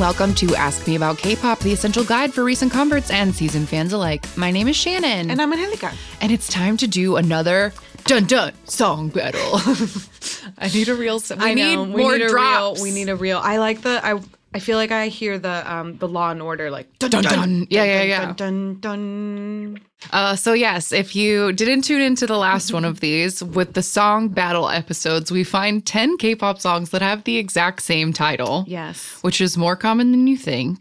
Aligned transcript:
welcome 0.00 0.34
to 0.34 0.54
Ask 0.56 0.86
Me 0.88 0.96
About 0.96 1.18
K-pop, 1.18 1.58
the 1.60 1.72
essential 1.74 2.02
guide 2.02 2.32
for 2.32 2.42
recent 2.42 2.72
converts 2.72 3.10
and 3.10 3.34
seasoned 3.34 3.68
fans 3.68 3.92
alike. 3.92 4.24
My 4.34 4.50
name 4.50 4.66
is 4.66 4.74
Shannon, 4.74 5.30
And 5.30 5.40
I'm 5.42 5.52
Angelica. 5.52 5.92
and 6.22 6.32
it's 6.32 6.48
time 6.48 6.78
to 6.78 6.86
do 6.86 7.16
another 7.16 7.74
dun 8.04 8.24
dun 8.24 8.52
song 8.64 9.10
battle. 9.10 9.40
I 10.58 10.68
need 10.68 10.88
a 10.88 10.94
real. 10.94 11.20
We 11.30 11.36
I 11.38 11.52
need 11.54 11.74
know. 11.76 11.84
more 11.84 12.16
need 12.16 12.28
drops. 12.28 12.80
Real, 12.80 12.82
we 12.82 12.92
need 12.92 13.10
a 13.10 13.16
real. 13.16 13.38
I 13.38 13.58
like 13.58 13.82
the. 13.82 14.00
I. 14.04 14.18
I 14.52 14.58
feel 14.58 14.76
like 14.76 14.90
I 14.90 15.08
hear 15.08 15.38
the 15.38 15.72
um 15.72 15.96
the 15.98 16.08
Law 16.08 16.30
and 16.30 16.42
Order 16.42 16.70
like 16.70 16.98
dun 16.98 17.10
Dun, 17.10 17.22
dun. 17.22 17.66
Yeah, 17.70 17.84
yeah, 17.84 18.02
yeah. 18.02 18.32
dun 18.32 18.80
dun 18.80 18.80
dun. 18.80 19.80
Uh, 20.12 20.34
so 20.34 20.54
yes, 20.54 20.92
if 20.92 21.14
you 21.14 21.52
didn't 21.52 21.82
tune 21.82 22.00
into 22.00 22.26
the 22.26 22.38
last 22.38 22.72
one 22.72 22.86
of 22.86 23.00
these, 23.00 23.44
with 23.44 23.74
the 23.74 23.82
song 23.82 24.28
battle 24.28 24.68
episodes, 24.70 25.30
we 25.30 25.44
find 25.44 25.84
ten 25.84 26.16
K-pop 26.16 26.58
songs 26.58 26.90
that 26.90 27.02
have 27.02 27.24
the 27.24 27.36
exact 27.36 27.82
same 27.82 28.12
title. 28.12 28.64
Yes. 28.66 29.18
Which 29.20 29.40
is 29.40 29.56
more 29.58 29.76
common 29.76 30.10
than 30.10 30.26
you 30.26 30.36
think. 30.38 30.80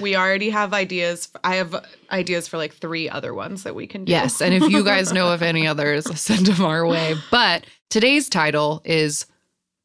We 0.00 0.14
already 0.16 0.50
have 0.50 0.72
ideas. 0.72 1.28
I 1.42 1.56
have 1.56 1.84
ideas 2.12 2.46
for 2.48 2.58
like 2.58 2.74
three 2.74 3.08
other 3.08 3.34
ones 3.34 3.64
that 3.64 3.74
we 3.74 3.86
can 3.86 4.04
do. 4.04 4.12
Yes, 4.12 4.40
and 4.40 4.54
if 4.54 4.70
you 4.70 4.84
guys 4.84 5.12
know 5.12 5.32
of 5.32 5.42
any 5.42 5.66
others, 5.66 6.04
send 6.20 6.46
them 6.46 6.64
our 6.64 6.86
way. 6.86 7.16
But 7.30 7.66
today's 7.90 8.28
title 8.28 8.80
is 8.84 9.26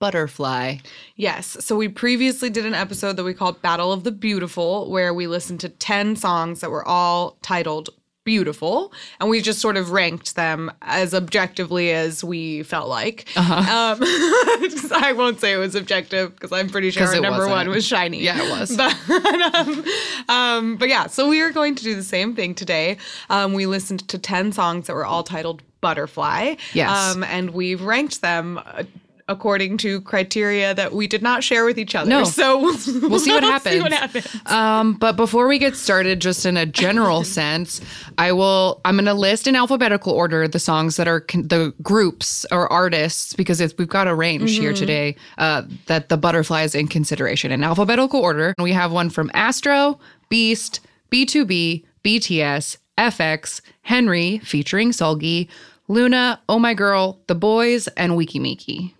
Butterfly. 0.05 0.77
Yes. 1.15 1.57
So 1.61 1.75
we 1.75 1.87
previously 1.87 2.51
did 2.51 2.63
an 2.63 2.75
episode 2.75 3.13
that 3.17 3.23
we 3.23 3.33
called 3.33 3.59
Battle 3.63 3.91
of 3.91 4.03
the 4.03 4.11
Beautiful, 4.11 4.91
where 4.91 5.15
we 5.15 5.25
listened 5.25 5.61
to 5.61 5.69
10 5.69 6.15
songs 6.15 6.59
that 6.59 6.69
were 6.69 6.87
all 6.87 7.37
titled 7.41 7.89
Beautiful, 8.23 8.93
and 9.19 9.31
we 9.31 9.41
just 9.41 9.59
sort 9.59 9.77
of 9.77 9.89
ranked 9.89 10.35
them 10.35 10.71
as 10.83 11.15
objectively 11.15 11.91
as 11.91 12.23
we 12.23 12.61
felt 12.61 12.87
like. 12.87 13.27
Uh-huh. 13.35 13.55
Um, 13.95 13.99
I 14.95 15.13
won't 15.17 15.41
say 15.41 15.53
it 15.53 15.57
was 15.57 15.73
objective 15.73 16.35
because 16.35 16.51
I'm 16.51 16.69
pretty 16.69 16.91
sure 16.91 17.07
our 17.07 17.13
number 17.19 17.47
wasn't. 17.47 17.51
one 17.51 17.69
was 17.69 17.83
Shiny. 17.85 18.21
Yeah, 18.21 18.37
it 18.39 18.49
was. 18.51 18.77
But, 19.07 19.55
um, 19.55 19.85
um, 20.29 20.77
but 20.77 20.87
yeah, 20.87 21.07
so 21.07 21.27
we 21.27 21.41
are 21.41 21.51
going 21.51 21.73
to 21.73 21.83
do 21.83 21.95
the 21.95 22.03
same 22.03 22.35
thing 22.35 22.53
today. 22.53 22.97
Um, 23.31 23.53
we 23.53 23.65
listened 23.65 24.07
to 24.09 24.19
10 24.19 24.51
songs 24.51 24.85
that 24.85 24.93
were 24.93 25.05
all 25.05 25.23
titled 25.23 25.63
Butterfly. 25.81 26.55
Yes. 26.73 27.15
Um, 27.15 27.23
and 27.23 27.51
we've 27.51 27.81
ranked 27.81 28.21
them. 28.21 28.59
Uh, 28.63 28.83
According 29.27 29.77
to 29.79 30.01
criteria 30.01 30.75
that 30.75 30.93
we 30.93 31.07
did 31.07 31.23
not 31.23 31.43
share 31.43 31.65
with 31.65 31.79
each 31.79 31.95
other. 31.95 32.07
No. 32.07 32.25
So 32.25 32.57
we'll, 32.61 33.09
We'll 33.09 33.19
see 33.19 33.31
what 33.31 33.43
happens. 33.53 33.75
See 33.75 33.81
what 33.81 33.91
happens. 33.91 34.27
Um, 34.45 34.93
but 34.93 35.15
before 35.15 35.47
we 35.47 35.57
get 35.57 35.75
started, 35.75 36.19
just 36.19 36.45
in 36.45 36.57
a 36.57 36.65
general 36.67 37.23
sense, 37.39 37.81
I 38.19 38.31
will. 38.33 38.81
I'm 38.85 38.95
going 38.95 39.05
to 39.05 39.15
list 39.15 39.47
in 39.47 39.55
alphabetical 39.55 40.13
order 40.13 40.47
the 40.47 40.59
songs 40.59 40.97
that 40.97 41.07
are 41.07 41.21
con- 41.21 41.47
the 41.47 41.73
groups 41.81 42.45
or 42.51 42.71
artists 42.71 43.33
because 43.33 43.59
it's, 43.61 43.73
we've 43.79 43.89
got 43.89 44.07
a 44.07 44.13
range 44.13 44.57
here 44.57 44.73
today 44.73 45.15
uh, 45.39 45.63
that 45.87 46.09
the 46.09 46.17
butterfly 46.17 46.61
is 46.61 46.75
in 46.75 46.87
consideration 46.87 47.51
in 47.51 47.63
alphabetical 47.63 48.19
order. 48.19 48.53
And 48.57 48.63
we 48.63 48.73
have 48.73 48.91
one 48.91 49.09
from 49.09 49.31
Astro, 49.33 49.99
Beast, 50.29 50.81
BtoB, 51.11 51.83
BTS, 52.03 52.77
FX, 52.99 53.61
Henry 53.81 54.37
featuring 54.39 54.91
Seulgi, 54.91 55.47
Luna, 55.87 56.39
Oh 56.47 56.59
My 56.59 56.73
Girl, 56.73 57.19
The 57.27 57.35
Boyz, 57.35 57.87
and 57.97 58.13
Weki 58.13 58.39
Meki. 58.39 58.93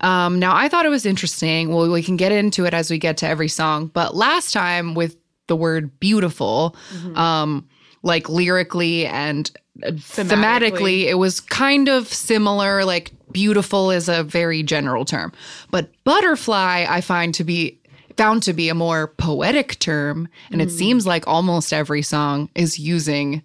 Um, 0.00 0.38
now, 0.38 0.54
I 0.54 0.68
thought 0.68 0.86
it 0.86 0.90
was 0.90 1.06
interesting. 1.06 1.74
Well, 1.74 1.90
we 1.90 2.02
can 2.02 2.16
get 2.16 2.32
into 2.32 2.64
it 2.64 2.74
as 2.74 2.90
we 2.90 2.98
get 2.98 3.16
to 3.18 3.26
every 3.28 3.48
song. 3.48 3.86
But 3.86 4.14
last 4.14 4.52
time 4.52 4.94
with 4.94 5.16
the 5.46 5.56
word 5.56 5.98
beautiful, 6.00 6.76
um, 7.14 7.68
like 8.02 8.28
lyrically 8.28 9.06
and 9.06 9.50
uh, 9.82 9.90
thematically. 9.90 11.04
it 11.04 11.14
was 11.14 11.40
kind 11.40 11.88
of 11.88 12.08
similar. 12.08 12.84
Like 12.84 13.12
beautiful 13.32 13.90
is 13.90 14.08
a 14.08 14.22
very 14.22 14.62
general 14.62 15.04
term, 15.04 15.32
but 15.70 15.90
butterfly 16.04 16.86
I 16.88 17.00
find 17.00 17.34
to 17.34 17.44
be 17.44 17.78
found 18.16 18.42
to 18.44 18.52
be 18.52 18.68
a 18.68 18.74
more 18.74 19.08
poetic 19.08 19.78
term. 19.78 20.28
And 20.50 20.60
it 20.60 20.70
seems 20.70 21.06
like 21.06 21.26
almost 21.26 21.72
every 21.72 22.02
song 22.02 22.50
is 22.54 22.78
using 22.78 23.42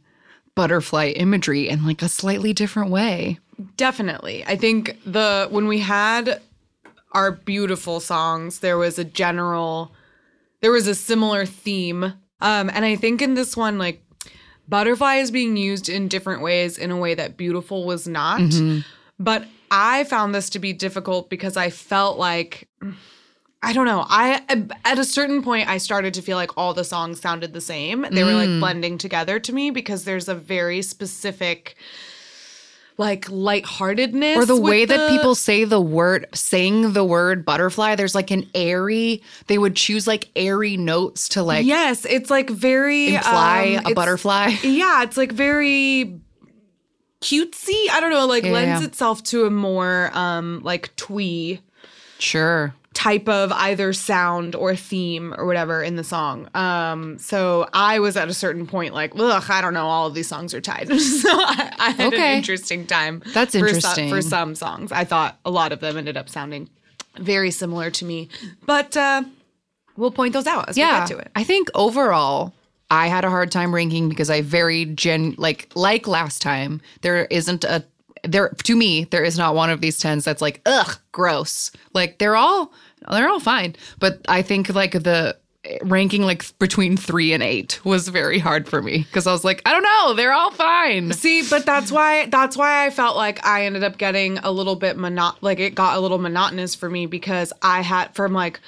butterfly 0.56 1.10
imagery 1.10 1.70
in 1.70 1.86
like 1.86 2.02
a 2.02 2.10
slightly 2.10 2.52
different 2.54 2.90
way. 2.92 3.40
Definitely. 3.76 4.46
I 4.46 4.56
think 4.56 4.98
the 5.06 5.48
when 5.50 5.68
we 5.68 5.80
had 5.80 6.42
our 7.14 7.32
beautiful 7.32 8.00
songs, 8.00 8.60
there 8.60 8.78
was 8.78 9.00
a 9.00 9.04
general 9.04 9.92
there 10.62 10.72
was 10.72 10.88
a 10.88 10.96
similar 10.96 11.46
theme. 11.46 12.04
Um 12.42 12.70
and 12.70 12.86
I 12.86 12.96
think 12.96 13.22
in 13.22 13.34
this 13.34 13.58
one 13.58 13.78
like 13.78 14.04
butterfly 14.68 15.16
is 15.16 15.32
being 15.32 15.58
used 15.58 15.90
in 15.90 16.08
different 16.08 16.42
ways 16.42 16.78
in 16.78 16.92
a 16.92 16.98
way 16.98 17.16
that 17.16 17.38
beautiful 17.38 17.86
was 17.86 18.08
not. 18.08 18.42
But 19.20 19.46
I 19.72 20.04
found 20.04 20.36
this 20.36 20.50
to 20.52 20.60
be 20.60 20.74
difficult 20.74 21.30
because 21.30 21.58
I 21.58 21.70
felt 21.70 22.20
like 22.20 22.68
I 23.64 23.74
don't 23.74 23.86
know. 23.86 24.06
I 24.08 24.44
at 24.86 25.00
a 25.00 25.04
certain 25.04 25.42
point 25.42 25.68
I 25.68 25.80
started 25.80 26.14
to 26.14 26.22
feel 26.22 26.38
like 26.38 26.56
all 26.58 26.74
the 26.76 26.84
songs 26.84 27.20
sounded 27.20 27.54
the 27.54 27.62
same. 27.62 28.06
They 28.12 28.24
were 28.24 28.34
like 28.34 28.60
blending 28.60 29.00
together 29.00 29.40
to 29.40 29.54
me 29.54 29.72
because 29.72 30.04
there's 30.04 30.30
a 30.30 30.36
very 30.36 30.84
specific 30.84 31.76
like 32.98 33.30
lightheartedness 33.30 34.38
or 34.38 34.46
the 34.46 34.60
way 34.60 34.84
that 34.86 35.10
people 35.10 35.36
say 35.36 35.64
the 35.64 35.80
word 35.80 36.26
saying 36.34 36.94
the 36.94 37.04
word 37.04 37.46
butterfly 37.46 37.96
there's 37.96 38.16
like 38.16 38.32
an 38.32 38.50
airy 38.56 39.22
they 39.46 39.58
would 39.58 39.76
choose 39.76 40.08
like 40.08 40.30
airy 40.36 40.78
notes 40.78 41.30
to 41.30 41.44
like 41.44 41.66
Yes, 41.66 42.06
it's 42.06 42.30
like 42.32 42.50
very 42.50 43.16
imply 43.16 43.76
um, 43.76 43.92
a 43.92 43.94
butterfly 43.94 44.48
Yeah, 44.64 45.04
it's 45.04 45.16
like 45.16 45.32
very 45.32 46.20
cutesy. 47.22 47.90
I 47.92 48.00
don't 48.00 48.12
know, 48.12 48.26
like 48.26 48.44
Yeah, 48.44 48.52
lends 48.52 48.82
yeah. 48.82 48.88
itself 48.88 49.24
to 49.26 49.46
a 49.46 49.52
more 49.52 50.10
um 50.14 50.62
like 50.64 50.96
twee 50.96 51.62
sure 52.20 52.74
type 52.98 53.30
of 53.30 53.52
either 53.52 53.94
sound 53.94 54.56
or 54.56 54.76
theme 54.76 55.32
or 55.38 55.46
whatever 55.46 55.84
in 55.84 55.96
the 55.98 56.04
song. 56.04 56.50
Um, 56.56 57.20
so 57.20 57.70
I 57.72 58.00
was 58.00 58.18
at 58.18 58.28
a 58.28 58.34
certain 58.34 58.66
point 58.66 58.96
like, 58.96 59.12
ugh, 59.16 59.44
I 59.50 59.62
don't 59.62 59.76
know, 59.76 59.86
all 59.86 60.08
of 60.08 60.16
these 60.16 60.28
songs 60.28 60.52
are 60.56 60.62
tied. 60.62 60.88
so 61.00 61.30
I, 61.32 61.74
I 61.78 61.90
had 61.92 62.12
Okay. 62.14 62.32
an 62.32 62.38
interesting 62.38 62.88
time. 62.88 63.22
That's 63.36 63.52
for 63.54 63.60
some- 63.60 63.68
interesting. 63.68 64.10
for 64.10 64.22
some 64.24 64.56
songs. 64.56 64.92
I 64.92 65.04
thought 65.04 65.38
a 65.46 65.52
lot 65.52 65.72
of 65.74 65.80
them 65.80 65.96
ended 65.96 66.18
up 66.18 66.28
sounding 66.28 66.70
very 67.20 67.52
similar 67.52 67.92
to 67.92 68.04
me, 68.06 68.30
but 68.66 68.98
uh, 68.98 69.22
we'll 69.96 70.10
point 70.12 70.34
those 70.34 70.48
out 70.48 70.68
as 70.70 70.76
we 70.76 70.82
get 70.82 71.08
to 71.08 71.18
it. 71.18 71.30
i 71.36 71.44
think 71.44 71.70
overall 71.76 72.54
i 72.92 73.08
had 73.08 73.26
a 73.26 73.30
hard 73.30 73.52
time 73.52 73.74
ranking 73.74 74.08
because 74.10 74.30
i 74.30 74.42
very 74.42 74.86
gen 74.86 75.34
like 75.40 75.68
like 75.76 76.08
last 76.08 76.40
time 76.42 76.80
there 77.02 77.26
isn't 77.26 77.64
a 77.64 77.84
there 78.24 78.50
to 78.64 78.76
me 78.76 79.06
there 79.06 79.24
is 79.24 79.38
not 79.38 79.56
one 79.56 79.70
of 79.72 79.82
these 79.82 79.98
tens 79.98 80.24
that's 80.24 80.42
like 80.42 80.62
ugh 80.68 80.98
gross 81.12 81.72
like 81.96 82.20
they're 82.20 82.36
all 82.36 82.72
they're 83.12 83.30
all 83.30 83.40
fine 83.40 83.76
but 84.00 84.20
i 84.28 84.42
think 84.42 84.70
like 84.74 84.92
the 84.92 85.36
ranking 85.82 86.22
like 86.22 86.58
between 86.60 86.96
three 86.96 87.34
and 87.34 87.44
eight 87.44 87.84
was 87.84 88.08
very 88.08 88.40
hard 88.40 88.70
for 88.70 88.82
me 88.82 89.00
because 89.00 89.28
i 89.28 89.32
was 89.34 89.44
like 89.44 89.62
i 89.66 89.72
don't 89.72 89.84
know 89.84 90.14
they're 90.14 90.32
all 90.32 90.52
fine 90.52 91.12
See, 91.12 91.44
but 91.50 91.66
that's 91.66 91.92
why 91.92 92.28
that's 92.28 92.56
why 92.56 92.86
I 92.86 92.90
felt 92.90 93.18
like 93.18 93.46
I 93.46 93.66
ended 93.66 93.84
up 93.84 93.98
getting 93.98 94.38
a 94.40 94.52
little 94.52 94.76
bit 94.78 94.96
monot 94.98 95.36
like 95.42 95.60
it 95.60 95.76
got 95.76 95.98
a 95.98 96.00
little 96.00 96.20
monotonous 96.20 96.74
for 96.76 96.90
me 96.90 97.06
because 97.06 97.52
I 97.62 97.82
had 97.82 98.14
from 98.16 98.32
like 98.34 98.62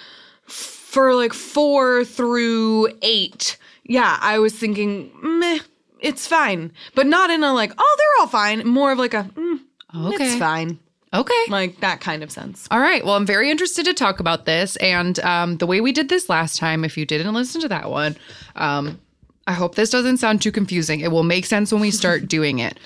for 0.48 1.14
like 1.16 1.34
4 1.34 2.04
through 2.04 2.90
8. 3.02 3.58
Yeah, 3.86 4.18
I 4.20 4.40
was 4.40 4.54
thinking, 4.56 5.12
meh, 5.22 5.60
it's 6.00 6.28
fine. 6.28 6.72
But 6.96 7.06
not 7.08 7.30
in 7.30 7.44
a 7.44 7.54
like, 7.54 7.72
oh, 7.78 7.96
they're 7.98 8.22
all 8.24 8.28
fine, 8.28 8.68
more 8.68 8.92
of 8.92 8.98
like 8.98 9.14
a 9.14 9.24
mm, 9.24 9.60
Okay. 9.96 10.26
it's 10.32 10.36
fine. 10.40 10.80
Okay 11.14 11.34
Like 11.50 11.80
that 11.82 12.02
kind 12.02 12.24
of 12.24 12.32
sense. 12.32 12.68
All 12.72 12.80
right. 12.80 13.04
Well, 13.06 13.16
I'm 13.16 13.26
very 13.26 13.50
interested 13.50 13.86
to 13.86 13.94
talk 13.94 14.20
about 14.20 14.46
this. 14.46 14.76
And 14.78 15.20
um, 15.20 15.58
the 15.58 15.66
way 15.68 15.82
we 15.82 15.92
did 15.92 16.10
this 16.10 16.30
last 16.30 16.58
time, 16.58 16.84
if 16.84 16.98
you 16.98 17.06
didn't 17.06 17.34
listen 17.34 17.62
to 17.62 17.68
that 17.70 17.90
one, 17.90 18.16
um, 18.56 19.00
I 19.48 19.54
hope 19.54 19.76
this 19.76 19.90
doesn't 19.90 20.18
sound 20.18 20.42
too 20.42 20.52
confusing. 20.52 21.00
It 21.00 21.12
will 21.12 21.24
make 21.24 21.46
sense 21.46 21.72
when 21.72 21.82
we 21.82 21.92
start 21.92 22.28
doing 22.38 22.60
it. 22.60 22.80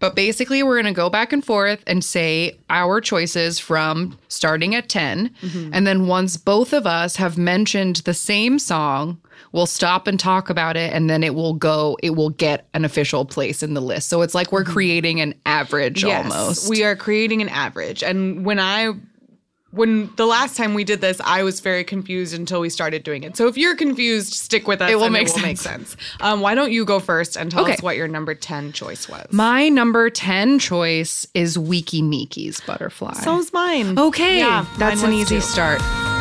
But 0.00 0.16
basically, 0.16 0.62
we're 0.62 0.80
going 0.80 0.92
to 0.92 0.96
go 0.96 1.10
back 1.10 1.30
and 1.30 1.44
forth 1.44 1.84
and 1.86 2.02
say 2.02 2.58
our 2.70 3.02
choices 3.02 3.58
from 3.58 4.18
starting 4.28 4.74
at 4.74 4.88
10. 4.88 5.30
And 5.74 5.86
then 5.86 6.06
once 6.06 6.38
both 6.38 6.72
of 6.72 6.86
us 6.86 7.16
have 7.16 7.36
mentioned 7.36 7.96
the 7.96 8.14
same 8.14 8.58
song, 8.58 9.20
we'll 9.52 9.66
stop 9.66 10.06
and 10.06 10.18
talk 10.20 10.50
about 10.50 10.76
it. 10.76 10.92
And 10.92 11.08
then 11.10 11.22
it 11.24 11.34
will 11.34 11.54
go, 11.54 11.96
it 12.02 12.10
will 12.10 12.30
get 12.30 12.66
an 12.74 12.84
official 12.84 13.24
place 13.24 13.62
in 13.62 13.74
the 13.74 13.80
list. 13.80 14.08
So 14.08 14.22
it's 14.22 14.34
like 14.34 14.52
we're 14.52 14.64
creating 14.64 15.20
an 15.20 15.34
average 15.46 16.04
almost. 16.04 16.68
We 16.68 16.84
are 16.84 16.96
creating 16.96 17.42
an 17.42 17.48
average. 17.48 18.02
And 18.02 18.44
when 18.44 18.58
I 18.58 18.92
when 19.72 20.10
the 20.16 20.26
last 20.26 20.56
time 20.56 20.74
we 20.74 20.82
did 20.82 21.00
this, 21.00 21.20
I 21.24 21.44
was 21.44 21.60
very 21.60 21.84
confused 21.84 22.34
until 22.34 22.60
we 22.60 22.68
started 22.70 23.04
doing 23.04 23.22
it. 23.22 23.36
So 23.36 23.46
if 23.46 23.56
you're 23.56 23.76
confused, 23.76 24.32
stick 24.32 24.66
with 24.66 24.82
us. 24.82 24.90
It 24.90 24.96
will 24.96 25.04
and 25.04 25.12
make 25.12 25.28
it 25.28 25.34
will 25.34 25.42
make 25.42 25.58
sense. 25.58 25.90
sense. 25.90 25.96
Um, 26.20 26.40
why 26.40 26.56
don't 26.56 26.72
you 26.72 26.84
go 26.84 26.98
first 26.98 27.36
and 27.36 27.52
tell 27.52 27.62
Okay. 27.62 27.74
us 27.74 27.80
what 27.82 27.96
your 27.96 28.08
number 28.08 28.34
ten 28.34 28.72
choice 28.72 29.08
was? 29.08 29.26
My 29.30 29.68
number 29.68 30.10
10 30.10 30.58
choice 30.58 31.24
is 31.34 31.56
Weki 31.56 32.02
Meki's 32.02 32.60
Butterfly. 32.62 33.12
So's 33.22 33.52
mine. 33.52 33.96
okay, 33.96 34.38
Yeah, 34.38 34.66
that's 34.76 35.02
an 35.04 35.10
mine 35.10 35.18
was 35.20 35.30
easy 35.32 35.36
too. 35.36 35.40
start. 35.40 36.19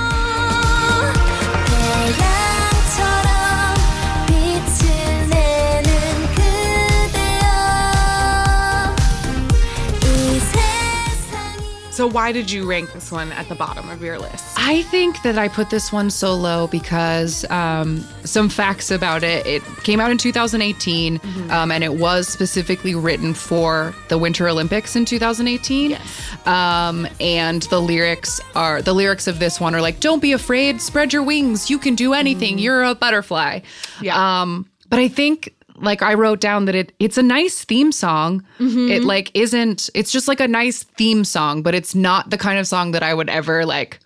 So 12.00 12.08
why 12.08 12.32
did 12.32 12.50
you 12.50 12.66
rank 12.66 12.94
this 12.94 13.12
one 13.12 13.34
at 13.34 13.50
the 13.50 13.56
bottom 13.56 13.90
of 13.90 14.02
your 14.02 14.18
list? 14.18 14.46
I 14.56 14.84
think 14.84 15.22
that 15.24 15.38
I 15.38 15.50
put 15.50 15.70
this 15.70 15.92
one 15.92 16.10
so 16.10 16.34
low 16.34 16.66
because 16.68 17.44
um, 17.50 18.06
some 18.24 18.48
facts 18.48 18.90
about 18.90 19.22
it. 19.22 19.46
It 19.46 19.62
came 19.84 20.00
out 20.00 20.10
in 20.10 20.18
2018, 20.18 21.20
um, 21.50 21.74
and 21.74 21.84
it 21.84 21.96
was 21.96 22.30
specifically 22.30 22.96
written 22.96 23.34
for 23.34 23.94
the 24.08 24.18
Winter 24.18 24.48
Olympics 24.48 24.96
in 24.96 25.04
2018. 25.04 25.98
Um, 26.46 27.06
and 27.20 27.64
the 27.64 27.82
lyrics 27.82 28.40
are 28.56 28.82
the 28.82 28.94
lyrics 28.94 29.28
of 29.28 29.40
this 29.40 29.60
one 29.60 29.76
are 29.76 29.82
like, 29.82 30.00
"Don't 30.00 30.22
be 30.22 30.32
afraid, 30.32 30.82
spread 30.82 31.12
your 31.12 31.24
wings. 31.24 31.70
You 31.70 31.80
can 31.80 31.96
do 31.96 32.14
anything. 32.14 32.60
You're 32.60 32.82
a 32.82 32.96
butterfly." 32.96 33.60
Yeah. 34.00 34.42
Um, 34.42 34.70
but 34.90 35.00
I 35.00 35.10
think 35.10 35.54
like 35.82 36.02
I 36.02 36.14
wrote 36.14 36.40
down 36.40 36.66
that 36.66 36.76
it 36.76 36.94
it's 37.00 37.18
a 37.18 37.24
nice 37.24 37.64
theme 37.64 37.92
song. 37.92 38.44
Mm-hmm. 38.60 38.90
It 38.90 39.04
like 39.04 39.32
isn't 39.34 39.90
it's 39.94 40.12
just 40.12 40.28
like 40.28 40.40
a 40.40 40.48
nice 40.48 40.84
theme 40.84 41.24
song, 41.24 41.62
but 41.62 41.76
it's 41.76 41.96
not 41.96 42.30
the 42.30 42.38
kind 42.38 42.60
of 42.60 42.68
song 42.68 42.92
that 42.92 43.04
I 43.04 43.14
would 43.14 43.30
ever 43.30 43.66
like 43.66 44.00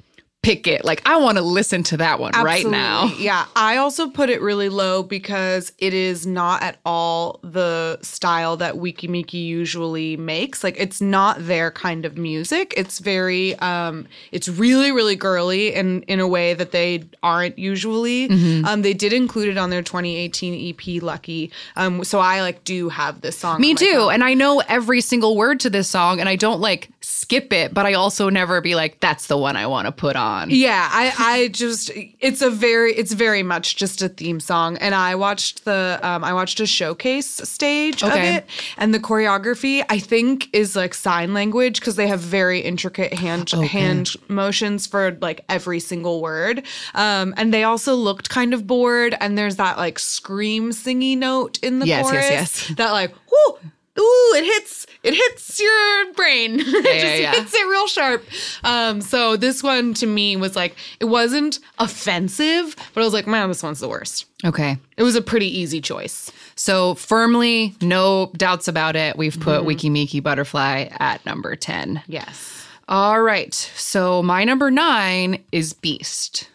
pick 0.43 0.67
it. 0.67 0.83
Like 0.83 1.01
I 1.05 1.15
want 1.17 1.37
to 1.37 1.43
listen 1.43 1.83
to 1.83 1.97
that 1.97 2.19
one 2.19 2.33
right 2.33 2.65
now. 2.65 3.11
Yeah. 3.23 3.45
I 3.55 3.77
also 3.77 4.09
put 4.09 4.29
it 4.29 4.41
really 4.41 4.67
low 4.67 5.01
because 5.01 5.71
it 5.77 5.93
is 5.93 6.27
not 6.27 6.61
at 6.61 6.77
all 6.85 7.39
the 7.41 7.97
style 8.01 8.57
that 8.57 8.75
Weki 8.75 9.07
Meki 9.09 9.45
usually 9.45 10.17
makes. 10.17 10.61
Like 10.61 10.75
it's 10.77 10.99
not 10.99 11.37
their 11.47 11.71
kind 11.71 12.03
of 12.03 12.17
music. 12.17 12.73
It's 12.75 12.99
very 12.99 13.57
um 13.59 14.07
it's 14.33 14.49
really, 14.49 14.91
really 14.91 15.15
girly 15.15 15.73
and 15.73 16.03
in 16.05 16.19
a 16.19 16.27
way 16.27 16.53
that 16.53 16.71
they 16.71 17.05
aren't 17.21 17.57
usually. 17.57 18.27
Mm-hmm. 18.27 18.65
Um 18.65 18.81
they 18.81 18.93
did 18.93 19.13
include 19.13 19.47
it 19.47 19.57
on 19.57 19.69
their 19.69 19.81
2018 19.83 20.75
EP 20.75 21.01
Lucky. 21.01 21.51
Um 21.77 22.03
so 22.03 22.19
I 22.19 22.41
like 22.41 22.65
do 22.65 22.89
have 22.89 23.21
this 23.21 23.37
song. 23.37 23.61
Me 23.61 23.73
too. 23.73 23.85
phone. 23.93 24.13
And 24.15 24.23
I 24.23 24.33
know 24.33 24.61
every 24.67 24.99
single 24.99 25.37
word 25.37 25.61
to 25.61 25.69
this 25.69 25.87
song 25.87 26.19
and 26.19 26.27
I 26.27 26.35
don't 26.35 26.59
like 26.59 26.89
skip 26.99 27.53
it, 27.53 27.73
but 27.73 27.85
I 27.85 27.93
also 27.93 28.29
never 28.29 28.59
be 28.59 28.75
like 28.75 28.99
that's 28.99 29.27
the 29.27 29.37
one 29.37 29.55
I 29.55 29.67
want 29.67 29.85
to 29.85 29.93
put 29.93 30.17
on. 30.17 30.32
Yeah, 30.49 30.89
I, 30.91 31.13
I 31.17 31.47
just 31.49 31.91
it's 32.19 32.41
a 32.41 32.49
very 32.49 32.93
it's 32.93 33.13
very 33.13 33.43
much 33.43 33.75
just 33.75 34.01
a 34.01 34.09
theme 34.09 34.39
song. 34.39 34.77
And 34.77 34.93
I 34.95 35.15
watched 35.15 35.65
the 35.65 35.99
um 36.01 36.23
I 36.23 36.33
watched 36.33 36.59
a 36.59 36.65
showcase 36.65 37.27
stage 37.27 38.03
Okay. 38.03 38.29
of 38.29 38.35
it 38.37 38.45
and 38.77 38.93
the 38.93 38.99
choreography 38.99 39.83
I 39.89 39.99
think 39.99 40.49
is 40.53 40.75
like 40.75 40.93
sign 40.93 41.33
language 41.33 41.79
because 41.79 41.95
they 41.95 42.07
have 42.07 42.19
very 42.19 42.59
intricate 42.59 43.13
hand 43.13 43.49
hand 43.51 44.15
motions 44.27 44.87
for 44.87 45.17
like 45.21 45.43
every 45.49 45.79
single 45.79 46.21
word. 46.21 46.63
Um 46.95 47.33
and 47.37 47.53
they 47.53 47.63
also 47.63 47.95
looked 47.95 48.29
kind 48.29 48.53
of 48.53 48.65
bored 48.67 49.15
and 49.19 49.37
there's 49.37 49.57
that 49.57 49.77
like 49.77 49.99
scream 49.99 50.71
singy 50.71 51.17
note 51.17 51.59
in 51.63 51.79
the 51.79 51.87
Yes, 51.87 52.05
yes, 52.05 52.11
chorus 52.11 52.29
yes. 52.69 52.77
that 52.77 52.91
like 52.91 53.13
whoo 53.31 53.57
Ooh, 53.99 54.33
it 54.35 54.43
hits 54.43 54.87
it 55.03 55.13
hits 55.13 55.59
your 55.59 56.13
brain. 56.13 56.59
it 56.59 56.63
just 56.65 56.85
yeah, 56.85 57.15
yeah. 57.15 57.31
hits 57.33 57.53
it 57.53 57.67
real 57.67 57.87
sharp. 57.87 58.25
Um, 58.63 59.01
so 59.01 59.37
this 59.37 59.61
one 59.61 59.93
to 59.95 60.07
me 60.07 60.35
was 60.35 60.55
like 60.55 60.75
it 60.99 61.05
wasn't 61.05 61.59
offensive, 61.79 62.75
but 62.93 63.01
I 63.01 63.03
was 63.03 63.13
like, 63.13 63.27
man, 63.27 63.49
this 63.49 63.61
one's 63.61 63.79
the 63.79 63.89
worst. 63.89 64.25
Okay. 64.45 64.77
It 64.97 65.03
was 65.03 65.15
a 65.15 65.21
pretty 65.21 65.47
easy 65.47 65.79
choice. 65.79 66.31
So 66.55 66.95
firmly, 66.95 67.75
no 67.81 68.31
doubts 68.35 68.67
about 68.67 68.95
it. 68.95 69.15
We've 69.15 69.39
put 69.39 69.63
Weki 69.63 69.89
Meki 69.91 70.21
Butterfly 70.21 70.87
at 70.99 71.25
number 71.25 71.55
10. 71.55 72.01
Yes. 72.07 72.65
All 72.87 73.21
right. 73.21 73.53
So 73.53 74.21
my 74.21 74.43
number 74.43 74.69
nine 74.69 75.43
is 75.51 75.73
Beast. 75.73 76.49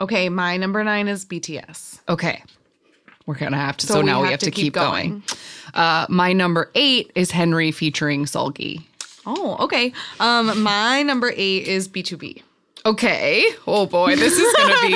Okay, 0.00 0.28
my 0.30 0.56
number 0.56 0.82
nine 0.82 1.08
is 1.08 1.26
BTS. 1.26 2.00
Okay. 2.08 2.42
We're 3.26 3.34
going 3.34 3.52
to 3.52 3.58
have 3.58 3.76
to. 3.78 3.86
So, 3.86 3.94
So 3.94 4.00
we 4.00 4.06
now 4.06 4.22
we 4.22 4.30
have 4.30 4.40
to 4.40 4.50
keep, 4.50 4.64
keep 4.64 4.72
going. 4.72 5.10
going. 5.10 5.22
Uh, 5.74 6.06
my 6.08 6.32
number 6.32 6.70
eight 6.74 7.10
is 7.14 7.30
Henry 7.30 7.70
featuring 7.72 8.24
Seulgi. 8.24 8.82
Oh, 9.26 9.56
okay. 9.60 9.92
Um, 10.18 10.62
my 10.62 11.02
number 11.02 11.32
eight 11.36 11.66
is 11.66 11.88
BtoB. 11.88 12.42
Okay. 12.86 13.44
Oh 13.66 13.86
boy, 13.86 14.16
this 14.16 14.32
is 14.38 14.52
gonna 14.56 14.86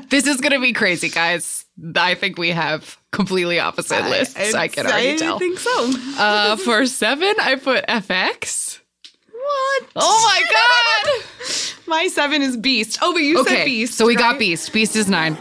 be 0.00 0.06
this 0.10 0.26
is 0.26 0.40
gonna 0.40 0.60
be 0.60 0.72
crazy, 0.72 1.08
guys. 1.08 1.64
I 1.96 2.14
think 2.14 2.38
we 2.38 2.50
have 2.50 2.98
completely 3.12 3.58
opposite 3.58 4.04
lists. 4.04 4.36
I, 4.54 4.68
can 4.68 4.86
already 4.86 5.12
I 5.12 5.16
tell. 5.16 5.38
think 5.38 5.58
so. 5.58 5.92
Uh, 6.18 6.56
for 6.56 6.84
seven, 6.86 7.32
I 7.40 7.54
put 7.54 7.86
FX. 7.86 8.80
what? 9.32 9.84
Oh 9.96 10.22
my 10.24 10.42
god. 10.50 11.24
My 11.86 12.08
seven 12.08 12.42
is 12.42 12.58
Beast. 12.58 12.98
Oh, 13.00 13.14
but 13.14 13.22
you 13.22 13.42
said 13.46 13.64
Beast. 13.64 13.94
so 13.94 14.04
we 14.06 14.14
got? 14.14 14.38
Beast. 14.38 14.70
Beast 14.74 14.94
is 14.94 15.08
nine. 15.08 15.38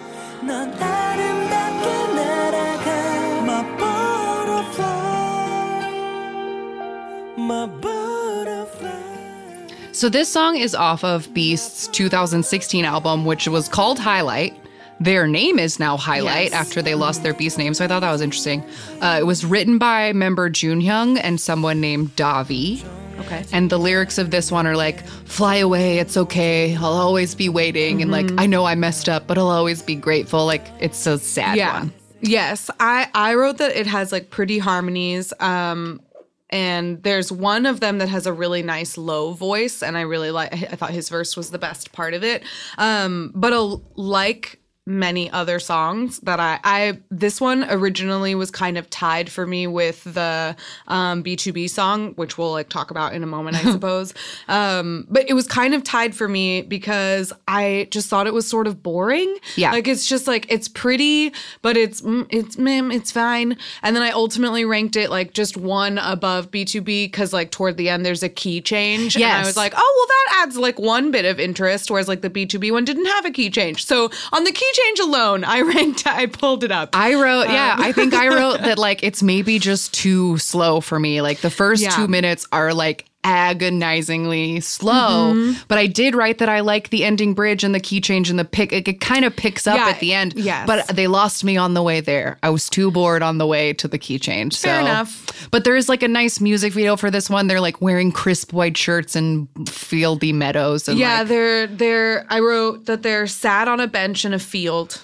So 9.97 10.09
this 10.09 10.31
song 10.31 10.57
is 10.57 10.75
off 10.75 11.03
of 11.03 11.33
Beast's 11.33 11.87
2016 11.87 12.85
album, 12.85 13.25
which 13.25 13.47
was 13.47 13.67
called 13.67 13.97
Highlight. 13.97 14.55
Their 14.99 15.27
name 15.27 15.57
is 15.57 15.79
now 15.79 15.97
Highlight 15.97 16.51
Yes. 16.51 16.53
after 16.53 16.81
they 16.81 16.93
lost 16.93 17.23
their 17.23 17.33
Beast 17.33 17.57
name, 17.57 17.73
so 17.73 17.85
I 17.85 17.87
thought 17.87 18.01
that 18.01 18.11
was 18.11 18.21
interesting. 18.21 18.63
Uh, 19.01 19.17
it 19.19 19.25
was 19.25 19.45
written 19.45 19.77
by 19.77 20.13
member 20.13 20.49
Junhyung 20.49 21.19
and 21.21 21.41
someone 21.41 21.81
named 21.81 22.15
Davi. 22.15 22.83
Okay. 23.21 23.43
And 23.51 23.69
the 23.69 23.79
lyrics 23.79 24.17
of 24.19 24.29
this 24.29 24.51
one 24.51 24.67
are 24.67 24.75
like, 24.75 25.05
fly 25.25 25.55
away, 25.55 25.97
it's 25.97 26.15
okay, 26.15 26.75
I'll 26.75 26.85
always 26.85 27.33
be 27.33 27.49
waiting. 27.49 28.01
And 28.03 28.11
like, 28.11 28.29
I 28.37 28.45
know 28.45 28.65
I 28.65 28.75
messed 28.75 29.09
up, 29.09 29.25
but 29.25 29.37
I'll 29.39 29.49
always 29.49 29.81
be 29.81 29.95
grateful. 29.95 30.45
Like, 30.45 30.67
it's 30.79 31.07
a 31.07 31.17
sad 31.17 31.57
yeah. 31.57 31.79
one. 31.79 31.93
Yes, 32.21 32.69
I 32.79 33.09
I 33.13 33.35
wrote 33.35 33.57
that 33.59 33.75
it 33.75 33.85
has 33.85 34.11
like 34.11 34.31
pretty 34.31 34.57
harmonies. 34.57 35.33
Um, 35.39 36.01
and 36.49 37.03
there's 37.03 37.31
one 37.31 37.65
of 37.65 37.79
them 37.79 37.97
that 37.97 38.09
has 38.09 38.25
a 38.25 38.33
really 38.33 38.63
nice 38.63 38.97
low 38.97 39.33
voice, 39.33 39.83
and 39.83 39.97
I 39.97 40.01
really 40.01 40.31
like. 40.31 40.53
I 40.53 40.75
thought 40.75 40.91
his 40.91 41.09
verse 41.09 41.35
was 41.35 41.51
the 41.51 41.59
best 41.59 41.91
part 41.91 42.13
of 42.13 42.23
it. 42.23 42.43
Um, 42.77 43.31
but 43.35 43.53
a, 43.53 43.61
like 43.95 44.59
many 44.87 45.29
other 45.31 45.59
songs 45.59 46.19
that 46.21 46.39
I, 46.39 46.59
I 46.63 46.99
this 47.11 47.41
one 47.41 47.65
originally 47.69 48.35
was 48.35 48.49
kind 48.49 48.77
of 48.77 48.89
tied 48.89 49.29
for 49.29 49.45
me 49.45 49.67
with 49.67 50.01
the 50.05 50.55
um, 50.87 51.23
BtoB 51.23 51.69
song, 51.69 52.13
which 52.13 52.37
we'll 52.37 52.51
like 52.51 52.69
talk 52.69 52.89
about 52.89 53.13
in 53.13 53.21
a 53.21 53.27
moment, 53.27 53.57
I 53.57 53.71
suppose. 53.71 54.13
Um, 54.47 55.05
but 55.09 55.29
it 55.29 55.33
was 55.33 55.45
kind 55.45 55.73
of 55.73 55.83
tied 55.83 56.15
for 56.15 56.29
me 56.29 56.61
because 56.61 57.33
I 57.49 57.89
just 57.91 58.07
thought 58.07 58.27
it 58.27 58.33
was 58.33 58.47
sort 58.47 58.65
of 58.65 58.81
boring. 58.81 59.37
Yeah. 59.57 59.71
like 59.71 59.89
it's 59.89 60.07
just 60.07 60.25
like 60.25 60.49
it's 60.49 60.69
pretty, 60.69 61.33
but 61.61 61.75
it's 61.75 62.01
mm, 62.01 62.25
it's 62.29 62.57
mim, 62.57 62.89
it's 62.89 63.11
fine. 63.11 63.57
And 63.83 63.93
then 63.93 64.03
I 64.03 64.11
ultimately 64.11 64.63
ranked 64.63 64.95
it 64.95 65.09
like 65.09 65.33
just 65.33 65.57
one 65.57 65.97
above 65.97 66.49
BtoB 66.49 66.85
because 66.85 67.33
like 67.33 67.51
toward 67.51 67.75
the 67.75 67.89
end 67.89 68.05
there's 68.05 68.23
a 68.23 68.29
key 68.29 68.61
change. 68.61 69.15
And 69.15 69.25
I 69.25 69.45
was 69.45 69.57
like, 69.57 69.73
oh 69.75 69.93
well, 69.97 70.07
that 70.07 70.45
adds 70.45 70.57
like 70.57 70.79
one 70.79 71.11
bit 71.11 71.25
of 71.25 71.41
interest, 71.41 71.91
whereas 71.91 72.07
like 72.07 72.21
the 72.21 72.29
BtoB 72.29 72.71
one 72.71 72.85
didn't 72.85 73.07
have 73.07 73.25
a 73.25 73.31
key 73.31 73.49
change. 73.49 73.85
So 73.85 74.09
on 74.31 74.45
the 74.45 74.51
key 74.53 74.71
change 74.77 74.99
alone, 74.99 75.43
I 75.43 75.61
ranked, 75.73 76.05
I 76.07 76.25
pulled 76.27 76.63
it 76.63 76.71
up. 76.71 76.89
I 76.93 77.13
wrote, 77.15 77.47
um, 77.47 77.53
yeah, 77.53 77.75
I 77.77 77.91
think 77.91 78.13
I 78.13 78.27
wrote 78.29 78.61
that 78.61 78.77
like 78.87 79.03
it's 79.03 79.21
maybe 79.23 79.59
just 79.59 79.93
too 79.93 80.37
slow 80.37 80.81
for 80.81 80.99
me. 80.99 81.21
Like 81.21 81.39
the 81.41 81.49
first 81.49 81.81
Yeah. 81.83 81.89
two 81.91 82.07
minutes 82.07 82.45
are 82.51 82.73
like 82.73 83.05
agonizingly 83.27 84.59
slow. 84.61 85.33
Mm-hmm. 85.33 85.61
But 85.67 85.77
I 85.77 85.87
did 85.87 86.15
write 86.15 86.37
that 86.37 86.49
I 86.49 86.61
like 86.61 86.89
the 86.89 87.03
ending 87.03 87.33
bridge 87.33 87.63
and 87.63 87.75
the 87.75 87.79
key 87.79 87.99
change 88.01 88.29
and 88.29 88.39
the 88.39 88.45
pick. 88.45 88.71
It, 88.71 88.87
it 88.87 88.99
kind 89.01 89.25
of 89.25 89.35
picks 89.35 89.67
up 89.67 89.77
Yeah, 89.77 89.89
at 89.89 89.99
the 89.99 90.13
end. 90.13 90.33
yes. 90.35 90.65
But 90.65 90.87
they 90.95 91.07
lost 91.07 91.43
me 91.43 91.57
on 91.57 91.73
the 91.73 91.83
way 91.83 91.99
there. 92.01 92.37
I 92.41 92.49
was 92.49 92.69
too 92.69 92.89
bored 92.91 93.21
on 93.21 93.37
the 93.37 93.45
way 93.45 93.73
to 93.73 93.87
the 93.87 93.97
key 93.97 94.17
change. 94.19 94.57
Fair 94.59 94.79
so- 94.79 94.85
enough. 94.85 95.49
But 95.51 95.63
there 95.63 95.75
is 95.75 95.87
like 95.89 96.03
a 96.03 96.07
nice 96.07 96.39
music 96.39 96.73
video 96.73 96.95
for 96.95 97.11
this 97.11 97.29
one. 97.29 97.47
They're 97.47 97.61
like 97.61 97.81
wearing 97.81 98.11
crisp 98.11 98.53
white 98.53 98.77
shirts 98.77 99.15
and 99.15 99.47
fieldy 99.65 100.33
meadows. 100.33 100.87
And 100.87 100.97
yeah, 100.97 101.19
like, 101.19 101.27
they're 101.27 101.67
they're. 101.67 102.25
I 102.29 102.39
wrote 102.39 102.85
that 102.85 103.03
they're 103.03 103.27
sat 103.27 103.67
on 103.67 103.79
a 103.79 103.87
bench 103.87 104.25
in 104.25 104.33
a 104.33 104.39
field, 104.39 105.01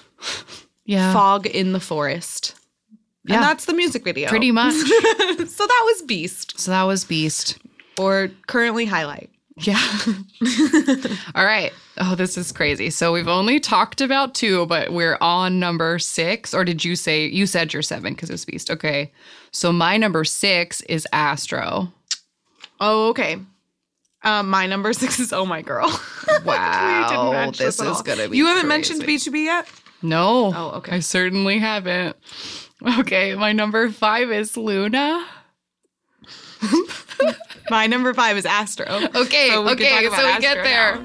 yeah, 0.84 1.12
fog 1.12 1.46
in 1.46 1.72
the 1.72 1.80
forest. 1.80 2.54
Yeah. 3.26 3.36
And 3.36 3.44
that's 3.44 3.64
the 3.64 3.72
music 3.72 4.04
video. 4.04 4.28
pretty 4.28 4.50
much. 4.52 4.74
so 4.74 4.86
that 5.66 5.82
was 5.86 6.02
Beast 6.02 6.58
so 6.60 6.70
that 6.70 6.82
was 6.82 7.04
Beast. 7.04 7.58
Or 7.98 8.28
currently 8.46 8.84
highlight. 8.86 9.30
Yeah. 9.58 9.78
All 11.36 11.44
right. 11.44 11.72
Oh, 11.98 12.16
this 12.16 12.36
is 12.36 12.50
crazy. 12.50 12.90
So 12.90 13.12
we've 13.12 13.28
only 13.28 13.60
talked 13.60 14.00
about 14.00 14.34
two, 14.34 14.66
but 14.66 14.92
we're 14.92 15.16
on 15.20 15.60
number 15.60 16.00
six. 16.00 16.52
Or 16.52 16.64
did 16.64 16.84
you 16.84 16.96
say 16.96 17.26
you 17.26 17.46
said 17.46 17.72
you're 17.72 17.82
seven 17.82 18.14
because 18.14 18.30
it 18.30 18.32
was 18.32 18.44
Beast? 18.44 18.68
Okay. 18.68 19.12
So 19.52 19.72
my 19.72 19.96
number 19.96 20.24
six 20.24 20.80
is 20.82 21.06
Astro. 21.12 21.92
Oh, 22.80 23.10
okay. 23.10 23.36
Um, 24.24 24.50
my 24.50 24.66
number 24.66 24.92
six 24.92 25.20
is 25.20 25.32
Oh 25.32 25.46
My 25.46 25.62
Girl. 25.62 25.88
Wow. 26.44 27.52
this 27.56 27.80
is 27.80 28.02
gonna 28.02 28.28
be. 28.28 28.36
You 28.38 28.46
haven't 28.46 28.68
crazy. 28.68 28.98
mentioned 28.98 29.02
BtoB 29.34 29.44
yet? 29.44 29.68
No. 30.02 30.52
Oh, 30.54 30.70
okay. 30.78 30.96
I 30.96 30.98
certainly 31.00 31.58
haven't. 31.58 32.16
Okay. 32.98 33.34
My 33.36 33.52
number 33.52 33.88
five 33.90 34.32
is 34.32 34.56
Luna. 34.56 35.24
My 37.70 37.86
number 37.86 38.12
five 38.12 38.36
is 38.36 38.44
Astro. 38.44 38.86
Okay. 39.14 39.48
So 39.48 39.68
okay. 39.70 40.08
So 40.10 40.26
we 40.26 40.40
get 40.40 40.62
there. 40.62 41.04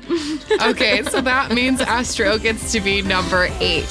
okay. 0.70 1.04
So 1.04 1.22
that 1.22 1.54
means 1.54 1.80
Astro 1.82 2.38
gets 2.38 2.72
to 2.74 2.82
be 2.82 3.02
number 3.02 3.48
eight. 3.60 3.88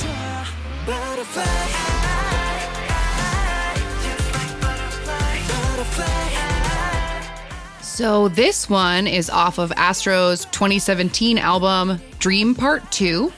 So 7.80 8.28
this 8.28 8.70
one 8.70 9.08
is 9.08 9.28
off 9.28 9.58
of 9.58 9.72
Astro's 9.72 10.44
2017 10.46 11.36
album 11.36 12.00
Dream 12.20 12.54
Part 12.54 12.88
2. 12.92 13.32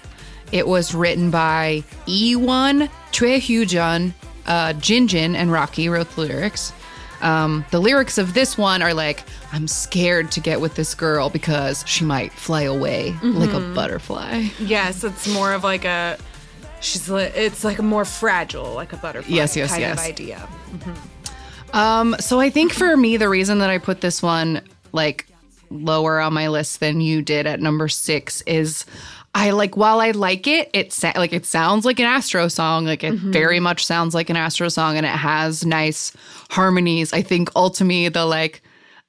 It 0.52 0.66
was 0.66 0.94
written 0.94 1.30
by 1.30 1.82
E1, 2.06 2.90
Choi 3.12 3.38
Hyujun, 3.38 4.12
uh, 4.46 4.72
Jinjin, 4.74 5.34
and 5.34 5.50
Rocky 5.50 5.88
wrote 5.88 6.10
the 6.14 6.22
lyrics. 6.22 6.72
Um, 7.22 7.64
the 7.70 7.80
lyrics 7.80 8.18
of 8.18 8.34
this 8.34 8.56
one 8.56 8.82
are 8.82 8.94
like, 8.94 9.24
I'm 9.52 9.68
scared 9.68 10.30
to 10.32 10.40
get 10.40 10.60
with 10.60 10.74
this 10.74 10.94
girl 10.94 11.28
because 11.30 11.84
she 11.86 12.04
might 12.04 12.32
fly 12.32 12.62
away 12.62 13.14
like 13.22 13.52
a 13.52 13.60
butterfly. 13.74 14.48
Yes, 14.58 15.04
it's 15.04 15.28
more 15.28 15.52
of 15.52 15.62
like 15.64 15.84
a. 15.84 16.16
She's 16.80 17.10
li- 17.10 17.24
it's 17.34 17.62
like 17.62 17.78
a 17.78 17.82
more 17.82 18.06
fragile, 18.06 18.72
like 18.72 18.94
a 18.94 18.96
butterfly 18.96 19.34
Yes, 19.34 19.54
yes, 19.54 19.70
kind 19.70 19.82
yes. 19.82 19.98
of 19.98 20.04
idea. 20.06 20.48
Um, 21.72 22.16
so 22.18 22.40
I 22.40 22.50
think 22.50 22.72
for 22.72 22.96
me, 22.96 23.16
the 23.16 23.28
reason 23.28 23.58
that 23.58 23.70
I 23.70 23.78
put 23.78 24.00
this 24.00 24.22
one 24.22 24.62
like 24.92 25.26
lower 25.70 26.18
on 26.20 26.32
my 26.32 26.48
list 26.48 26.80
than 26.80 27.00
you 27.00 27.22
did 27.22 27.46
at 27.46 27.60
number 27.60 27.86
six 27.88 28.40
is 28.42 28.86
I 29.34 29.50
like 29.50 29.76
while 29.76 30.00
I 30.00 30.10
like 30.10 30.46
it, 30.48 30.70
it 30.74 30.92
sa- 30.92 31.12
like 31.16 31.32
it 31.32 31.46
sounds 31.46 31.84
like 31.84 32.00
an 32.00 32.06
Astro 32.06 32.48
song, 32.48 32.84
like 32.84 33.04
it 33.04 33.14
very 33.14 33.60
much 33.60 33.86
sounds 33.86 34.14
like 34.14 34.28
an 34.28 34.36
Astro 34.36 34.68
song, 34.68 34.96
and 34.96 35.06
it 35.06 35.10
has 35.10 35.64
nice 35.64 36.12
harmonies. 36.50 37.12
I 37.12 37.22
think 37.22 37.50
ultimately 37.54 38.08
the 38.08 38.24
like 38.26 38.62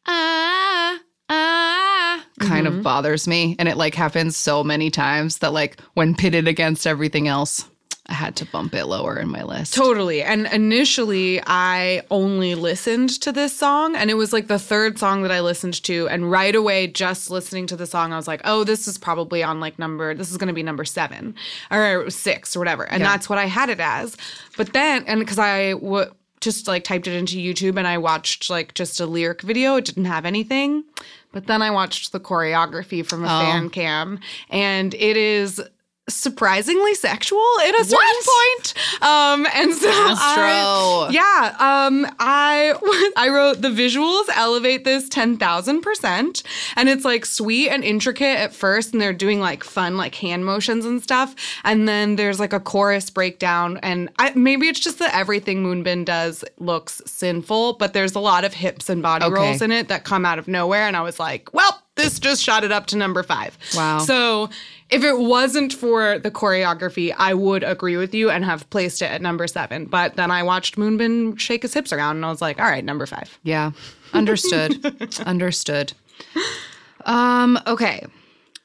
ah 0.06 1.00
ah 1.30 2.25
kind 2.40 2.68
of 2.68 2.84
bothers 2.84 3.28
me, 3.28 3.56
and 3.58 3.68
it 3.68 3.78
like 3.78 3.96
happens 3.96 4.38
so 4.38 4.63
many 4.63 4.90
times 4.92 5.40
that 5.40 5.54
like 5.54 5.80
when 5.96 6.13
pitted 6.16 6.48
against 6.48 6.86
everything 6.86 7.28
else, 7.28 7.68
I 8.12 8.13
had 8.13 8.36
to 8.36 8.46
bump 8.46 8.74
it 8.74 8.86
lower 8.88 9.18
in 9.18 9.30
my 9.30 9.44
list. 9.44 9.74
Totally. 9.74 10.22
And 10.22 10.46
initially, 10.48 11.41
I 11.48 12.01
only 12.12 12.56
listened 12.56 13.10
to 13.22 13.32
this 13.32 13.56
song, 13.56 13.96
and 13.96 14.12
it 14.12 14.15
was 14.15 14.34
like 14.34 14.48
the 14.48 14.60
third 14.60 15.00
song 15.00 15.22
that 15.22 15.32
I 15.32 15.39
listened 15.39 15.82
to. 15.84 16.10
And 16.10 16.30
right 16.30 16.53
away, 16.53 16.88
just 16.88 17.32
listening 17.32 17.68
to 17.68 17.77
the 17.77 17.88
song, 17.88 18.12
I 18.12 18.18
was 18.18 18.27
like, 18.27 18.41
oh, 18.44 18.65
this 18.65 18.86
is 18.86 18.98
probably 18.98 19.44
on 19.44 19.62
like 19.62 19.80
number, 19.80 20.13
this 20.13 20.30
is 20.30 20.36
going 20.36 20.50
to 20.50 20.53
be 20.53 20.62
number 20.62 20.84
seven 20.84 21.36
or 21.72 22.10
six 22.10 22.53
or 22.53 22.60
whatever. 22.60 22.84
And 22.84 23.01
that's 23.01 23.30
what 23.30 23.39
I 23.39 23.46
had 23.46 23.70
it 23.70 23.80
as. 23.80 24.18
But 24.58 24.74
then, 24.74 25.06
and 25.08 25.22
because 25.22 25.39
I 25.39 25.72
w- 25.72 26.12
just 26.41 26.68
like 26.68 26.84
typed 26.84 27.08
it 27.08 27.15
into 27.15 27.38
YouTube 27.38 27.77
and 27.77 27.88
I 27.88 27.98
watched 27.98 28.50
like 28.50 28.74
just 28.74 29.00
a 29.00 29.06
lyric 29.06 29.41
video, 29.41 29.77
it 29.77 29.86
didn't 29.86 30.06
have 30.06 30.25
anything. 30.25 30.84
But 31.32 31.48
then 31.48 31.62
I 31.62 31.72
watched 31.72 32.12
the 32.12 32.20
choreography 32.20 33.06
from 33.06 33.24
a 33.24 33.27
oh. 33.27 33.39
fan 33.39 33.70
cam, 33.70 34.20
and 34.50 34.94
it 34.96 35.15
is 35.15 35.62
surprisingly 36.13 36.94
sexual 36.96 37.44
at 37.65 37.74
a 37.80 37.84
certain 37.86 37.98
point. 38.25 38.74
Um, 39.01 39.48
and 39.53 39.74
so 39.74 39.89
I, 39.91 41.10
yeah, 41.12 41.56
um, 41.60 42.08
I 42.20 43.12
I 43.18 43.30
wrote 43.30 43.62
the 43.62 43.70
visuals 43.70 44.25
elevate 44.36 44.84
this 44.84 45.10
ten 45.10 45.38
thousand 45.38 45.82
percent, 45.82 46.44
and 46.75 46.89
it's 46.89 47.06
like 47.06 47.25
sweet 47.25 47.70
and 47.70 47.84
intricate 47.84 48.38
at 48.38 48.53
first, 48.53 48.94
and 48.94 49.01
they're 49.01 49.13
doing 49.13 49.39
like 49.39 49.63
fun 49.63 49.98
like 49.98 50.15
hand 50.15 50.46
motions 50.46 50.86
and 50.86 51.01
stuff, 51.01 51.36
and 51.63 51.88
then 51.88 52.15
there's 52.15 52.39
like 52.39 52.53
a 52.53 52.60
chorus 52.60 53.10
breakdown, 53.10 53.77
and 53.84 54.10
I, 54.20 54.32
maybe 54.36 54.68
it's 54.68 54.80
just 54.80 55.00
that 55.00 55.13
everything 55.15 55.63
Moonbin 55.63 56.06
does 56.06 56.44
looks 56.60 57.01
sinful, 57.06 57.74
but 57.74 57.94
there's 57.94 58.15
a 58.15 58.20
lot 58.20 58.44
of 58.44 58.53
hips 58.53 58.89
and 58.89 59.01
body 59.01 59.25
Okay. 59.25 59.34
rolls 59.34 59.62
in 59.62 59.72
it 59.72 59.88
that 59.88 60.03
come 60.03 60.25
out 60.25 60.39
of 60.39 60.48
nowhere, 60.48 60.88
and 60.88 60.96
I 60.96 61.01
was 61.01 61.20
like, 61.20 61.53
well, 61.53 61.81
this 61.96 62.20
just 62.20 62.42
shot 62.42 62.64
it 62.64 62.72
up 62.72 62.88
to 62.88 62.98
number 62.98 63.24
five. 63.24 63.58
Wow. 63.76 64.00
So 64.00 64.50
if 64.90 65.04
it 65.04 65.18
wasn't 65.20 65.74
for 65.74 66.20
the 66.20 66.32
choreography, 66.32 67.14
I 67.18 67.34
would 67.34 67.64
agree 67.64 67.98
with 67.98 68.14
you 68.14 68.30
and 68.30 68.46
have 68.46 68.70
placed 68.70 69.02
it 69.02 69.06
at 69.12 69.22
number 69.22 69.48
seven. 69.48 69.86
But 69.86 70.16
then 70.16 70.32
I 70.32 70.44
watched 70.44 70.78
Moonbin 70.78 71.40
shake 71.40 71.64
his 71.64 71.74
hips 71.74 71.92
around 71.94 72.18
and 72.18 72.26
I 72.26 72.30
was 72.30 72.42
like, 72.42 72.60
all 72.60 72.66
right, 72.66 72.84
number 72.84 73.06
five. 73.06 73.38
Yeah. 73.44 73.72
Understood. 74.14 75.20
Understood. 75.26 75.94
Um, 77.06 77.60
okay. 77.68 78.06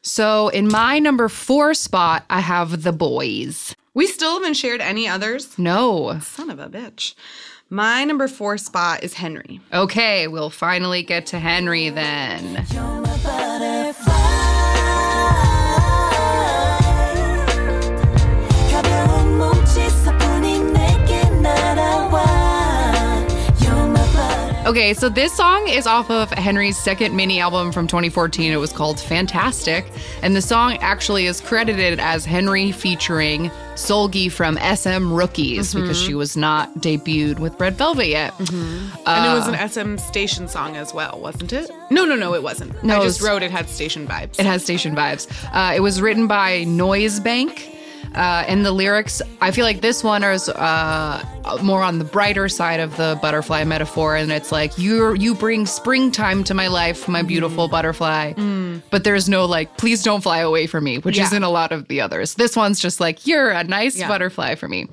So 0.03 0.49
in 0.49 0.69
my 0.69 0.99
number 0.99 1.29
four 1.29 1.75
spot, 1.75 2.25
I 2.31 2.41
have 2.41 2.83
the 2.83 2.93
Boyz. 2.93 3.75
We 3.95 4.07
still 4.07 4.35
haven't 4.35 4.55
shared 4.55 4.81
any 4.81 5.09
others. 5.09 5.59
No. 5.59 6.19
Son 6.21 6.51
of 6.51 6.59
a 6.59 6.69
bitch. 6.69 7.15
My 7.71 8.05
number 8.05 8.29
four 8.29 8.59
spot 8.59 9.03
is 9.03 9.15
Henry. 9.15 9.61
Okay, 9.73 10.29
we'll 10.29 10.51
finally 10.51 11.03
get 11.03 11.27
to 11.27 11.39
Henry 11.41 11.89
then. 11.89 12.65
Butterfly 13.27 14.06
Okay, 24.67 24.95
so 24.95 25.09
this 25.09 25.33
song 25.33 25.69
is 25.69 25.87
off 25.87 26.11
of 26.11 26.29
Henry's 26.31 26.77
second 26.77 27.15
mini 27.15 27.39
album 27.39 27.71
from 27.71 27.87
2014. 27.87 28.51
It 28.51 28.57
was 28.57 28.73
called 28.73 28.99
Fantastic. 28.99 29.87
And 30.23 30.35
the 30.35 30.43
song 30.43 30.77
actually 30.79 31.27
is 31.27 31.41
credited 31.41 32.01
as 32.01 32.25
Henry 32.25 32.73
featuring 32.73 33.49
Seulgi 33.77 34.31
from 34.31 34.57
SM 34.57 35.13
Rookies 35.13 35.73
mm-hmm. 35.73 35.83
because 35.83 36.03
she 36.03 36.15
was 36.15 36.37
not 36.37 36.75
debuted 36.81 37.39
with 37.39 37.61
Red 37.61 37.77
Velvet 37.77 38.09
yet. 38.09 38.33
Mm-hmm. 38.39 38.97
and 39.07 39.33
it 39.33 39.39
was 39.39 39.47
an 39.47 39.55
uh, 39.55 39.69
SM 39.69 39.99
station 39.99 40.49
song 40.49 40.77
as 40.77 40.93
well, 40.93 41.21
wasn't 41.21 41.53
it? 41.53 41.71
No, 41.93 42.05
no, 42.05 42.17
no, 42.17 42.35
it 42.35 42.43
wasn't. 42.43 42.83
No, 42.83 42.97
I 42.97 42.99
it 42.99 43.05
just 43.05 43.21
was- 43.21 43.29
wrote 43.29 43.45
it 43.45 43.53
had 43.53 43.69
station 43.69 44.05
vibes. 44.05 44.37
It 44.41 44.47
has 44.47 44.65
station 44.65 44.97
vibes. 44.97 45.29
Uh, 45.53 45.77
it 45.77 45.81
was 45.81 46.01
written 46.01 46.27
by 46.27 46.65
Noise 46.65 47.21
Bank. 47.21 47.76
Uh, 48.15 48.45
and 48.49 48.65
the 48.65 48.73
lyrics, 48.73 49.21
I 49.41 49.51
feel 49.51 49.65
like 49.65 49.81
this 49.83 50.03
one 50.03 50.23
is 50.25 50.49
uh, 50.49 51.23
more 51.63 51.83
on 51.83 51.99
the 51.99 52.05
brighter 52.05 52.49
side 52.49 52.81
of 52.81 52.97
the 52.97 53.19
butterfly 53.21 53.65
metaphor, 53.65 54.17
and 54.17 54.33
it's 54.33 54.51
like 54.53 54.79
you 54.79 55.13
you 55.15 55.35
bring 55.35 55.67
springtime 55.67 56.43
to 56.45 56.55
my 56.55 56.69
life, 56.69 57.09
my 57.09 57.23
beautiful 57.23 57.69
butterfly. 57.69 58.33
But 58.91 59.05
there's 59.05 59.29
no 59.29 59.45
like, 59.45 59.77
please 59.77 60.03
don't 60.03 60.23
fly 60.23 60.39
away 60.39 60.67
from 60.67 60.85
me, 60.85 60.99
which 60.99 61.19
Yeah. 61.19 61.25
isn't 61.27 61.43
a 61.43 61.51
lot 61.51 61.73
of 61.73 61.89
the 61.89 62.01
others. 62.01 62.35
This 62.35 62.57
one's 62.57 62.81
just 62.81 63.01
like 63.01 63.27
you're 63.27 63.51
a 63.51 63.65
nice 63.65 63.97
Yeah. 63.99 64.09
butterfly 64.09 64.55
for 64.55 64.69
me. 64.69 64.89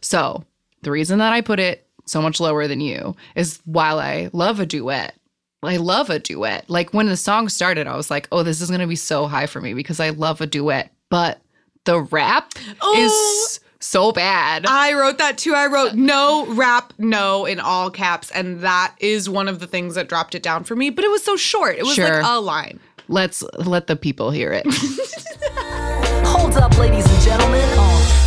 So 0.00 0.44
the 0.82 0.90
reason 0.90 1.18
that 1.18 1.32
I 1.32 1.40
put 1.42 1.60
it 1.60 1.86
so 2.06 2.22
much 2.22 2.40
lower 2.40 2.66
than 2.68 2.80
you 2.80 3.14
is 3.34 3.60
while 3.64 3.98
I 3.98 4.30
love 4.32 4.60
a 4.60 4.66
duet. 4.66 5.14
I 5.62 5.76
love 5.76 6.08
a 6.10 6.18
duet. 6.18 6.68
Like 6.70 6.92
when 6.94 7.06
the 7.06 7.16
song 7.16 7.48
started, 7.50 7.86
I 7.86 7.96
was 7.96 8.10
like, 8.10 8.26
oh, 8.32 8.42
this 8.42 8.60
is 8.60 8.68
going 8.70 8.80
to 8.80 8.86
be 8.86 8.96
so 8.96 9.26
high 9.26 9.46
for 9.46 9.60
me 9.60 9.74
because 9.74 10.00
I 10.00 10.08
love 10.10 10.40
a 10.40 10.46
duet. 10.46 10.90
But 11.10 11.40
the 11.84 12.00
rap 12.00 12.52
Oh. 12.80 12.96
is 12.98 13.60
so 13.80 14.12
bad. 14.12 14.64
I 14.66 14.92
wrote 14.94 15.18
that 15.18 15.38
too. 15.38 15.54
I 15.54 15.66
wrote 15.66 15.94
no 15.94 16.46
rap, 16.46 16.92
no 16.98 17.44
in 17.46 17.58
all 17.60 17.90
caps. 17.90 18.30
And 18.30 18.60
that 18.60 18.94
is 18.98 19.28
one 19.28 19.48
of 19.48 19.58
the 19.58 19.66
things 19.66 19.96
that 19.96 20.08
dropped 20.08 20.34
it 20.34 20.42
down 20.42 20.62
for 20.64 20.76
me. 20.76 20.90
But 20.90 21.04
it 21.04 21.10
was 21.10 21.22
so 21.24 21.36
short. 21.36 21.76
It 21.76 21.84
was 21.84 21.94
Sure. 21.94 22.22
like 22.22 22.24
a 22.24 22.40
line. 22.40 22.78
Let's 23.08 23.42
let 23.58 23.88
the 23.88 23.96
people 23.96 24.30
hear 24.30 24.52
it. 24.52 24.64
Hold 26.26 26.54
up, 26.56 26.76
ladies 26.78 27.04
and 27.06 27.22
gentlemen. 27.22 27.68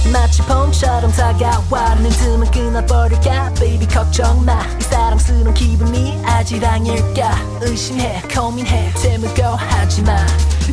어, 0.05 0.11
마치 0.13 0.43
봄처럼 0.43 1.11
다가와 1.13 1.95
눈틈은 1.97 2.51
끊어버릴까? 2.51 3.55
Baby 3.55 3.87
걱정 3.89 4.45
마. 4.45 4.61
이 4.79 4.83
사랑스러운 4.83 5.53
기분이 5.55 6.21
아지랑일까? 6.25 7.59
의심해, 7.63 8.23
고민해, 8.33 8.93
되물고 9.03 9.43
하지 9.43 10.03
마. 10.03 10.17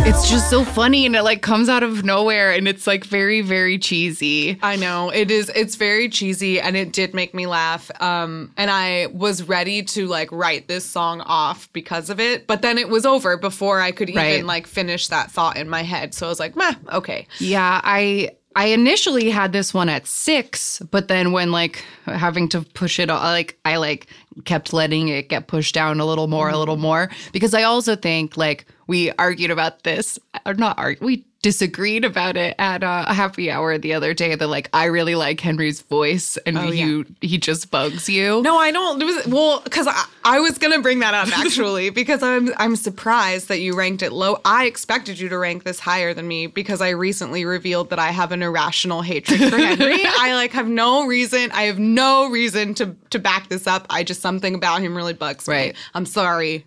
it's 0.06 0.29
just 0.29 0.48
so 0.51 0.63
funny 0.63 1.08
and 1.08 1.15
it 1.15 1.24
like 1.24 1.41
comes 1.41 1.67
out 1.70 1.82
of 1.82 2.06
nowhere 2.06 2.51
and 2.51 2.67
it's 2.67 2.86
like 2.86 3.03
very, 3.03 3.41
very 3.41 3.79
cheesy. 3.79 4.60
I 4.62 4.75
know 4.75 5.10
it 5.10 5.32
is. 5.32 5.50
It's 5.56 5.75
very 5.75 6.08
cheesy, 6.08 6.62
and 6.62 6.77
it 6.77 6.91
did 6.94 7.15
make 7.15 7.34
me 7.34 7.48
laugh. 7.48 7.89
Um, 8.00 8.51
and 8.58 8.70
I 8.70 9.08
was 9.12 9.41
ready 9.50 9.82
to 9.98 10.06
like 10.06 10.32
write 10.32 10.67
this 10.67 10.86
song 10.86 11.22
off 11.22 11.67
because 11.74 12.12
of 12.12 12.20
it, 12.20 12.46
but 12.46 12.62
then 12.62 12.77
it 12.77 12.89
was 12.89 13.08
over 13.08 13.38
before 13.38 13.82
I 13.82 13.91
could 13.91 14.10
even 14.10 14.22
Right. 14.22 14.46
like 14.46 14.67
finish 14.67 15.08
that 15.08 15.32
thought 15.32 15.58
in 15.58 15.67
my 15.67 15.82
head. 15.82 16.13
So 16.13 16.27
I 16.27 16.29
was 16.29 16.39
like, 16.39 16.56
meh, 16.56 16.74
okay. 16.94 17.25
Yeah, 17.39 17.82
I 17.84 18.29
I 18.56 18.66
initially 18.66 19.30
had 19.30 19.52
this 19.52 19.73
one 19.73 19.88
at 19.88 20.06
six, 20.06 20.80
but 20.90 21.09
then 21.09 21.32
when 21.32 21.52
like 21.52 21.85
having 22.06 22.49
to 22.50 22.62
push 22.62 22.99
it, 22.99 23.11
uh, 23.11 23.18
like 23.18 23.59
I 23.64 23.76
like 23.76 24.06
kept 24.44 24.73
letting 24.73 25.09
it 25.09 25.28
get 25.28 25.47
pushed 25.47 25.75
down 25.75 26.00
a 26.00 26.06
little 26.06 26.28
more, 26.28 26.49
a 26.49 26.59
little 26.59 26.76
mm. 26.76 26.80
more, 26.80 27.11
because 27.32 27.54
I 27.54 27.62
also 27.62 27.97
think 27.97 28.37
like 28.37 28.66
we 28.87 29.11
argued 29.12 29.50
about 29.50 29.85
this, 29.85 30.18
or 30.47 30.54
not 30.54 30.78
argue, 30.78 31.04
we 31.06 31.25
disagreed 31.42 32.04
about 32.04 32.37
it 32.37 32.54
at 32.58 32.84
a 32.84 33.12
happy 33.12 33.50
hour 33.50 33.76
the 33.76 33.92
other 33.92 34.14
day. 34.14 34.34
That 34.34 34.46
like 34.46 34.70
I 34.72 34.87
really 34.87 35.16
like 35.16 35.40
Henry's 35.40 35.82
voice, 35.82 36.37
and 36.46 36.56
oh, 36.56 36.70
you 36.70 37.04
he 37.20 37.37
just 37.37 37.70
bugs 37.70 38.08
you. 38.08 38.40
No, 38.42 38.56
I 38.56 38.70
don't. 38.70 39.04
Was, 39.04 39.26
well, 39.26 39.61
because 39.61 39.87
I, 39.88 40.04
I 40.25 40.40
was 40.40 40.56
gonna 40.58 40.80
bring 40.80 41.00
that 41.00 41.14
up 41.14 41.37
actually 41.37 41.90
because 41.90 42.22
I'm 42.22 42.50
I'm 42.56 42.76
surprised 42.76 43.49
that 43.49 43.61
you 43.61 43.76
ranked 43.76 44.02
it 44.02 44.12
low. 44.12 44.40
I 44.44 44.66
expected 44.66 45.18
you 45.18 45.28
to 45.28 45.37
rank 45.37 45.64
this 45.64 45.80
higher 45.80 46.14
than 46.14 46.26
me 46.26 46.46
because 46.46 46.80
I 46.80 46.90
recently 46.90 47.44
revealed 47.44 47.90
that 47.90 47.99
I 47.99 48.12
have 48.12 48.32
an 48.32 48.42
irrational 48.42 49.02
hatred 49.02 49.40
for 49.50 49.58
Henry. 49.58 50.00
I 50.04 50.34
like 50.34 50.52
have 50.52 50.68
no 50.68 51.06
reason. 51.06 51.50
I 51.52 51.64
have 51.64 51.78
no 51.78 52.30
reason 52.30 52.75
to 52.75 52.96
to 53.11 53.18
back 53.18 53.49
this 53.49 53.66
up. 53.66 53.87
I 53.90 54.04
just 54.04 54.20
something 54.20 54.54
about 54.54 54.80
him 54.80 54.96
really 54.96 55.12
bugs 55.12 55.49
me. 55.49 55.54
Right. 55.54 55.76
I'm 55.94 56.06
sorry. 56.06 56.64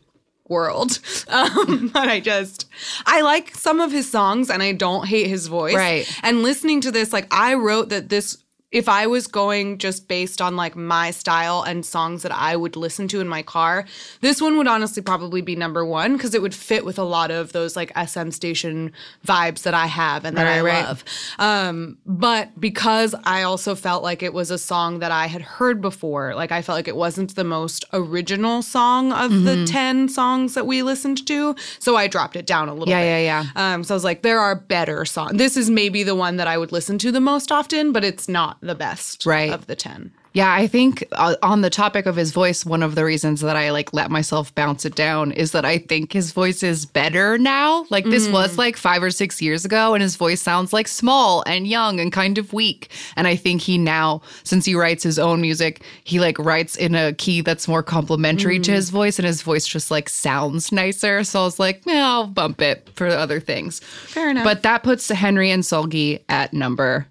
World, 0.47 0.99
um, 1.27 1.89
but 1.93 2.07
I 2.07 2.19
just 2.19 2.67
I 3.05 3.21
like 3.21 3.55
some 3.55 3.79
of 3.79 3.91
his 3.91 4.09
songs 4.09 4.49
and 4.49 4.61
I 4.61 4.73
don't 4.73 5.07
hate 5.07 5.27
his 5.27 5.47
voice. 5.47 5.75
Right. 5.75 6.07
And 6.23 6.43
listening 6.43 6.81
to 6.81 6.91
this, 6.91 7.11
like 7.11 7.27
I 7.31 7.55
wrote 7.55 7.89
that 7.89 8.09
this 8.09 8.37
if 8.71 8.89
I 8.89 9.07
was 9.07 9.27
going 9.27 9.77
just 9.77 10.07
based 10.07 10.41
on 10.41 10.55
like 10.57 10.75
my 10.75 11.11
style 11.11 11.61
and 11.61 11.85
songs 11.85 12.23
that 12.23 12.33
I 12.33 12.55
would 12.57 12.75
listen 12.75 13.07
to 13.09 13.21
in 13.21 13.27
my 13.27 13.41
car, 13.41 13.85
this 14.21 14.41
one 14.41 14.57
would 14.57 14.67
honestly 14.67 15.01
probably 15.01 15.41
be 15.41 15.55
number 15.55 15.85
one 15.85 16.17
because 16.17 16.33
it 16.33 16.41
would 16.41 16.53
fit 16.53 16.83
with 16.83 16.99
a 16.99 17.03
lot 17.03 17.31
of 17.31 17.53
those 17.53 17.75
like 17.77 17.91
SM 17.97 18.31
station 18.31 18.91
vibes 19.25 19.61
that 19.61 19.73
I 19.73 19.85
have 19.85 20.25
and 20.25 20.35
that 20.37 20.43
Right, 20.43 20.57
I 20.57 20.61
right. 20.61 20.85
love. 20.85 21.03
Um, 21.39 21.97
but 22.05 22.59
because 22.59 23.15
I 23.23 23.43
also 23.43 23.75
felt 23.75 24.03
like 24.03 24.21
it 24.23 24.33
was 24.33 24.51
a 24.51 24.57
song 24.57 24.99
that 24.99 25.11
I 25.11 25.27
had 25.27 25.41
heard 25.41 25.79
before, 25.81 26.35
like 26.35 26.51
I 26.51 26.61
felt 26.61 26.77
like 26.77 26.87
it 26.87 26.95
wasn't 26.97 27.35
the 27.35 27.43
most 27.43 27.85
original 27.93 28.61
song 28.61 29.11
of 29.13 29.31
Mm-hmm. 29.31 29.45
the 29.45 29.65
10 29.67 30.09
songs 30.09 30.53
that 30.53 30.65
we 30.67 30.81
listened 30.83 31.25
to. 31.27 31.55
So 31.79 31.95
I 31.95 32.07
dropped 32.07 32.35
it 32.35 32.45
down 32.45 32.67
a 32.69 32.73
little 32.73 32.89
Yeah, 32.89 32.99
bit. 33.01 33.23
yeah, 33.25 33.43
yeah. 33.55 33.73
Um, 33.73 33.83
so 33.83 33.93
I 33.93 33.95
was 33.95 34.03
like, 34.03 34.21
there 34.21 34.39
are 34.39 34.55
better 34.55 35.03
songs. 35.05 35.33
This 35.37 35.55
is 35.57 35.69
maybe 35.69 36.03
the 36.03 36.15
one 36.15 36.37
that 36.37 36.47
I 36.47 36.57
would 36.57 36.71
listen 36.71 36.97
to 36.99 37.11
the 37.11 37.19
most 37.21 37.51
often, 37.51 37.91
but 37.91 38.03
it's 38.03 38.27
not 38.29 38.54
the 38.61 38.75
best 38.75 39.25
Right. 39.25 39.51
of 39.51 39.67
the 39.67 39.75
10. 39.75 40.11
Yeah, 40.33 40.51
I 40.53 40.67
think 40.67 41.05
uh, 41.13 41.35
on 41.41 41.61
the 41.61 41.69
topic 41.69 42.05
of 42.05 42.17
his 42.17 42.33
voice, 42.33 42.65
one 42.65 42.83
of 42.83 42.95
the 42.95 43.05
reasons 43.05 43.39
that 43.39 43.55
I 43.55 43.71
like 43.71 43.93
let 43.93 44.11
myself 44.11 44.53
bounce 44.53 44.83
it 44.83 44.93
down 44.93 45.31
is 45.31 45.53
that 45.53 45.63
I 45.63 45.77
think 45.77 46.11
his 46.11 46.33
voice 46.33 46.61
is 46.61 46.85
better 46.85 47.37
now. 47.37 47.85
Like 47.89 48.03
this 48.03 48.27
was 48.27 48.57
like 48.57 48.75
5 48.75 49.03
or 49.03 49.11
6 49.11 49.41
years 49.41 49.63
ago 49.63 49.93
and 49.93 50.01
his 50.03 50.17
voice 50.17 50.41
sounds 50.41 50.73
like 50.73 50.89
small 50.89 51.41
and 51.47 51.65
young 51.65 52.01
and 52.01 52.11
kind 52.11 52.37
of 52.37 52.51
weak. 52.51 52.89
And 53.15 53.27
I 53.27 53.37
think 53.37 53.61
he 53.61 53.77
now 53.77 54.21
since 54.43 54.65
he 54.65 54.75
writes 54.75 55.03
his 55.03 55.17
own 55.17 55.39
music, 55.39 55.81
he 56.03 56.19
like 56.19 56.37
writes 56.37 56.75
in 56.75 56.95
a 56.95 57.13
key 57.13 57.39
that's 57.39 57.65
more 57.69 57.81
complementary 57.81 58.59
to 58.59 58.71
his 58.73 58.89
voice 58.89 59.17
and 59.17 59.25
his 59.25 59.41
voice 59.41 59.65
just 59.65 59.89
like 59.89 60.09
sounds 60.09 60.69
nicer. 60.69 61.23
So 61.23 61.39
I 61.39 61.43
was 61.45 61.59
like, 61.61 61.81
yeah, 61.85 62.09
I'll 62.11 62.27
bump 62.27 62.61
it 62.61 62.89
for 62.93 63.07
other 63.07 63.39
things. 63.39 63.79
Fair 63.79 64.31
enough. 64.31 64.43
But 64.43 64.63
that 64.63 64.83
puts 64.83 65.07
Henry 65.07 65.49
and 65.49 65.63
Seulgi 65.63 66.25
at 66.27 66.51
number 66.53 67.07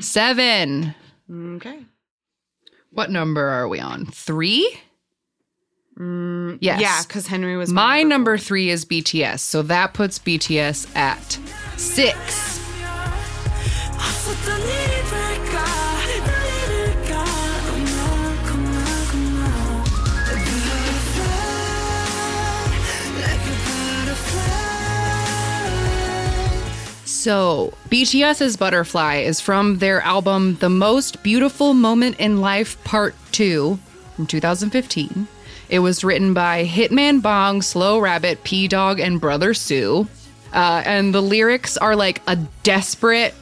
7. 0.00 0.94
okay. 1.56 1.78
What 2.90 3.10
number 3.10 3.46
are 3.46 3.68
we 3.68 3.78
on? 3.80 4.06
Three? 4.06 4.60
yes. 4.70 4.80
Mm, 5.98 6.58
Yeah, 6.60 7.02
because 7.06 7.26
Henry 7.26 7.56
was 7.56 7.70
My 7.72 8.02
number 8.02 8.36
three 8.38 8.70
is 8.70 8.84
BTS. 8.84 9.40
So 9.40 9.62
that 9.62 9.94
puts 9.94 10.18
BTS 10.18 10.94
at 10.96 11.38
six. 11.78 12.56
So 27.26 27.74
BTS's 27.88 28.56
Butterfly 28.56 29.16
is 29.16 29.40
from 29.40 29.78
their 29.78 30.00
album 30.02 30.58
The 30.60 30.68
Most 30.70 31.24
Beautiful 31.24 31.74
Moment 31.74 32.20
in 32.20 32.40
Life 32.40 32.80
Part 32.84 33.16
2 33.32 33.76
from 34.14 34.26
2015. 34.28 35.26
It 35.68 35.80
was 35.80 36.04
written 36.04 36.34
by 36.34 36.64
Hitman 36.64 37.20
Bong, 37.20 37.62
Slow 37.62 37.98
Rabbit, 37.98 38.44
Pdogg, 38.44 39.04
and 39.04 39.20
Brother 39.20 39.54
Su. 39.54 40.06
Uh, 40.54 40.84
and 40.86 41.12
the 41.12 41.20
lyrics 41.20 41.76
are 41.76 41.96
like 41.96 42.22
a 42.28 42.36
desperate, 42.62 43.34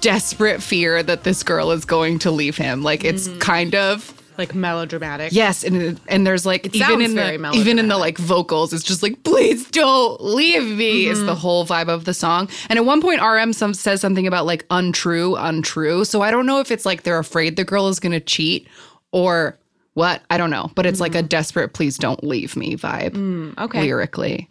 desperate 0.00 0.62
fear 0.62 1.02
that 1.02 1.24
this 1.24 1.42
girl 1.42 1.72
is 1.72 1.84
going 1.84 2.20
to 2.20 2.30
leave 2.30 2.56
him. 2.56 2.84
Like 2.84 3.02
it's 3.02 3.26
kind 3.38 3.74
of 3.74 4.21
like 4.42 4.54
melodramatic. 4.54 5.32
Yes, 5.32 5.62
and 5.64 6.00
and 6.08 6.26
there's 6.26 6.44
like 6.44 6.74
even 6.74 7.00
in 7.00 7.14
the 7.14 7.50
even 7.54 7.78
in 7.78 7.88
the 7.88 7.96
like 7.98 8.18
vocals, 8.18 8.72
it's 8.72 8.82
just 8.84 9.02
like 9.02 9.22
please 9.22 9.70
don't 9.70 10.20
leave 10.20 10.64
me. 10.76 11.06
Is 11.06 11.18
Mm-hmm. 11.18 11.26
the 11.26 11.34
whole 11.34 11.64
vibe 11.64 11.88
of 11.88 12.04
the 12.04 12.14
song. 12.14 12.48
And 12.68 12.78
at 12.78 12.84
one 12.84 13.00
point, 13.00 13.20
RM 13.22 13.52
some 13.52 13.74
says 13.74 14.00
something 14.00 14.26
about 14.26 14.44
like 14.46 14.64
untrue, 14.70 15.36
untrue. 15.36 16.04
So 16.04 16.20
I 16.22 16.30
don't 16.30 16.46
know 16.46 16.58
if 16.60 16.70
it's 16.70 16.84
like 16.84 17.04
they're 17.04 17.18
afraid 17.18 17.56
the 17.56 17.64
girl 17.64 17.88
is 17.88 18.00
gonna 18.00 18.20
cheat 18.20 18.66
or 19.12 19.58
what. 19.94 20.22
I 20.30 20.36
don't 20.38 20.50
know, 20.50 20.70
but 20.74 20.86
it's 20.86 20.98
like 21.00 21.14
a 21.14 21.22
desperate 21.22 21.74
please 21.74 21.96
don't 21.98 22.22
leave 22.24 22.56
me 22.56 22.76
vibe 22.76 23.12
Mm. 23.12 23.58
okay. 23.58 23.82
lyrically. 23.82 24.48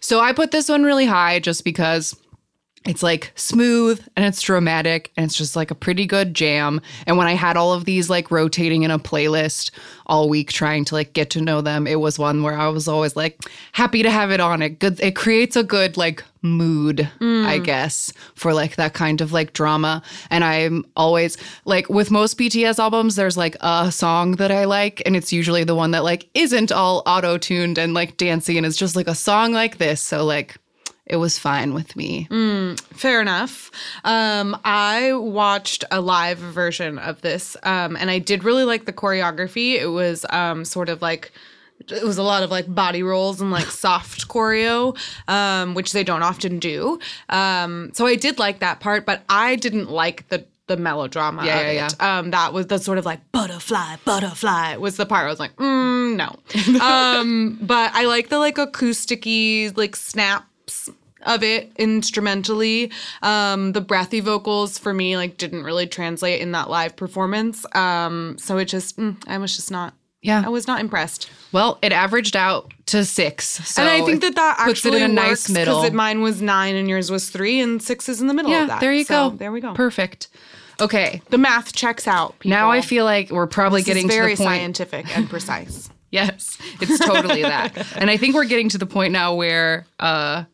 So 0.00 0.20
I 0.20 0.32
put 0.32 0.50
this 0.50 0.68
one 0.68 0.82
really 0.82 1.06
high 1.06 1.38
just 1.38 1.64
because 1.64 2.14
it's 2.84 3.02
like 3.02 3.32
smooth 3.36 4.04
and 4.16 4.24
it's 4.24 4.40
dramatic 4.40 5.12
and 5.16 5.24
it's 5.24 5.36
just 5.36 5.54
like 5.54 5.70
a 5.70 5.74
pretty 5.74 6.06
good 6.06 6.34
jam. 6.34 6.80
And 7.06 7.16
when 7.16 7.26
I 7.26 7.34
had 7.34 7.56
all 7.56 7.72
of 7.72 7.84
these 7.84 8.10
like 8.10 8.30
rotating 8.30 8.82
in 8.82 8.90
a 8.90 8.98
playlist 8.98 9.70
all 10.06 10.28
week 10.28 10.52
trying 10.52 10.84
to 10.86 10.94
like 10.94 11.12
get 11.12 11.30
to 11.30 11.40
know 11.40 11.60
them, 11.60 11.86
it 11.86 12.00
was 12.00 12.18
one 12.18 12.42
where 12.42 12.58
I 12.58 12.68
was 12.68 12.88
always 12.88 13.14
like 13.14 13.40
happy 13.72 14.02
to 14.02 14.10
have 14.10 14.30
it 14.30 14.40
on. 14.40 14.62
It 14.62 14.78
good 14.80 15.00
it 15.00 15.14
creates 15.14 15.54
a 15.54 15.62
good 15.62 15.96
like 15.96 16.24
mood, 16.42 17.00
I 17.20 17.24
mm. 17.24 17.64
guess, 17.64 18.12
for 18.34 18.52
like 18.52 18.74
that 18.76 18.94
kind 18.94 19.20
of 19.20 19.32
like 19.32 19.52
drama. 19.52 20.02
And 20.28 20.42
I'm 20.42 20.84
always 20.96 21.36
like 21.64 21.88
with 21.88 22.10
most 22.10 22.36
BTS 22.36 22.78
albums, 22.80 23.14
there's 23.14 23.36
like 23.36 23.56
a 23.60 23.92
song 23.92 24.32
that 24.32 24.50
I 24.50 24.64
like, 24.64 25.02
and 25.06 25.14
it's 25.14 25.32
usually 25.32 25.62
the 25.62 25.76
one 25.76 25.92
that 25.92 26.02
like 26.02 26.28
isn't 26.34 26.72
all 26.72 27.02
auto-tuned 27.06 27.78
and 27.78 27.94
like 27.94 28.16
dancey 28.16 28.56
and 28.56 28.66
it's 28.66 28.76
just 28.76 28.96
like 28.96 29.06
a 29.06 29.14
song 29.14 29.52
like 29.52 29.78
this. 29.78 30.00
So 30.00 30.24
like 30.24 30.56
it 31.12 31.16
was 31.16 31.38
fine 31.38 31.74
with 31.74 31.94
me. 31.94 32.26
Fair 32.94 33.20
enough. 33.20 33.70
Um, 34.02 34.58
I 34.64 35.12
watched 35.12 35.84
a 35.90 36.00
live 36.00 36.38
version 36.38 36.98
of 36.98 37.20
this, 37.20 37.54
um, 37.64 37.96
and 37.96 38.10
I 38.10 38.18
did 38.18 38.44
really 38.44 38.64
like 38.64 38.86
the 38.86 38.94
choreography. 38.94 39.74
It 39.74 39.88
was 39.88 40.24
um, 40.30 40.64
sort 40.64 40.88
of 40.88 41.02
like 41.02 41.30
it 41.80 42.02
was 42.02 42.16
a 42.16 42.22
lot 42.22 42.42
of 42.42 42.50
like 42.50 42.72
body 42.74 43.02
rolls 43.02 43.42
and 43.42 43.50
like 43.50 43.66
soft 43.84 44.28
choreo, 44.28 44.96
um, 45.28 45.74
which 45.74 45.92
they 45.92 46.02
don't 46.02 46.22
often 46.22 46.58
do. 46.58 46.98
Um, 47.28 47.90
so 47.92 48.06
I 48.06 48.16
did 48.16 48.38
like 48.38 48.60
that 48.60 48.80
part, 48.80 49.04
but 49.04 49.22
I 49.28 49.56
didn't 49.56 49.90
like 49.90 50.26
the 50.30 50.46
the 50.68 50.76
melodrama 50.78 51.44
Yeah, 51.44 51.70
yeah, 51.72 51.86
it. 51.88 52.02
Um, 52.02 52.30
that 52.30 52.54
was 52.54 52.68
the 52.68 52.78
sort 52.78 52.96
of 52.96 53.04
like 53.04 53.20
butterfly, 53.32 53.96
butterfly 54.06 54.76
was 54.76 54.96
the 54.96 55.04
part 55.04 55.26
I 55.26 55.28
was 55.28 55.40
like, 55.40 55.56
mm, 55.56 56.16
no. 56.16 56.80
um, 56.80 57.58
but 57.60 57.90
I 57.92 58.06
like 58.06 58.30
the 58.30 58.38
like 58.38 58.56
acousticy 58.56 59.76
like 59.76 59.94
snaps 59.94 60.88
of 61.24 61.42
it 61.42 61.72
instrumentally. 61.76 62.90
Um, 63.22 63.72
the 63.72 63.80
breathy 63.80 64.20
vocals 64.20 64.78
for 64.78 64.92
me 64.94 65.16
like 65.16 65.36
didn't 65.36 65.64
really 65.64 65.86
translate 65.86 66.40
in 66.40 66.52
that 66.52 66.68
live 66.70 66.96
performance. 66.96 67.64
Um, 67.74 68.36
so 68.38 68.58
it 68.58 68.66
just 68.66 68.96
mm, 68.98 69.16
I 69.26 69.38
was 69.38 69.54
just 69.56 69.70
not. 69.70 69.94
Yeah. 70.20 70.42
I 70.46 70.50
was 70.50 70.68
not 70.68 70.80
impressed. 70.80 71.28
Well, 71.50 71.80
it 71.82 71.90
averaged 71.90 72.36
out 72.36 72.72
to 72.86 73.04
six. 73.04 73.44
So 73.48 73.82
and 73.82 73.90
I 73.90 74.04
think 74.06 74.20
that 74.20 74.36
that 74.36 74.56
actually 74.60 74.72
puts 74.74 74.86
it 74.86 74.94
in 74.94 75.10
a 75.10 75.12
nice 75.12 75.48
middle. 75.50 75.80
because 75.80 75.92
mine 75.94 76.22
was 76.22 76.40
nine 76.40 76.76
and 76.76 76.88
yours 76.88 77.10
was 77.10 77.28
three 77.28 77.58
and 77.58 77.82
six 77.82 78.08
is 78.08 78.20
in 78.20 78.28
the 78.28 78.34
middle 78.34 78.52
yeah, 78.52 78.62
of 78.62 78.68
that. 78.68 78.80
there 78.80 78.92
you 78.92 79.02
So, 79.02 79.30
go. 79.30 79.36
There 79.36 79.50
we 79.50 79.60
go. 79.60 79.74
Perfect. 79.74 80.28
Okay. 80.80 81.22
the 81.30 81.38
math 81.38 81.72
checks 81.72 82.06
out. 82.06 82.38
People. 82.38 82.56
Now 82.56 82.70
I 82.70 82.82
feel 82.82 83.04
like 83.04 83.30
we're 83.30 83.48
probably 83.48 83.80
this 83.80 83.86
getting 83.88 84.08
very 84.08 84.36
to 84.36 84.42
the 84.42 84.44
point. 84.44 84.58
scientific 84.60 85.16
and 85.16 85.28
precise. 85.28 85.88
Yes, 86.12 86.58
it's 86.78 86.98
totally 87.02 87.40
that. 87.40 87.96
And 87.96 88.10
I 88.10 88.18
think 88.18 88.34
we're 88.34 88.44
getting 88.44 88.68
to 88.68 88.76
the 88.76 88.84
point 88.84 89.14
now 89.14 89.34
where 89.34 89.86
uh, 89.98 90.44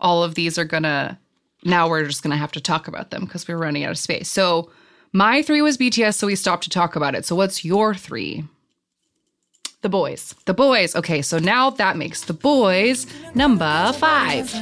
all 0.00 0.22
of 0.22 0.34
these 0.34 0.58
are 0.58 0.64
gonna. 0.64 1.18
Now 1.64 1.88
we're 1.88 2.06
just 2.06 2.22
gonna 2.22 2.36
have 2.36 2.52
to 2.52 2.60
talk 2.60 2.88
about 2.88 3.10
them 3.10 3.24
because 3.24 3.48
we're 3.48 3.58
running 3.58 3.84
out 3.84 3.90
of 3.90 3.98
space. 3.98 4.28
So 4.28 4.70
my 5.12 5.42
three 5.42 5.62
was 5.62 5.76
BTS, 5.76 6.14
so 6.14 6.26
we 6.26 6.36
stopped 6.36 6.64
to 6.64 6.70
talk 6.70 6.96
about 6.96 7.14
it. 7.14 7.24
So 7.24 7.34
what's 7.34 7.64
your 7.64 7.94
three? 7.94 8.44
The 9.80 9.88
Boyz. 9.88 10.34
The 10.44 10.54
Boyz. 10.54 10.96
Okay, 10.96 11.22
so 11.22 11.38
now 11.38 11.70
that 11.70 11.96
makes 11.96 12.22
the 12.22 12.34
Boyz 12.34 13.06
number 13.34 13.92
five. 13.92 14.52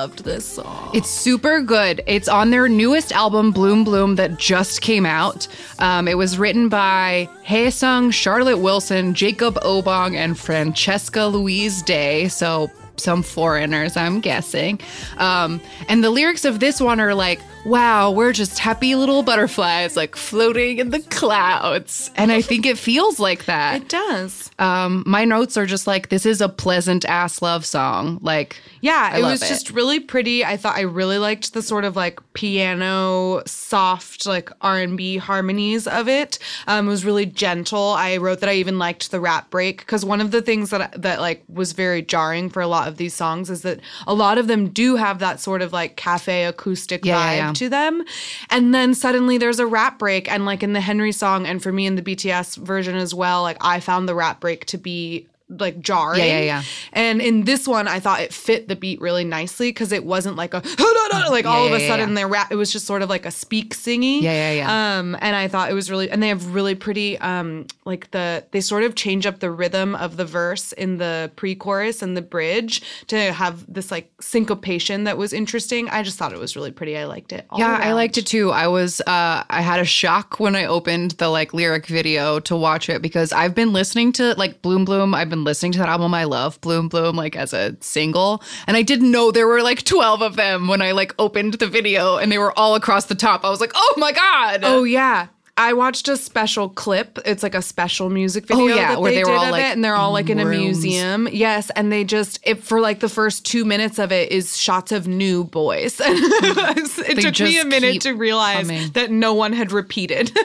Loved 0.00 0.24
this 0.24 0.46
song. 0.46 0.90
It's 0.94 1.10
super 1.10 1.60
good. 1.60 2.02
It's 2.06 2.26
on 2.26 2.50
their 2.50 2.68
newest 2.68 3.12
album, 3.12 3.50
Bloom 3.52 3.84
Bloom, 3.84 4.14
that 4.16 4.38
just 4.38 4.80
came 4.80 5.04
out. 5.04 5.46
Um, 5.78 6.08
it 6.08 6.16
was 6.16 6.38
written 6.38 6.70
by 6.70 7.28
Haesung, 7.46 8.10
Charlotte 8.10 8.56
Wilson, 8.56 9.12
Jacob 9.12 9.56
Obong, 9.56 10.16
and 10.16 10.38
Francesca 10.38 11.26
Louise 11.26 11.82
Day. 11.82 12.28
So 12.28 12.70
some 12.96 13.22
foreigners, 13.22 13.94
I'm 13.94 14.20
guessing. 14.20 14.80
Um, 15.18 15.60
and 15.86 16.02
the 16.02 16.08
lyrics 16.08 16.46
of 16.46 16.60
this 16.60 16.80
one 16.80 16.98
are 16.98 17.14
like, 17.14 17.40
wow, 17.66 18.10
we're 18.10 18.32
just 18.32 18.58
happy 18.58 18.94
little 18.94 19.22
butterflies, 19.22 19.96
like 19.96 20.16
floating 20.16 20.78
in 20.78 20.90
the 20.90 21.00
clouds. 21.00 22.10
And 22.16 22.32
I 22.32 22.40
think 22.40 22.64
it 22.66 22.78
feels 22.78 23.20
like 23.20 23.44
that. 23.44 23.82
It 23.82 23.88
does. 23.88 24.50
Um, 24.58 25.04
my 25.06 25.24
notes 25.24 25.56
are 25.56 25.66
just 25.66 25.86
like, 25.86 26.08
this 26.08 26.24
is 26.26 26.40
a 26.40 26.48
pleasant 26.48 27.04
ass 27.04 27.42
love 27.42 27.66
song. 27.66 28.18
Like, 28.22 28.56
Yeah, 28.80 29.10
I 29.12 29.18
it 29.18 29.22
was 29.22 29.42
it. 29.42 29.48
just 29.48 29.70
really 29.70 30.00
pretty. 30.00 30.44
I 30.44 30.56
thought 30.56 30.76
I 30.76 30.82
really 30.82 31.18
liked 31.18 31.52
the 31.52 31.62
sort 31.62 31.84
of 31.84 31.96
like 31.96 32.18
piano, 32.32 33.42
soft, 33.46 34.26
like 34.26 34.50
R 34.62 34.78
and 34.78 34.96
B 34.96 35.18
harmonies 35.18 35.86
of 35.86 36.08
it. 36.08 36.38
Um, 36.66 36.86
it 36.86 36.90
was 36.90 37.04
really 37.04 37.26
gentle. 37.26 37.90
I 37.90 38.16
wrote 38.16 38.40
that 38.40 38.48
I 38.48 38.54
even 38.54 38.78
liked 38.78 39.10
the 39.10 39.20
rap 39.20 39.50
break 39.50 39.78
because 39.78 40.04
one 40.04 40.20
of 40.20 40.30
the 40.30 40.42
things 40.42 40.70
that 40.70 41.00
that 41.02 41.20
like 41.20 41.42
was 41.48 41.72
very 41.72 42.02
jarring 42.02 42.48
for 42.50 42.60
a 42.62 42.66
lot 42.66 42.88
of 42.88 42.96
these 42.96 43.14
songs 43.14 43.50
is 43.50 43.62
that 43.62 43.80
a 44.06 44.14
lot 44.14 44.38
of 44.38 44.46
them 44.46 44.68
do 44.68 44.96
have 44.96 45.18
that 45.18 45.40
sort 45.40 45.62
of 45.62 45.72
like 45.72 45.96
cafe 45.96 46.44
acoustic 46.44 47.04
Yeah, 47.04 47.16
vibe, 47.16 47.36
yeah, 47.36 47.49
Yeah. 47.50 47.66
to 47.66 47.68
them. 47.68 48.04
And 48.50 48.74
then 48.74 48.94
suddenly 48.94 49.38
there's 49.38 49.58
a 49.58 49.66
rap 49.66 49.98
break. 49.98 50.30
And 50.30 50.44
like 50.44 50.62
in 50.62 50.72
the 50.72 50.80
Henry 50.80 51.12
song, 51.12 51.46
and 51.46 51.62
for 51.62 51.72
me 51.72 51.86
in 51.86 51.96
the 51.96 52.02
BTS 52.02 52.56
version 52.58 52.96
as 52.96 53.14
well, 53.14 53.42
like 53.42 53.58
I 53.60 53.80
found 53.80 54.08
the 54.08 54.14
rap 54.14 54.40
break 54.40 54.64
to 54.66 54.78
be 54.78 55.26
like 55.58 55.80
jarring. 55.80 56.20
Yeah, 56.20 56.38
yeah, 56.38 56.40
yeah. 56.40 56.62
And 56.92 57.20
in 57.20 57.44
this 57.44 57.66
one, 57.66 57.88
I 57.88 58.00
thought 58.00 58.20
it 58.20 58.32
fit 58.32 58.68
the 58.68 58.76
beat 58.76 59.00
really 59.00 59.24
nicely 59.24 59.70
because 59.70 59.92
it 59.92 60.04
wasn't 60.04 60.36
like 60.36 60.54
a 60.54 60.62
like 61.30 61.46
all 61.46 61.66
of 61.66 61.72
a 61.72 61.80
yeah, 61.80 61.88
sudden 61.88 62.10
yeah. 62.10 62.14
their 62.14 62.28
rap. 62.28 62.52
It 62.52 62.56
was 62.56 62.72
just 62.72 62.86
sort 62.86 63.02
of 63.02 63.08
like 63.08 63.24
a 63.26 63.30
speak 63.30 63.74
singy. 63.74 64.20
Yeah, 64.20 64.32
yeah, 64.32 64.52
yeah. 64.52 64.98
Um, 64.98 65.16
and 65.20 65.36
I 65.36 65.48
thought 65.48 65.70
it 65.70 65.74
was 65.74 65.90
really, 65.90 66.10
and 66.10 66.22
they 66.22 66.28
have 66.28 66.54
really 66.54 66.74
pretty, 66.74 67.18
um, 67.18 67.66
like 67.84 68.10
the 68.10 68.44
they 68.50 68.60
sort 68.60 68.84
of 68.84 68.94
change 68.94 69.26
up 69.26 69.40
the 69.40 69.50
rhythm 69.50 69.94
of 69.94 70.16
the 70.16 70.24
verse 70.24 70.72
in 70.72 70.98
the 70.98 71.30
pre-chorus 71.36 72.02
and 72.02 72.16
the 72.16 72.22
bridge 72.22 72.82
to 73.08 73.32
have 73.32 73.72
this 73.72 73.90
like 73.90 74.10
syncopation 74.20 75.04
that 75.04 75.16
was 75.16 75.32
interesting. 75.32 75.88
I 75.88 76.02
just 76.02 76.18
thought 76.18 76.32
it 76.32 76.38
was 76.38 76.56
really 76.56 76.72
pretty. 76.72 76.96
I 76.96 77.04
liked 77.04 77.32
it. 77.32 77.46
Yeah, 77.56 77.78
I 77.80 77.92
liked 77.92 78.18
it 78.18 78.26
too. 78.26 78.50
I 78.50 78.68
was 78.68 79.00
uh 79.02 79.44
I 79.48 79.60
had 79.60 79.80
a 79.80 79.84
shock 79.84 80.38
when 80.40 80.54
I 80.56 80.66
opened 80.66 81.12
the 81.12 81.28
like 81.28 81.54
lyric 81.54 81.86
video 81.86 82.40
to 82.40 82.56
watch 82.56 82.88
it 82.88 83.02
because 83.02 83.32
I've 83.32 83.54
been 83.54 83.72
listening 83.72 84.12
to 84.12 84.34
like 84.34 84.62
Bloom 84.62 84.84
Bloom. 84.84 85.14
I've 85.14 85.30
been 85.30 85.39
listening 85.44 85.72
to 85.72 85.78
that 85.78 85.88
album 85.88 86.14
I 86.14 86.24
love, 86.24 86.60
Bloom 86.60 86.88
Bloom, 86.88 87.16
like 87.16 87.36
as 87.36 87.52
a 87.52 87.76
single. 87.80 88.42
And 88.66 88.76
I 88.76 88.82
didn't 88.82 89.10
know 89.10 89.30
there 89.30 89.46
were 89.46 89.62
like 89.62 89.82
12 89.84 90.22
of 90.22 90.36
them 90.36 90.68
when 90.68 90.82
I 90.82 90.92
like 90.92 91.14
opened 91.18 91.54
the 91.54 91.66
video 91.66 92.16
and 92.16 92.30
they 92.30 92.38
were 92.38 92.56
all 92.58 92.74
across 92.74 93.06
the 93.06 93.14
top. 93.14 93.44
I 93.44 93.50
was 93.50 93.60
like, 93.60 93.72
oh 93.74 93.94
my 93.96 94.12
God. 94.12 94.60
Oh 94.64 94.84
yeah. 94.84 95.28
I 95.56 95.74
watched 95.74 96.08
a 96.08 96.16
special 96.16 96.70
clip. 96.70 97.18
It's 97.26 97.42
like 97.42 97.54
a 97.54 97.60
special 97.60 98.08
music 98.08 98.46
video 98.46 98.64
Oh, 98.64 98.68
yeah, 98.68 98.88
that 98.92 99.00
where 99.02 99.10
they, 99.10 99.18
they 99.18 99.24
were 99.24 99.32
did 99.32 99.36
all, 99.36 99.50
like, 99.50 99.62
it, 99.62 99.72
and 99.72 99.84
they're 99.84 99.94
all 99.94 100.12
like 100.12 100.30
in 100.30 100.38
a 100.38 100.44
museum. 100.46 101.28
Yes, 101.30 101.68
and 101.76 101.92
they 101.92 102.02
just 102.02 102.38
it 102.44 102.62
for 102.62 102.80
like 102.80 103.00
the 103.00 103.10
first 103.10 103.44
two 103.44 103.66
minutes 103.66 103.98
of 103.98 104.10
it 104.10 104.32
is 104.32 104.56
shots 104.56 104.90
of 104.90 105.06
new 105.06 105.44
boys. 105.44 106.00
it 106.02 107.16
They 107.16 107.20
took 107.20 107.38
me 107.40 107.58
a 107.60 107.64
minute 107.66 108.00
to 108.02 108.12
realize 108.12 108.68
coming. 108.68 108.90
that 108.92 109.10
no 109.10 109.34
one 109.34 109.52
had 109.52 109.70
repeated. 109.72 110.32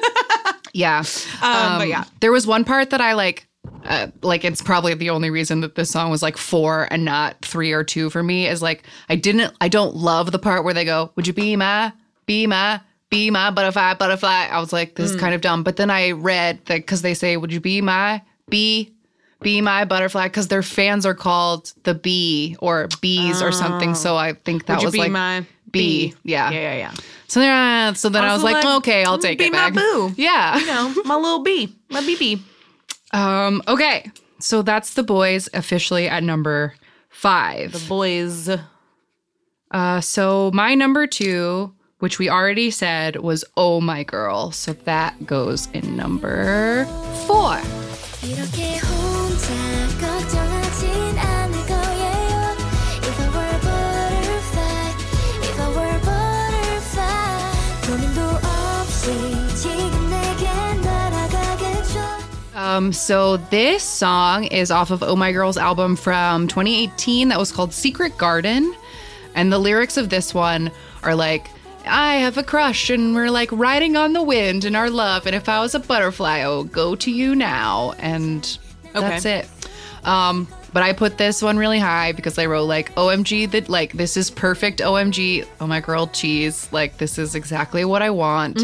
Yeah. 0.75 1.05
Um, 1.41 1.79
but 1.79 1.87
yeah. 1.87 2.03
There 2.19 2.33
was 2.33 2.45
one 2.45 2.65
part 2.65 2.89
that 2.89 2.99
I 2.99 3.13
like 3.13 3.47
uh, 3.87 4.07
like 4.21 4.43
it's 4.43 4.61
probably 4.61 4.93
the 4.93 5.09
only 5.09 5.29
reason 5.29 5.61
that 5.61 5.75
this 5.75 5.89
song 5.91 6.09
was 6.11 6.21
like 6.21 6.37
four 6.37 6.87
and 6.91 7.05
not 7.05 7.43
three 7.43 7.71
or 7.71 7.83
two 7.83 8.09
for 8.09 8.21
me 8.23 8.47
is 8.47 8.61
like 8.61 8.83
I 9.09 9.15
didn't 9.15 9.53
I 9.61 9.67
don't 9.67 9.95
love 9.95 10.31
the 10.31 10.39
part 10.39 10.63
where 10.63 10.73
they 10.73 10.85
go, 10.85 11.11
Would 11.15 11.27
you 11.27 11.33
be 11.33 11.55
my 11.55 11.91
be 12.25 12.47
my 12.47 12.81
be 13.09 13.29
my 13.31 13.51
butterfly 13.51 13.93
butterfly? 13.93 14.47
I 14.51 14.59
was 14.59 14.73
like, 14.73 14.95
this 14.95 15.11
is 15.11 15.19
kind 15.19 15.33
of 15.35 15.41
dumb. 15.41 15.63
But 15.63 15.75
then 15.77 15.89
I 15.91 16.11
read 16.11 16.59
that 16.65 16.77
because 16.77 17.01
they 17.01 17.13
say, 17.13 17.37
Would 17.37 17.53
you 17.53 17.59
be 17.61 17.81
my 17.81 18.21
be 18.49 18.91
be 19.41 19.61
my 19.61 19.85
butterfly? 19.85 20.27
Because 20.27 20.47
their 20.47 20.63
fans 20.63 21.05
are 21.05 21.13
called 21.13 21.73
the 21.83 21.93
bee 21.93 22.55
or 22.59 22.87
bees 23.01 23.41
or 23.41 23.51
something. 23.51 23.93
So 23.95 24.15
I 24.17 24.33
think 24.33 24.65
that 24.65 24.77
Would 24.79 24.85
was 24.85 24.93
be 24.93 24.99
like 24.99 25.11
my 25.11 25.41
bee. 25.71 26.09
bee? 26.09 26.15
Yeah. 26.23 26.49
yeah, 26.51 26.59
yeah, 26.59 26.75
yeah. 26.77 26.91
So 27.27 27.39
then, 27.39 27.51
uh, 27.51 27.93
so 27.95 28.09
then 28.09 28.23
I 28.23 28.33
was 28.33 28.43
like, 28.43 28.63
like, 28.63 28.77
okay, 28.77 29.03
I'll 29.03 29.17
take 29.17 29.39
be 29.39 29.45
it 29.45 29.51
my 29.51 29.69
back. 29.69 29.73
boo. 29.73 30.13
Yeah. 30.15 30.57
You 30.59 30.65
know, 30.67 31.03
my 31.05 31.15
little 31.15 31.43
bee, 31.43 31.75
my 31.89 32.01
BB. 32.01 32.39
Um, 33.15 33.61
okay. 33.67 34.11
So 34.39 34.61
that's 34.61 34.93
the 34.93 35.03
Boyz 35.03 35.47
officially 35.53 36.07
at 36.07 36.21
number 36.21 36.75
five. 37.09 37.71
The 37.71 37.77
Boyz. 37.79 38.61
Uh, 39.71 40.01
so 40.01 40.51
my 40.53 40.75
number 40.75 41.07
two, 41.07 41.73
which 41.99 42.19
we 42.19 42.29
already 42.29 42.69
said, 42.69 43.15
was 43.15 43.45
Oh 43.55 43.79
My 43.79 44.03
Girl. 44.03 44.51
So 44.51 44.73
that 44.73 45.25
goes 45.25 45.67
in 45.73 45.95
number 45.95 46.85
four. 47.25 47.61
Um, 62.75 62.91
so 62.91 63.37
this 63.37 63.83
song 63.83 64.45
is 64.45 64.69
off 64.69 64.91
of 64.91 65.01
Oh 65.01 65.15
My 65.15 65.31
Girl's 65.31 65.57
album 65.57 65.95
from 65.95 66.49
2018 66.49 67.29
that 67.29 67.39
was 67.39 67.49
called 67.49 67.73
Secret 67.73 68.17
Garden. 68.17 68.75
And 69.33 69.51
the 69.51 69.59
lyrics 69.59 69.95
of 69.95 70.09
this 70.09 70.33
one 70.33 70.71
are 71.01 71.15
like, 71.15 71.47
I 71.85 72.15
have 72.15 72.37
a 72.37 72.43
crush 72.43 72.89
and 72.89 73.15
we're 73.15 73.29
like 73.29 73.49
riding 73.53 73.95
on 73.95 74.11
the 74.11 74.21
wind 74.21 74.65
in 74.65 74.75
our 74.75 74.89
love. 74.89 75.25
And 75.25 75.33
if 75.33 75.47
I 75.47 75.61
was 75.61 75.73
a 75.73 75.79
butterfly, 75.79 76.39
I 76.39 76.49
would 76.49 76.73
go 76.73 76.95
to 76.97 77.11
you 77.11 77.33
now. 77.33 77.93
And 77.97 78.43
that's 78.93 79.23
it. 79.25 79.49
Um, 80.03 80.45
but 80.73 80.83
I 80.83 80.91
put 80.91 81.17
this 81.17 81.41
one 81.41 81.57
really 81.57 81.79
high 81.79 82.11
because 82.11 82.37
I 82.37 82.45
wrote 82.45 82.65
like 82.65 82.93
OMG 82.95 83.51
that 83.51 83.69
like 83.69 83.93
this 83.93 84.17
is 84.17 84.29
perfect 84.29 84.79
OMG. 84.79 85.47
Oh 85.61 85.67
my 85.67 85.79
girl 85.79 86.07
cheese. 86.07 86.67
Like 86.73 86.97
this 86.97 87.17
is 87.17 87.35
exactly 87.35 87.85
what 87.85 88.01
I 88.01 88.09
want. 88.09 88.59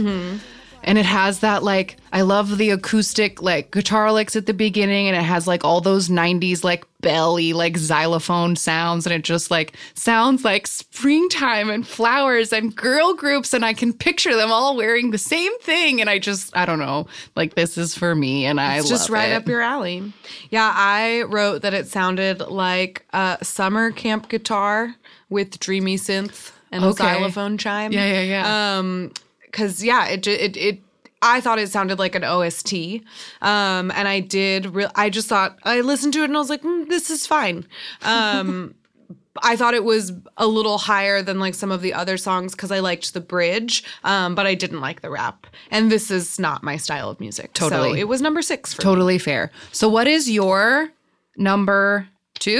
And 0.83 0.97
it 0.97 1.05
has 1.05 1.39
that 1.39 1.63
like 1.63 1.97
I 2.11 2.21
love 2.21 2.57
the 2.57 2.71
acoustic 2.71 3.41
like 3.41 3.71
guitar 3.71 4.11
licks 4.11 4.35
at 4.35 4.45
the 4.47 4.53
beginning 4.53 5.07
and 5.07 5.15
it 5.15 5.21
has 5.23 5.47
like 5.47 5.63
all 5.63 5.79
those 5.81 6.09
90s 6.09 6.63
like 6.63 6.85
belly 7.01 7.53
like 7.53 7.77
xylophone 7.77 8.55
sounds 8.55 9.05
and 9.07 9.13
it 9.13 9.23
just 9.23 9.49
like 9.49 9.73
sounds 9.95 10.43
like 10.43 10.67
springtime 10.67 11.69
and 11.69 11.87
flowers 11.87 12.51
and 12.53 12.75
girl 12.75 13.13
groups 13.13 13.53
and 13.53 13.63
I 13.65 13.73
can 13.73 13.91
picture 13.93 14.35
them 14.35 14.51
all 14.51 14.75
wearing 14.75 15.11
the 15.11 15.17
same 15.17 15.57
thing 15.59 15.99
and 16.01 16.09
I 16.09 16.19
just 16.19 16.55
I 16.55 16.65
don't 16.65 16.79
know 16.79 17.07
like 17.35 17.55
this 17.55 17.77
is 17.77 17.95
for 17.97 18.13
me 18.15 18.45
and 18.45 18.59
I 18.59 18.77
It's 18.79 18.89
just 18.89 19.09
right 19.09 19.29
it. 19.31 19.33
up 19.35 19.47
your 19.47 19.61
alley. 19.61 20.11
Yeah, 20.49 20.71
I 20.75 21.23
wrote 21.23 21.61
that 21.63 21.73
it 21.73 21.87
sounded 21.87 22.39
like 22.41 23.05
a 23.13 23.37
summer 23.41 23.91
camp 23.91 24.29
guitar 24.29 24.95
with 25.29 25.59
dreamy 25.59 25.97
synth 25.97 26.51
and 26.71 26.83
Okay. 26.83 27.03
a 27.03 27.15
xylophone 27.15 27.57
chime. 27.57 27.91
Yeah, 27.91 28.21
yeah, 28.21 28.21
yeah. 28.21 28.77
Um, 28.79 29.11
because 29.51 29.83
yeah, 29.83 30.07
it 30.07 30.25
it 30.27 30.57
it. 30.57 30.79
I 31.23 31.39
thought 31.39 31.59
it 31.59 31.69
sounded 31.69 31.99
like 31.99 32.15
an 32.15 32.23
OST, 32.23 32.73
um, 33.41 33.91
and 33.91 34.07
I 34.07 34.21
did. 34.21 34.73
Re- 34.73 34.87
I 34.95 35.09
just 35.09 35.27
thought 35.27 35.59
I 35.63 35.81
listened 35.81 36.13
to 36.13 36.21
it 36.21 36.25
and 36.25 36.35
I 36.35 36.39
was 36.39 36.49
like, 36.49 36.63
mm, 36.63 36.87
"This 36.87 37.09
is 37.09 37.27
fine." 37.27 37.67
Um, 38.01 38.73
I 39.43 39.55
thought 39.55 39.73
it 39.73 39.83
was 39.83 40.11
a 40.37 40.47
little 40.47 40.77
higher 40.77 41.21
than 41.21 41.39
like 41.39 41.55
some 41.55 41.71
of 41.71 41.81
the 41.81 41.93
other 41.93 42.17
songs 42.17 42.53
because 42.53 42.71
I 42.71 42.79
liked 42.79 43.13
the 43.13 43.21
bridge, 43.21 43.83
um, 44.03 44.35
but 44.35 44.45
I 44.45 44.55
didn't 44.55 44.81
like 44.81 45.01
the 45.01 45.09
rap. 45.09 45.47
And 45.69 45.91
this 45.91 46.11
is 46.11 46.37
not 46.37 46.63
my 46.63 46.77
style 46.77 47.09
of 47.09 47.19
music. 47.19 47.51
So 47.55 47.69
Totally. 47.69 47.99
it 48.01 48.07
was 48.07 48.21
number 48.21 48.41
six 48.41 48.73
for 48.73 48.81
Totally 48.81 49.17
fair. 49.17 49.51
So 49.71 49.87
what 49.87 50.07
is 50.07 50.29
your 50.29 50.89
number 51.37 52.07
2? 52.39 52.51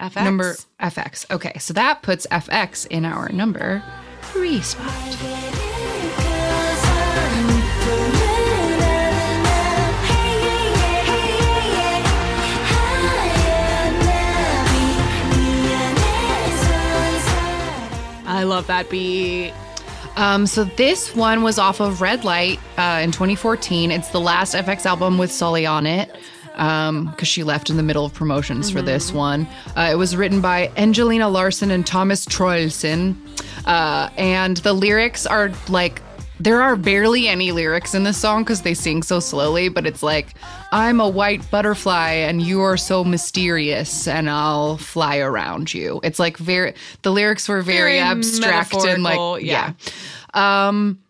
me. 0.00 0.08
FX. 0.08 0.24
Number 0.24 0.56
FX. 0.80 1.30
Okay, 1.30 1.58
so 1.58 1.72
that 1.74 2.02
puts 2.02 2.26
FX 2.28 2.86
in 2.86 3.04
our 3.04 3.28
number 3.30 3.82
3 4.22 4.60
spot. 4.60 5.76
I 18.38 18.44
love 18.44 18.68
that 18.68 18.88
beat. 18.88 19.52
Um, 20.14 20.46
so 20.46 20.62
this 20.62 21.12
one 21.16 21.42
was 21.42 21.58
off 21.58 21.80
of 21.80 22.00
Red 22.00 22.22
Light 22.22 22.60
uh, 22.76 23.00
in 23.02 23.10
2014. 23.10 23.90
It's 23.90 24.10
the 24.10 24.20
last 24.20 24.54
FX 24.54 24.86
album 24.86 25.18
with 25.18 25.30
Sulli 25.30 25.68
on 25.68 25.86
it 25.86 26.14
because 26.52 27.26
she 27.26 27.42
left 27.42 27.68
in 27.68 27.76
the 27.76 27.82
middle 27.82 28.04
of 28.04 28.14
promotions 28.14 28.70
for 28.70 28.80
this 28.80 29.10
one. 29.10 29.48
Uh, 29.76 29.88
it 29.90 29.96
was 29.96 30.14
written 30.14 30.40
by 30.40 30.70
Angelina 30.76 31.28
Larson 31.28 31.72
and 31.72 31.84
Thomas 31.84 32.24
Troelsen, 32.26 33.20
uh, 33.64 34.08
and 34.16 34.58
the 34.58 34.72
lyrics 34.72 35.26
are 35.26 35.50
like. 35.68 36.00
There 36.40 36.62
are 36.62 36.76
barely 36.76 37.26
any 37.28 37.50
lyrics 37.52 37.94
in 37.94 38.04
this 38.04 38.16
song 38.16 38.44
because 38.44 38.62
they 38.62 38.74
sing 38.74 39.02
so 39.02 39.18
slowly, 39.20 39.68
but 39.68 39.86
it's 39.86 40.02
like, 40.02 40.34
I'm 40.70 41.00
a 41.00 41.08
white 41.08 41.48
butterfly 41.50 42.10
and 42.12 42.40
you 42.40 42.60
are 42.60 42.76
so 42.76 43.02
mysterious 43.04 44.06
and 44.06 44.30
I'll 44.30 44.76
fly 44.76 45.18
around 45.18 45.74
you. 45.74 46.00
It's 46.04 46.18
like 46.18 46.36
very, 46.36 46.74
the 47.02 47.10
lyrics 47.10 47.48
were 47.48 47.62
very, 47.62 47.98
Very 47.98 47.98
abstract 47.98 48.74
and 48.74 49.02
like, 49.02 49.42
yeah. 49.42 49.72
yeah. 50.34 50.68
Um, 50.68 51.00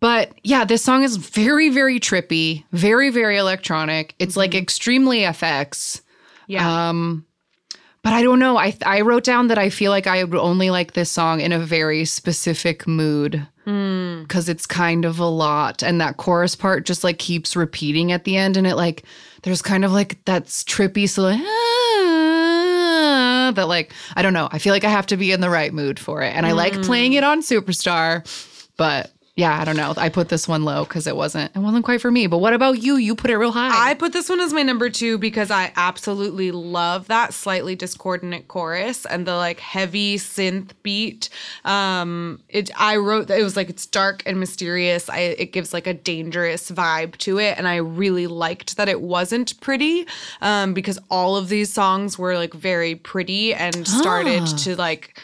but 0.00 0.32
yeah, 0.42 0.64
this 0.64 0.82
song 0.82 1.04
is 1.04 1.16
very, 1.16 1.68
very 1.68 2.00
trippy, 2.00 2.64
very, 2.72 3.10
very 3.10 3.36
electronic. 3.36 4.14
It's 4.18 4.36
like 4.36 4.54
extremely 4.54 5.20
FX. 5.20 6.00
Yeah. 6.46 6.88
Um, 6.88 7.24
but 8.02 8.12
I 8.12 8.22
don't 8.22 8.38
know. 8.38 8.56
I 8.56 8.76
I 8.84 9.02
wrote 9.02 9.24
down 9.24 9.48
that 9.48 9.58
I 9.58 9.70
feel 9.70 9.90
like 9.90 10.06
I 10.06 10.24
would 10.24 10.38
only 10.38 10.70
like 10.70 10.92
this 10.92 11.10
song 11.10 11.40
in 11.40 11.52
a 11.52 11.58
very 11.58 12.04
specific 12.04 12.86
mood 12.86 13.46
because 13.64 14.48
it's 14.48 14.66
kind 14.66 15.04
of 15.04 15.18
a 15.18 15.26
lot, 15.26 15.82
and 15.82 16.00
that 16.00 16.16
chorus 16.16 16.56
part 16.56 16.86
just 16.86 17.04
like 17.04 17.18
keeps 17.18 17.54
repeating 17.54 18.10
at 18.10 18.24
the 18.24 18.36
end, 18.36 18.56
and 18.56 18.66
it 18.66 18.76
like 18.76 19.04
there's 19.42 19.62
kind 19.62 19.84
of 19.84 19.92
like 19.92 20.22
that's 20.24 20.64
trippy, 20.64 21.08
so 21.08 21.22
like, 21.22 21.40
ah, 21.40 23.52
that 23.54 23.68
like 23.68 23.92
I 24.16 24.22
don't 24.22 24.32
know. 24.32 24.48
I 24.50 24.58
feel 24.58 24.72
like 24.72 24.84
I 24.84 24.90
have 24.90 25.06
to 25.06 25.16
be 25.16 25.32
in 25.32 25.40
the 25.40 25.50
right 25.50 25.72
mood 25.72 25.98
for 25.98 26.22
it, 26.22 26.34
and 26.34 26.46
I 26.46 26.52
like 26.52 26.82
playing 26.82 27.12
it 27.12 27.24
on 27.24 27.42
Superstar, 27.42 28.24
but 28.76 29.12
yeah, 29.40 29.58
I 29.58 29.64
don't 29.64 29.76
know. 29.76 29.94
I 29.96 30.10
put 30.10 30.28
this 30.28 30.46
one 30.46 30.64
low 30.64 30.84
because 30.84 31.06
it 31.06 31.16
wasn't 31.16 31.56
it 31.56 31.58
wasn't 31.60 31.82
quite 31.82 32.02
for 32.02 32.10
me. 32.10 32.26
But 32.26 32.38
what 32.38 32.52
about 32.52 32.82
you? 32.82 32.96
You 32.96 33.14
put 33.14 33.30
it 33.30 33.38
real 33.38 33.52
high. 33.52 33.90
I 33.90 33.94
put 33.94 34.12
this 34.12 34.28
one 34.28 34.38
as 34.38 34.52
my 34.52 34.62
number 34.62 34.90
two 34.90 35.16
because 35.16 35.50
I 35.50 35.72
absolutely 35.76 36.50
love 36.50 37.06
that 37.06 37.32
slightly 37.32 37.74
discordant 37.74 38.48
chorus 38.48 39.06
and 39.06 39.26
the 39.26 39.34
like 39.36 39.58
heavy 39.58 40.18
synth 40.18 40.72
beat. 40.82 41.30
Um, 41.64 42.42
it 42.50 42.70
I 42.78 42.96
wrote 42.96 43.30
it 43.30 43.42
was 43.42 43.56
like 43.56 43.70
it's 43.70 43.86
dark 43.86 44.22
and 44.26 44.38
mysterious. 44.38 45.08
I 45.08 45.20
it 45.20 45.52
gives 45.52 45.72
like 45.72 45.86
a 45.86 45.94
dangerous 45.94 46.70
vibe 46.70 47.16
to 47.18 47.38
it, 47.38 47.56
and 47.56 47.66
I 47.66 47.76
really 47.76 48.26
liked 48.26 48.76
that 48.76 48.90
it 48.90 49.00
wasn't 49.00 49.58
pretty. 49.62 50.06
Um, 50.42 50.74
because 50.74 50.98
all 51.10 51.36
of 51.36 51.48
these 51.48 51.72
songs 51.72 52.18
were 52.18 52.34
like 52.34 52.52
very 52.52 52.94
pretty 52.94 53.54
and 53.54 53.88
started 53.88 54.46
to 54.58 54.76
like 54.76 55.18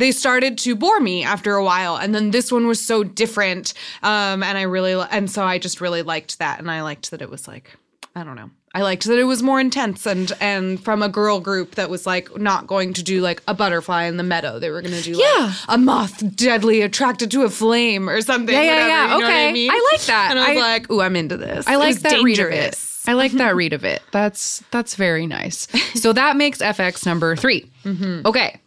they 0.00 0.10
started 0.12 0.58
to 0.58 0.74
bore 0.74 0.98
me 1.00 1.22
after 1.22 1.54
a 1.54 1.64
while 1.64 1.96
and 1.96 2.14
then 2.14 2.30
this 2.32 2.50
one 2.50 2.66
was 2.66 2.84
so 2.84 3.04
different 3.04 3.72
um 4.02 4.42
and 4.42 4.58
i 4.58 4.62
really 4.62 4.92
and 5.10 5.30
so 5.30 5.44
i 5.44 5.58
just 5.58 5.80
really 5.80 6.02
liked 6.02 6.38
that 6.40 6.58
and 6.58 6.70
i 6.70 6.82
liked 6.82 7.10
that 7.12 7.22
it 7.22 7.30
was 7.30 7.46
like 7.46 7.76
i 8.16 8.24
don't 8.24 8.34
know 8.36 8.50
i 8.74 8.82
liked 8.82 9.04
that 9.04 9.18
it 9.18 9.24
was 9.24 9.42
more 9.42 9.60
intense 9.60 10.06
and 10.06 10.32
and 10.40 10.82
from 10.82 11.02
a 11.02 11.08
girl 11.08 11.38
group 11.40 11.74
that 11.76 11.88
was 11.90 12.06
like 12.06 12.36
not 12.38 12.66
going 12.66 12.92
to 12.92 13.02
do 13.02 13.20
like 13.20 13.42
a 13.48 13.54
butterfly 13.54 14.04
in 14.04 14.16
the 14.16 14.22
meadow 14.22 14.58
they 14.58 14.70
were 14.70 14.82
going 14.82 14.94
to 14.94 15.02
do 15.02 15.12
Yeah. 15.16 15.46
like 15.46 15.54
a 15.68 15.78
moth 15.78 16.36
deadly 16.36 16.80
attracted 16.82 17.30
to 17.32 17.42
a 17.42 17.50
flame 17.50 18.08
or 18.08 18.20
something 18.20 18.54
Yeah, 18.54 18.62
yeah, 18.62 18.72
whatever, 18.74 18.88
yeah. 18.88 19.02
you 19.02 19.08
know 19.08 19.16
what 19.16 19.24
Okay. 19.24 19.48
I, 19.48 19.52
mean? 19.52 19.70
I 19.70 19.88
like 19.92 20.02
that. 20.02 20.28
and 20.30 20.38
i 20.40 20.48
was 20.54 20.58
I- 20.58 20.60
like 20.72 20.90
ooh 20.90 21.00
i'm 21.00 21.16
into 21.16 21.36
this 21.36 21.66
I 21.66 21.76
like 21.76 21.96
that 22.00 22.22
read 22.22 22.38
of 22.38 22.50
it. 22.50 22.78
I 23.06 23.14
like 23.14 23.32
that 23.32 23.56
read 23.60 23.72
of 23.72 23.82
it. 23.84 24.02
That's 24.12 24.62
that's 24.70 24.94
very 24.94 25.26
nice. 25.26 25.66
So 25.94 26.12
that 26.12 26.36
makes 26.36 26.58
FX 26.58 27.06
number 27.06 27.34
3 27.34 27.68
Mm-hmm. 27.84 28.26
Okay. 28.26 28.60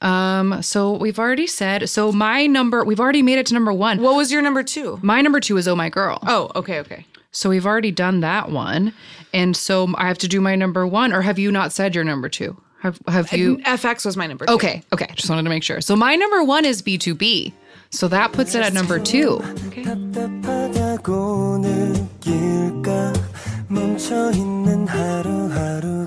Um. 0.00 0.62
So 0.62 0.92
we've 0.92 1.18
already 1.18 1.46
said. 1.46 1.88
So 1.88 2.12
my 2.12 2.46
number. 2.46 2.84
We've 2.84 3.00
already 3.00 3.22
made 3.22 3.38
it 3.38 3.46
to 3.46 3.54
number 3.54 3.72
one. 3.72 4.00
what 4.00 4.16
was 4.16 4.30
your 4.32 4.42
number 4.42 4.62
two? 4.62 4.98
my 5.02 5.20
number 5.20 5.40
two 5.40 5.56
is 5.56 5.66
Oh 5.66 5.76
My 5.76 5.88
Girl. 5.88 6.18
Oh, 6.26 6.50
okay, 6.54 6.78
okay. 6.80 7.06
So 7.30 7.50
we've 7.50 7.66
already 7.66 7.90
done 7.90 8.20
that 8.20 8.50
one, 8.50 8.94
and 9.34 9.56
so 9.56 9.92
I 9.96 10.08
have 10.08 10.18
to 10.18 10.28
do 10.28 10.40
my 10.40 10.56
number 10.56 10.86
one. 10.86 11.12
Or 11.12 11.22
have 11.22 11.38
you 11.38 11.50
not 11.52 11.72
said 11.72 11.94
your 11.94 12.04
number 12.04 12.28
two? 12.28 12.56
Have 12.80 13.00
Have 13.08 13.32
you? 13.32 13.58
FX 13.58 14.06
was 14.06 14.16
my 14.16 14.26
number 14.26 14.46
two. 14.46 14.54
Okay. 14.54 14.82
Okay. 14.92 15.08
Just 15.14 15.28
wanted 15.28 15.42
to 15.42 15.50
make 15.50 15.62
sure. 15.62 15.80
So 15.80 15.96
my 15.96 16.14
number 16.14 16.44
one 16.44 16.64
is 16.64 16.80
B 16.80 16.96
two 16.96 17.14
B. 17.14 17.52
So 17.90 18.06
that 18.08 18.32
puts 18.32 18.54
it 18.54 18.62
at 18.62 18.72
number 18.72 18.98
two. 18.98 19.38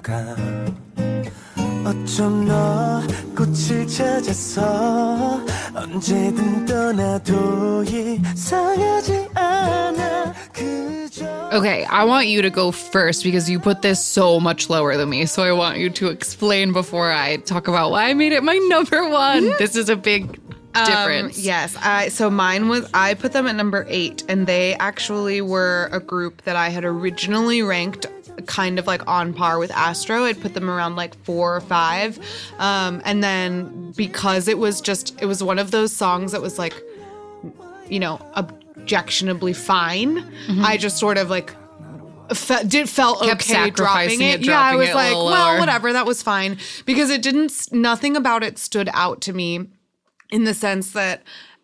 답 0.03 0.80
어쩜 1.84 2.46
너 2.46 3.02
꽃을 3.36 3.86
찾아서 3.86 5.40
언제든 5.74 6.64
떠나도 6.66 7.84
이상하지 7.84 9.28
않아 9.34 10.34
그저 10.52 11.24
Okay, 11.52 11.84
I 11.84 12.04
want 12.04 12.28
you 12.28 12.42
to 12.42 12.50
go 12.50 12.72
first 12.72 13.22
because 13.22 13.48
you 13.48 13.60
put 13.60 13.80
this 13.82 14.04
so 14.04 14.40
much 14.40 14.68
lower 14.68 14.96
than 14.96 15.08
me. 15.08 15.26
So 15.26 15.42
I 15.42 15.52
want 15.52 15.78
you 15.78 15.90
to 15.90 16.08
explain 16.08 16.72
before 16.72 17.10
I 17.12 17.36
talk 17.36 17.68
about 17.68 17.92
why 17.92 18.08
I 18.10 18.14
made 18.14 18.32
it 18.32 18.42
my 18.42 18.58
number 18.68 19.08
one. 19.08 19.52
this 19.58 19.76
is 19.76 19.88
a 19.88 19.96
big 19.96 20.40
difference. 20.74 21.38
Um, 21.38 21.44
yes. 21.44 21.76
I 21.80 22.08
so 22.08 22.28
mine 22.30 22.68
was 22.68 22.90
I 22.92 23.14
put 23.14 23.32
them 23.32 23.46
at 23.46 23.54
number 23.54 23.86
eight, 23.88 24.24
and 24.28 24.46
they 24.46 24.74
actually 24.74 25.40
were 25.40 25.88
a 25.92 26.00
group 26.00 26.42
that 26.42 26.56
I 26.56 26.68
had 26.68 26.84
originally 26.84 27.62
ranked 27.62 28.06
kind 28.41 28.79
of 28.79 28.87
like 28.87 29.05
on 29.07 29.33
par 29.33 29.59
with 29.59 29.71
Astro. 29.71 30.25
I'd 30.25 30.41
put 30.41 30.53
them 30.53 30.69
around 30.69 30.95
like 30.95 31.15
four 31.23 31.55
or 31.55 31.61
five. 31.61 32.19
Um, 32.59 33.01
and 33.05 33.23
then 33.23 33.91
because 33.95 34.47
it 34.47 34.57
was 34.57 34.81
just 34.81 35.19
it 35.21 35.25
was 35.25 35.43
one 35.43 35.59
of 35.59 35.71
those 35.71 35.91
songs 35.91 36.31
that 36.31 36.41
was 36.41 36.57
like, 36.59 36.73
you 37.87 37.99
know, 37.99 38.19
objectionably 38.35 39.53
fine. 39.53 40.25
I 40.61 40.77
just 40.77 40.97
sort 40.97 41.17
of 41.17 41.29
like 41.29 41.53
fe- 42.33 42.63
did 42.65 42.89
felt 42.89 43.19
Mm-hmm. 43.19 43.29
Kept 43.29 43.49
okay 43.51 43.69
dropping 43.69 44.21
it. 44.21 44.41
it, 44.41 44.45
yeah, 44.47 44.59
I 44.59 44.75
was 44.75 44.93
like, 44.93 45.13
well, 45.13 45.59
whatever, 45.59 45.93
that 45.93 46.05
was 46.05 46.23
fine 46.23 46.57
because 46.85 47.09
it 47.09 47.21
didn't. 47.21 47.71
Nothing 47.71 48.15
about 48.15 48.43
it 48.43 48.57
stood 48.57 48.89
out 48.93 49.21
to 49.21 49.33
me 49.33 49.67
in 50.31 50.45
the 50.45 50.53
sense 50.53 50.91
that 50.93 51.21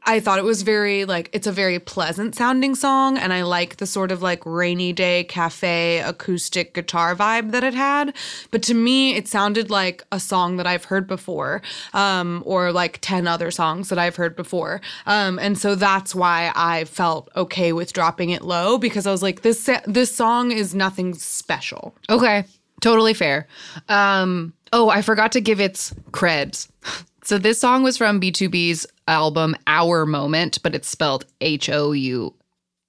I 0.08 0.22
thought 0.22 0.40
it 0.40 0.46
was 0.46 0.62
very 0.62 1.04
like 1.04 1.30
it's 1.34 1.48
a 1.48 1.52
very 1.52 1.80
pleasant 1.80 2.34
sounding 2.34 2.76
song, 2.76 3.18
and 3.18 3.34
I 3.34 3.44
like 3.44 3.76
the 3.76 3.86
sort 3.86 4.10
of 4.10 4.22
like 4.22 4.46
rainy 4.46 4.94
day 4.94 5.26
cafe 5.26 6.00
acoustic 6.00 6.74
guitar 6.74 7.14
vibe 7.14 7.52
that 7.52 7.66
it 7.66 7.74
had. 7.74 8.16
But 8.50 8.64
to 8.64 8.74
me, 8.74 9.16
it 9.16 9.28
sounded 9.28 9.70
like 9.70 10.04
a 10.14 10.20
song 10.20 10.56
that 10.58 10.66
I've 10.66 10.86
heard 10.86 11.08
before, 11.08 11.62
um, 11.94 12.42
or 12.46 12.72
like 12.72 13.00
ten 13.02 13.28
other 13.28 13.52
songs 13.52 13.90
that 13.90 14.00
I've 14.00 14.16
heard 14.16 14.38
before, 14.38 14.80
um, 15.06 15.40
and 15.40 15.58
so 15.58 15.76
that's 15.76 16.16
why 16.16 16.54
I 16.56 16.86
felt 16.86 17.30
okay 17.36 17.74
with 17.74 17.92
dropping 17.92 18.30
it 18.30 18.44
low 18.44 18.78
because 18.78 19.06
I 19.06 19.12
was 19.12 19.22
like, 19.22 19.42
this 19.42 19.70
this 19.86 20.16
song 20.16 20.52
is 20.52 20.74
nothing 20.74 21.16
special. 21.16 21.94
Okay, 22.10 22.46
totally 22.80 23.14
fair. 23.14 23.46
Um, 23.90 24.54
oh, 24.72 24.88
I 24.90 25.02
forgot 25.02 25.34
to 25.34 25.42
give 25.42 25.60
its 25.60 25.94
creds. 26.12 26.70
So 27.28 27.38
this 27.38 27.60
song 27.60 27.84
was 27.84 27.98
from 27.98 28.22
BtoB's 28.22 28.88
album 29.06 29.54
Our 29.68 30.06
Moment, 30.06 30.64
but 30.64 30.74
it's 30.74 30.88
spelled 30.88 31.26
H 31.42 31.70
O 31.70 31.92
U 31.92 32.34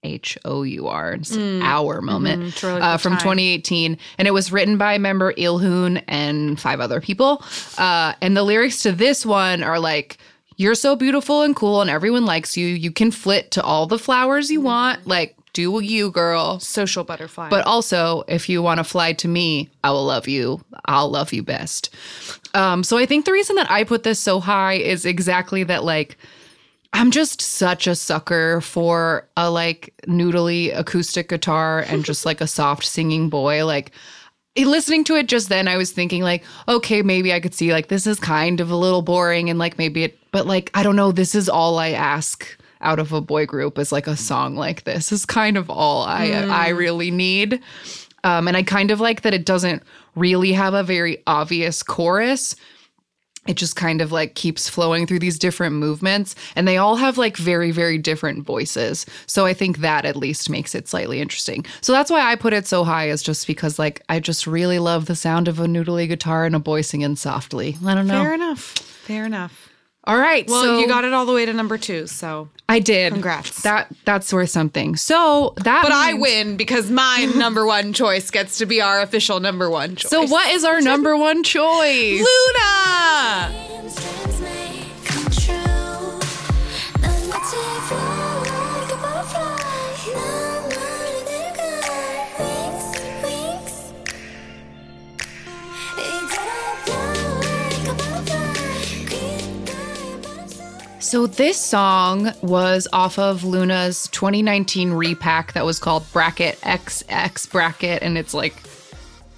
H 0.05 0.39
O 0.45 0.63
U 0.63 0.87
R. 0.87 1.15
It's 1.15 1.37
Our 1.37 2.01
Moment 2.01 2.55
for, 2.55 2.75
like, 2.75 2.83
uh, 2.85 2.99
from 2.99 3.15
time. 3.15 3.19
2018, 3.19 3.99
and 4.17 4.29
it 4.29 4.31
was 4.31 4.53
written 4.53 4.79
by 4.79 4.97
member 4.97 5.33
Ilhoon 5.33 6.05
and 6.07 6.61
five 6.61 6.79
other 6.79 7.01
people. 7.01 7.43
Uh, 7.79 8.13
and 8.23 8.37
the 8.37 8.45
lyrics 8.45 8.81
to 8.85 8.93
this 8.93 9.27
one 9.27 9.65
are 9.65 9.81
like. 9.81 10.19
You're 10.61 10.75
so 10.75 10.97
beautiful 10.97 11.43
and 11.43 11.55
cool, 11.55 11.81
and 11.83 11.89
everyone 11.89 12.25
likes 12.25 12.57
you. 12.57 12.67
You 12.67 12.91
can 12.91 13.13
flit 13.13 13.53
to 13.53 13.63
all 13.63 13.87
the 13.87 13.97
flowers 13.97 14.51
you 14.51 14.61
want. 14.61 15.07
Like, 15.07 15.37
do 15.53 15.81
you, 15.81 16.11
girl. 16.11 16.61
Social 16.61 17.05
butterfly, 17.05 17.49
But 17.49 17.67
also, 17.67 18.23
if 18.29 18.49
you 18.49 18.63
want 18.63 18.79
to 18.79 18.85
fly 18.85 19.13
to 19.15 19.29
me, 19.29 19.71
I 19.83 19.91
will 19.91 20.05
love 20.05 20.29
you. 20.29 20.61
I'll 20.85 21.11
love 21.11 21.33
you 21.33 21.43
best. 21.43 21.95
Um, 22.59 22.83
so 22.83 22.99
I 22.99 23.07
think 23.07 23.25
the 23.25 23.33
reason 23.33 23.55
that 23.55 23.71
I 23.71 23.85
put 23.85 24.03
this 24.03 24.19
so 24.19 24.41
high 24.41 24.75
is 24.75 25.07
exactly 25.07 25.63
that, 25.63 25.85
like, 25.85 26.19
I'm 26.93 27.13
just 27.13 27.41
such 27.41 27.87
a 27.87 27.95
sucker 27.95 28.61
for 28.61 29.29
a 29.37 29.49
like 29.49 29.95
noodly 30.09 30.77
acoustic 30.77 31.29
guitar 31.29 31.81
and 31.87 32.05
just 32.05 32.27
like 32.27 32.41
a 32.41 32.49
soft 32.49 32.85
singing 32.85 33.29
boy. 33.29 33.65
Like, 33.65 33.93
listening 34.57 35.05
to 35.05 35.15
it 35.15 35.29
just 35.29 35.49
then, 35.49 35.69
I 35.69 35.77
was 35.77 35.93
thinking, 35.93 36.25
like, 36.25 36.43
okay, 36.67 37.01
maybe 37.03 37.33
I 37.33 37.39
could 37.39 37.55
see, 37.55 37.73
like, 37.73 37.87
this 37.87 38.09
is 38.09 38.19
kind 38.19 38.61
of 38.61 38.73
a 38.73 38.77
little 38.77 39.03
boring 39.03 39.49
and 39.51 39.59
like 39.61 39.79
maybe 39.79 40.03
it, 40.03 40.19
but 40.33 40.45
like, 40.45 40.73
I 40.75 40.83
don't 40.83 40.97
know, 40.97 41.13
this 41.13 41.37
is 41.37 41.49
all 41.49 41.79
I 41.79 41.91
ask 41.91 42.45
out 42.81 42.99
of 42.99 43.13
a 43.13 43.21
boy 43.21 43.47
group 43.47 43.79
is 43.79 43.93
like 43.93 44.07
a 44.07 44.17
song 44.17 44.55
like 44.55 44.85
this 44.85 45.11
is 45.11 45.27
kind 45.27 45.57
of 45.57 45.69
all 45.69 46.03
I 46.03 46.31
I 46.31 46.69
really 46.69 47.11
need. 47.11 47.61
Um, 48.25 48.49
and 48.49 48.57
I 48.57 48.63
kind 48.63 48.91
of 48.91 49.01
like 49.01 49.23
that 49.23 49.35
it 49.35 49.45
doesn't 49.45 49.83
really 50.19 50.53
have 50.53 50.75
a 50.75 50.83
very 50.83 51.23
obvious 51.27 51.83
chorus. 51.83 52.57
It 53.47 53.57
just 53.57 53.77
kind 53.77 54.03
of 54.03 54.13
like 54.13 54.35
keeps 54.35 54.69
flowing 54.69 55.07
through 55.07 55.21
these 55.21 55.39
different 55.39 55.77
movements, 55.77 56.35
and 56.55 56.69
they 56.69 56.77
all 56.77 56.97
have 56.97 57.17
like 57.17 57.39
very, 57.39 57.71
very 57.71 57.97
different 57.97 58.45
voices. 58.45 59.07
So 59.27 59.47
I 59.47 59.55
think 59.55 59.79
that 59.79 60.05
at 60.05 60.17
least 60.17 60.51
makes 60.51 60.75
it 60.75 60.87
slightly 60.87 61.19
interesting. 61.19 61.65
So 61.81 61.93
that's 61.93 62.11
why 62.11 62.21
I 62.31 62.37
put 62.37 62.53
it 62.53 62.67
so 62.67 62.85
high, 62.85 63.09
is 63.09 63.23
just 63.23 63.47
because 63.47 63.79
like 63.79 64.03
I 64.11 64.21
just 64.21 64.47
really 64.47 64.79
love 64.79 65.07
the 65.07 65.17
sound 65.17 65.49
of 65.49 65.61
a 65.61 65.67
noodly 65.67 66.07
guitar 66.09 66.45
and 66.45 66.55
a 66.55 66.59
boy 66.59 66.83
singing 66.83 67.17
softly. 67.17 67.79
I 67.87 67.95
don't 67.95 68.07
know. 68.07 68.23
fair 68.23 68.35
enough. 68.35 68.61
Fair 68.61 69.25
enough. 69.25 69.68
All 70.09 70.19
right. 70.19 70.49
Well, 70.49 70.63
so 70.63 70.79
you 70.81 70.89
got 70.89 71.05
it 71.05 71.13
all 71.13 71.27
the 71.27 71.35
way 71.35 71.45
to 71.45 71.53
number 71.53 71.77
two, 71.77 72.07
so. 72.07 72.49
I 72.67 72.81
did. 72.81 73.13
Congrats. 73.13 73.63
That 73.63 73.89
that's 74.07 74.33
worth 74.33 74.49
something. 74.49 74.97
So 74.97 75.53
that. 75.57 75.83
But 75.83 75.93
I 75.93 76.15
win 76.15 76.57
because 76.57 76.91
my 76.91 77.31
number 77.37 77.67
one 77.67 77.93
choice 77.93 78.31
gets 78.31 78.57
to 78.59 78.67
be 78.67 78.81
our 78.81 79.03
official 79.03 79.39
number 79.39 79.69
one 79.69 79.97
choice. 79.97 80.11
So 80.11 80.27
what 80.27 80.51
is 80.51 80.65
our 80.65 80.81
number 80.81 81.15
one 81.15 81.43
choice? 81.43 82.27
Luna! 82.27 84.28
So 101.09 101.27
this 101.27 101.57
song 101.59 102.33
was 102.43 102.87
off 102.93 103.19
of 103.19 103.43
Luna's 103.43 104.09
2019 104.09 104.93
repack 104.93 105.55
that 105.55 105.65
was 105.65 105.79
called 105.79 106.05
Bracket 106.13 106.61
XX 106.61 107.51
Bracket, 107.51 108.03
and 108.03 108.19
it's 108.19 108.35
like 108.35 108.55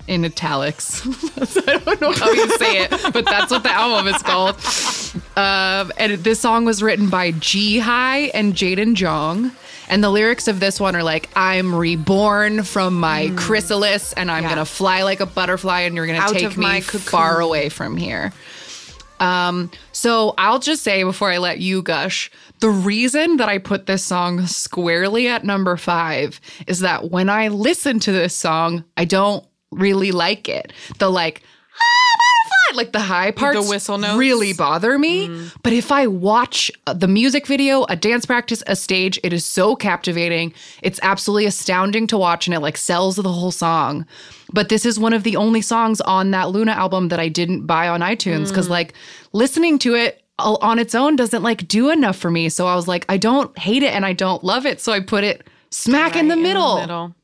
in 0.08 0.24
italics. 0.24 1.06
I 1.68 1.78
don't 1.78 2.00
know 2.00 2.10
how 2.10 2.28
you 2.32 2.48
say 2.58 2.78
it, 2.82 2.90
but 3.12 3.24
that's 3.24 3.52
what 3.52 3.62
the 3.62 3.70
album 3.70 4.12
is 4.12 4.20
called. 4.20 4.56
Um, 5.36 5.92
and 5.96 6.14
this 6.24 6.40
song 6.40 6.64
was 6.64 6.82
written 6.82 7.08
by 7.08 7.30
G 7.30 7.78
High 7.78 8.32
and 8.34 8.52
Jaden 8.52 8.94
Jong. 8.96 9.52
And 9.88 10.02
the 10.02 10.10
lyrics 10.10 10.48
of 10.48 10.58
this 10.58 10.80
one 10.80 10.96
are 10.96 11.02
like, 11.04 11.30
I'm 11.36 11.72
reborn 11.72 12.64
from 12.64 12.98
my 12.98 13.32
chrysalis 13.36 14.12
and 14.12 14.28
I'm 14.28 14.42
Yeah. 14.42 14.50
gonna 14.50 14.64
fly 14.64 15.02
like 15.02 15.20
a 15.20 15.26
butterfly 15.26 15.80
and 15.82 15.94
you're 15.94 16.06
gonna 16.06 16.18
Out 16.18 16.32
take 16.32 16.56
me 16.56 16.62
my 16.64 16.80
far 16.80 17.40
away 17.40 17.68
from 17.68 17.96
here. 17.96 18.32
Um, 19.20 19.70
so 19.92 20.34
I'll 20.38 20.58
just 20.58 20.82
say 20.82 21.02
before 21.04 21.30
I 21.30 21.38
let 21.38 21.60
you 21.60 21.82
gush, 21.82 22.30
The 22.60 22.70
reason 22.70 23.36
that 23.38 23.48
I 23.48 23.58
put 23.58 23.86
this 23.86 24.04
song 24.04 24.46
squarely 24.46 25.28
at 25.28 25.44
number 25.44 25.76
five 25.76 26.40
is 26.66 26.80
that 26.80 27.10
when 27.10 27.30
I 27.30 27.48
listen 27.48 27.98
to 28.00 28.12
this 28.12 28.34
song, 28.34 28.84
I 28.96 29.04
don't 29.06 29.44
really 29.70 30.10
like 30.12 30.48
it. 30.48 30.72
The 30.98 31.10
like, 31.10 31.42
"Ah, 31.76 32.09
butterfly," 32.09 32.09
like 32.74 32.92
the 32.92 33.00
high 33.00 33.30
parts, 33.30 33.60
the 33.60 33.68
whistle 33.68 33.98
notes? 33.98 34.18
really 34.18 34.52
bother 34.52 34.98
me. 34.98 35.28
Mm. 35.28 35.56
But 35.62 35.72
if 35.72 35.92
I 35.92 36.06
watch 36.06 36.70
the 36.86 37.08
music 37.08 37.46
video, 37.46 37.84
a 37.84 37.96
dance 37.96 38.26
practice, 38.26 38.62
a 38.66 38.76
stage, 38.76 39.18
it 39.22 39.32
is 39.32 39.44
so 39.44 39.76
captivating. 39.76 40.52
It's 40.82 41.00
absolutely 41.02 41.46
astounding 41.46 42.06
to 42.08 42.18
watch, 42.18 42.46
and 42.46 42.54
it 42.54 42.60
like 42.60 42.76
sells 42.76 43.16
the 43.16 43.32
whole 43.32 43.52
song. 43.52 44.06
But 44.52 44.68
this 44.68 44.84
is 44.84 44.98
one 44.98 45.12
of 45.12 45.22
the 45.22 45.36
only 45.36 45.62
songs 45.62 46.00
on 46.00 46.30
that 46.32 46.50
Luna 46.50 46.72
album 46.72 47.08
that 47.08 47.20
I 47.20 47.28
didn't 47.28 47.66
buy 47.66 47.88
on 47.88 48.00
iTunes 48.00 48.48
because 48.48 48.66
mm. 48.66 48.70
like 48.70 48.94
listening 49.32 49.78
to 49.80 49.94
it 49.94 50.22
on 50.38 50.78
its 50.78 50.94
own 50.94 51.16
doesn't 51.16 51.42
like 51.42 51.68
do 51.68 51.90
enough 51.90 52.16
for 52.16 52.30
me. 52.30 52.48
So 52.48 52.66
I 52.66 52.74
was 52.74 52.88
like, 52.88 53.04
I 53.08 53.16
don't 53.16 53.56
hate 53.58 53.82
it 53.82 53.92
and 53.92 54.04
I 54.06 54.12
don't 54.12 54.42
love 54.42 54.66
it. 54.66 54.80
So 54.80 54.92
I 54.92 55.00
put 55.00 55.24
it 55.24 55.46
smack 55.70 56.16
in 56.16 56.28
the 56.28 56.34
Right 56.34 56.42
middle. 56.42 56.80
middle. 56.80 57.14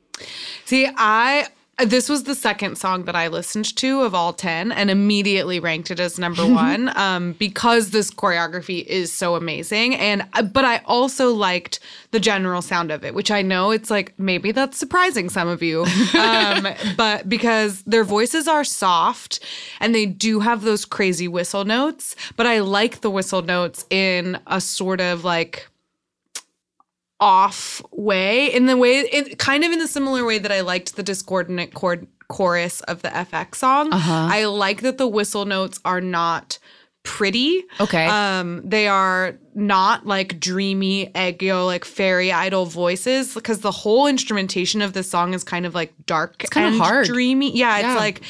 See, 0.65 0.89
I 0.97 1.47
this 1.85 2.09
was 2.09 2.23
the 2.23 2.35
second 2.35 2.79
song 2.79 3.05
that 3.05 3.15
I 3.15 3.29
listened 3.29 3.77
to 3.77 4.01
of 4.01 4.15
all 4.15 4.33
10 4.33 4.73
and 4.73 4.91
immediately 4.91 5.61
ranked 5.61 5.91
it 5.91 6.01
as 6.01 6.19
number 6.19 6.47
1 6.47 6.97
um 6.97 7.33
because 7.33 7.91
this 7.91 8.11
choreography 8.11 8.85
is 8.85 9.13
so 9.13 9.35
amazing. 9.35 9.95
And 9.95 10.27
uh, 10.33 10.43
but 10.43 10.65
I 10.65 10.79
also 10.87 11.33
liked 11.33 11.81
the 12.13 12.21
general 12.21 12.63
sound 12.63 12.91
of 12.91 13.05
it 13.05 13.15
which 13.15 13.31
I 13.31 13.43
know 13.43 13.71
it's 13.71 13.91
like 13.91 14.19
maybe 14.19 14.53
that's 14.53 14.79
surprising 14.79 15.29
some 15.29 15.49
of 15.49 15.63
you 15.63 15.85
um 16.19 16.67
but 16.97 17.29
because 17.29 17.83
their 17.83 18.05
voices 18.05 18.49
are 18.49 18.65
soft 18.65 19.41
and 19.81 19.95
they 19.95 20.07
do 20.07 20.41
have 20.41 20.63
those 20.63 20.85
crazy 20.85 21.29
whistle 21.29 21.65
notes 21.65 22.17
but 22.37 22.47
I 22.47 22.61
like 22.61 23.03
the 23.03 23.11
whistle 23.11 23.43
notes 23.43 23.85
in 23.91 24.39
a 24.47 24.61
sort 24.61 25.01
of 25.01 25.25
like 25.25 25.69
off 27.21 27.81
way 27.93 28.53
in 28.53 28.67
the 28.67 28.77
way 28.77 29.01
in 29.09 29.25
kind 29.37 29.65
of 29.65 29.73
in 29.73 29.79
the 29.79 29.89
similar 29.89 30.25
way 30.25 30.39
that 30.39 30.53
I 30.53 30.61
liked 30.61 30.97
the 30.97 31.03
discordant 31.03 31.73
chord 31.75 32.07
chorus 32.29 32.81
of 32.83 33.03
the 33.03 33.09
FX 33.09 33.57
song. 33.57 33.93
Uh-huh. 33.93 34.29
I 34.31 34.45
like 34.45 34.83
that 34.83 34.99
the 34.99 35.07
whistle 35.07 35.45
notes 35.45 35.81
are 35.85 36.01
not 36.01 36.59
pretty. 37.05 37.65
Okay. 37.81 38.05
Um 38.07 38.63
they 38.65 38.89
are 38.89 39.39
not 39.55 40.07
like 40.07 40.41
dreamy 40.41 41.07
aegyo 41.15 41.65
like 41.65 41.85
fairy 41.85 42.33
idol 42.33 42.67
voices 42.67 43.33
because 43.33 43.61
the 43.61 43.71
whole 43.71 44.07
instrumentation 44.09 44.83
of 44.83 44.93
the 44.93 45.03
song 45.05 45.33
is 45.33 45.45
kind 45.45 45.65
of 45.67 45.75
like 45.75 45.95
dark 46.05 46.43
it's 46.43 46.51
kinda 46.53 46.77
hard. 46.77 47.07
dreamy. 47.07 47.57
Yeah, 47.57 47.79
Yeah. 47.79 47.93
it's 47.93 48.01
like 48.01 48.23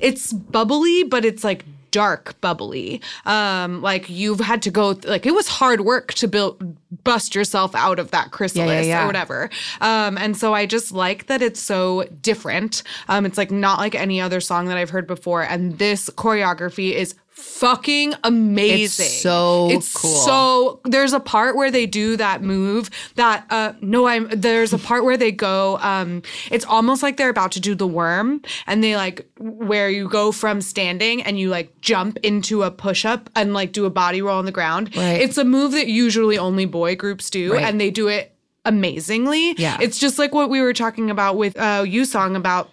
it's 0.00 0.32
bubbly 0.32 1.04
but 1.04 1.24
it's 1.24 1.44
like 1.44 1.64
dark 1.94 2.40
bubbly. 2.40 3.00
Um 3.24 3.80
like 3.80 4.10
you've 4.10 4.40
had 4.40 4.62
to 4.62 4.70
go 4.70 4.98
like 5.04 5.26
it 5.26 5.34
was 5.34 5.46
hard 5.46 5.82
work 5.82 6.12
to 6.14 6.26
build 6.26 6.76
bust 7.04 7.36
yourself 7.36 7.72
out 7.76 8.00
of 8.00 8.10
that 8.10 8.32
chrysalis 8.32 8.88
yeah. 8.88 9.04
or 9.04 9.06
whatever. 9.06 9.48
Um 9.80 10.18
and 10.18 10.36
so 10.36 10.54
i 10.54 10.66
just 10.66 10.90
like 10.90 11.26
that 11.26 11.40
it's 11.40 11.60
so 11.60 12.02
different. 12.20 12.82
Um 13.06 13.24
it's 13.24 13.38
like 13.38 13.52
not 13.52 13.78
like 13.78 13.94
any 13.94 14.20
other 14.20 14.40
song 14.40 14.66
that 14.66 14.76
i've 14.76 14.90
heard 14.90 15.06
before. 15.06 15.42
And 15.44 15.78
this 15.78 16.10
choreography 16.10 16.92
is 16.92 17.14
fucking 17.34 18.14
amazing 18.22 19.06
It's 19.06 19.20
so 19.22 19.68
it's 19.70 19.92
cool. 19.92 20.10
so 20.14 20.80
there's 20.84 21.12
a 21.12 21.18
part 21.20 21.56
where 21.56 21.70
they 21.70 21.84
do 21.84 22.16
that 22.16 22.42
move 22.42 22.90
that 23.16 23.44
uh 23.50 23.72
no 23.80 24.06
i'm 24.06 24.28
there's 24.30 24.72
a 24.72 24.78
part 24.78 25.04
where 25.04 25.16
they 25.16 25.32
go 25.32 25.78
um 25.80 26.22
it's 26.52 26.64
almost 26.64 27.02
like 27.02 27.16
they're 27.16 27.28
about 27.30 27.50
to 27.52 27.60
do 27.60 27.74
the 27.74 27.86
worm 27.88 28.40
and 28.68 28.84
they 28.84 28.94
like 28.96 29.26
where 29.38 29.90
you 29.90 30.08
go 30.08 30.30
from 30.30 30.60
standing 30.60 31.22
and 31.22 31.38
you 31.38 31.48
like 31.48 31.80
jump 31.80 32.18
into 32.22 32.62
a 32.62 32.70
push-up 32.70 33.28
and 33.34 33.52
like 33.52 33.72
do 33.72 33.84
a 33.84 33.90
body 33.90 34.22
roll 34.22 34.38
on 34.38 34.44
the 34.44 34.52
ground 34.52 34.94
Right. 34.96 35.20
it's 35.20 35.36
a 35.36 35.44
move 35.44 35.72
that 35.72 35.88
usually 35.88 36.38
only 36.38 36.66
boy 36.66 36.94
groups 36.96 37.30
do 37.30 37.52
Right. 37.54 37.64
and 37.64 37.80
they 37.80 37.90
do 37.90 38.06
it 38.08 38.32
amazingly 38.64 39.54
Yeah. 39.58 39.76
it's 39.80 39.98
just 39.98 40.18
like 40.18 40.32
what 40.34 40.50
we 40.50 40.60
were 40.60 40.72
talking 40.72 41.10
about 41.10 41.36
with 41.36 41.58
uh 41.58 41.84
you 41.86 42.04
song 42.04 42.36
about 42.36 42.70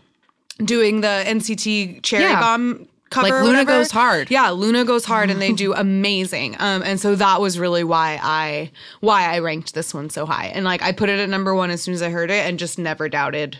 doing 0.63 1.01
the 1.01 1.23
nct 1.25 2.03
cherry 2.03 2.23
Yeah. 2.25 2.39
bomb 2.39 2.87
cover 3.11 3.27
Like 3.27 3.33
Luna 3.43 3.47
whatever. 3.59 3.71
Goes 3.79 3.91
Hard. 3.91 4.31
Yeah, 4.31 4.49
Luna 4.49 4.83
goes 4.85 5.05
hard 5.05 5.29
and 5.29 5.39
they 5.39 5.51
do 5.65 5.73
amazing. 5.73 6.55
Um, 6.59 6.81
and 6.83 6.99
so 6.99 7.15
that 7.15 7.39
was 7.39 7.59
really 7.59 7.83
why 7.83 8.19
I 8.21 8.71
why 9.01 9.25
I 9.31 9.39
ranked 9.39 9.75
this 9.75 9.93
one 9.93 10.09
so 10.09 10.25
high. 10.25 10.47
And 10.47 10.65
like 10.65 10.81
I 10.81 10.91
put 10.91 11.09
it 11.09 11.19
at 11.19 11.29
number 11.29 11.53
one 11.53 11.69
as 11.69 11.81
soon 11.83 11.93
as 11.93 12.01
I 12.01 12.09
heard 12.09 12.31
it 12.31 12.47
and 12.47 12.57
just 12.57 12.79
never 12.79 13.07
doubted. 13.07 13.57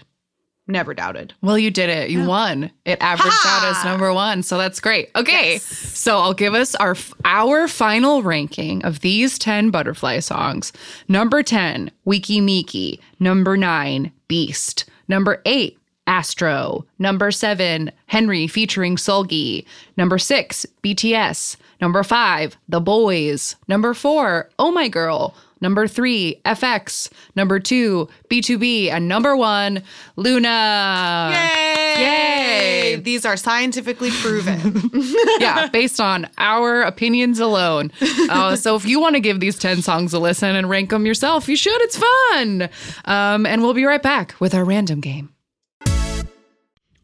Never 0.67 0.93
doubted. 0.93 1.33
Well, 1.41 1.57
you 1.57 1.69
did 1.69 1.89
it. 1.89 2.11
You 2.11 2.25
won. 2.25 2.71
It 2.85 3.01
averaged 3.01 3.35
out 3.45 3.75
as 3.75 3.83
number 3.83 4.13
one, 4.13 4.41
so 4.43 4.57
that's 4.57 4.79
great. 4.79 5.09
Okay, 5.15 5.57
so 5.57 6.19
I'll 6.19 6.35
give 6.35 6.53
us 6.53 6.75
our 6.75 6.95
our 7.25 7.67
final 7.67 8.21
ranking 8.21 8.85
of 8.85 9.01
these 9.01 9.37
ten 9.37 9.69
butterfly 9.71 10.19
songs. 10.19 10.71
Number 11.09 11.41
ten, 11.43 11.91
Weki 12.07 12.41
Meki. 12.41 12.99
Number 13.19 13.57
nine, 13.57 14.11
Beast. 14.27 14.85
Number 15.07 15.41
eight, 15.45 15.77
Astro. 16.11 16.85
Number 16.99 17.31
seven, 17.31 17.89
Henry 18.07 18.45
featuring 18.45 18.97
Seulgi. 18.97 19.65
Number 19.95 20.17
six, 20.17 20.65
BTS. 20.83 21.55
Number 21.79 22.03
five, 22.03 22.57
The 22.67 22.81
Boyz. 22.81 23.55
Number 23.69 23.93
four, 23.93 24.49
Oh 24.59 24.71
My 24.71 24.89
Girl. 24.89 25.33
Number 25.61 25.87
three, 25.87 26.41
FX. 26.43 27.09
Number 27.37 27.61
two, 27.61 28.09
BtoB. 28.29 28.89
And 28.91 29.07
number 29.07 29.37
one, 29.37 29.83
Luna. 30.17 31.29
Yay! 31.31 31.95
Yay! 32.03 32.95
These 32.97 33.25
are 33.25 33.37
scientifically 33.37 34.11
proven. 34.11 34.89
yeah, 35.39 35.67
based 35.69 36.01
on 36.01 36.27
our 36.37 36.81
opinions 36.81 37.39
alone. 37.39 37.89
Uh, 38.29 38.57
so 38.57 38.75
if 38.75 38.85
you 38.85 38.99
want 38.99 39.15
to 39.15 39.21
give 39.21 39.39
these 39.39 39.57
10 39.57 39.81
songs 39.81 40.13
a 40.13 40.19
listen 40.19 40.57
and 40.57 40.69
rank 40.69 40.89
them 40.89 41.05
yourself, 41.05 41.47
you 41.47 41.55
should. 41.55 41.81
It's 41.83 41.97
fun. 41.97 42.69
Um, 43.05 43.45
and 43.45 43.61
we'll 43.61 43.73
be 43.73 43.85
right 43.85 44.03
back 44.03 44.35
with 44.41 44.53
our 44.53 44.65
random 44.65 44.99
game. 44.99 45.30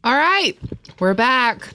All 0.04 0.14
right, 0.14 0.56
we're 1.00 1.14
back. 1.14 1.70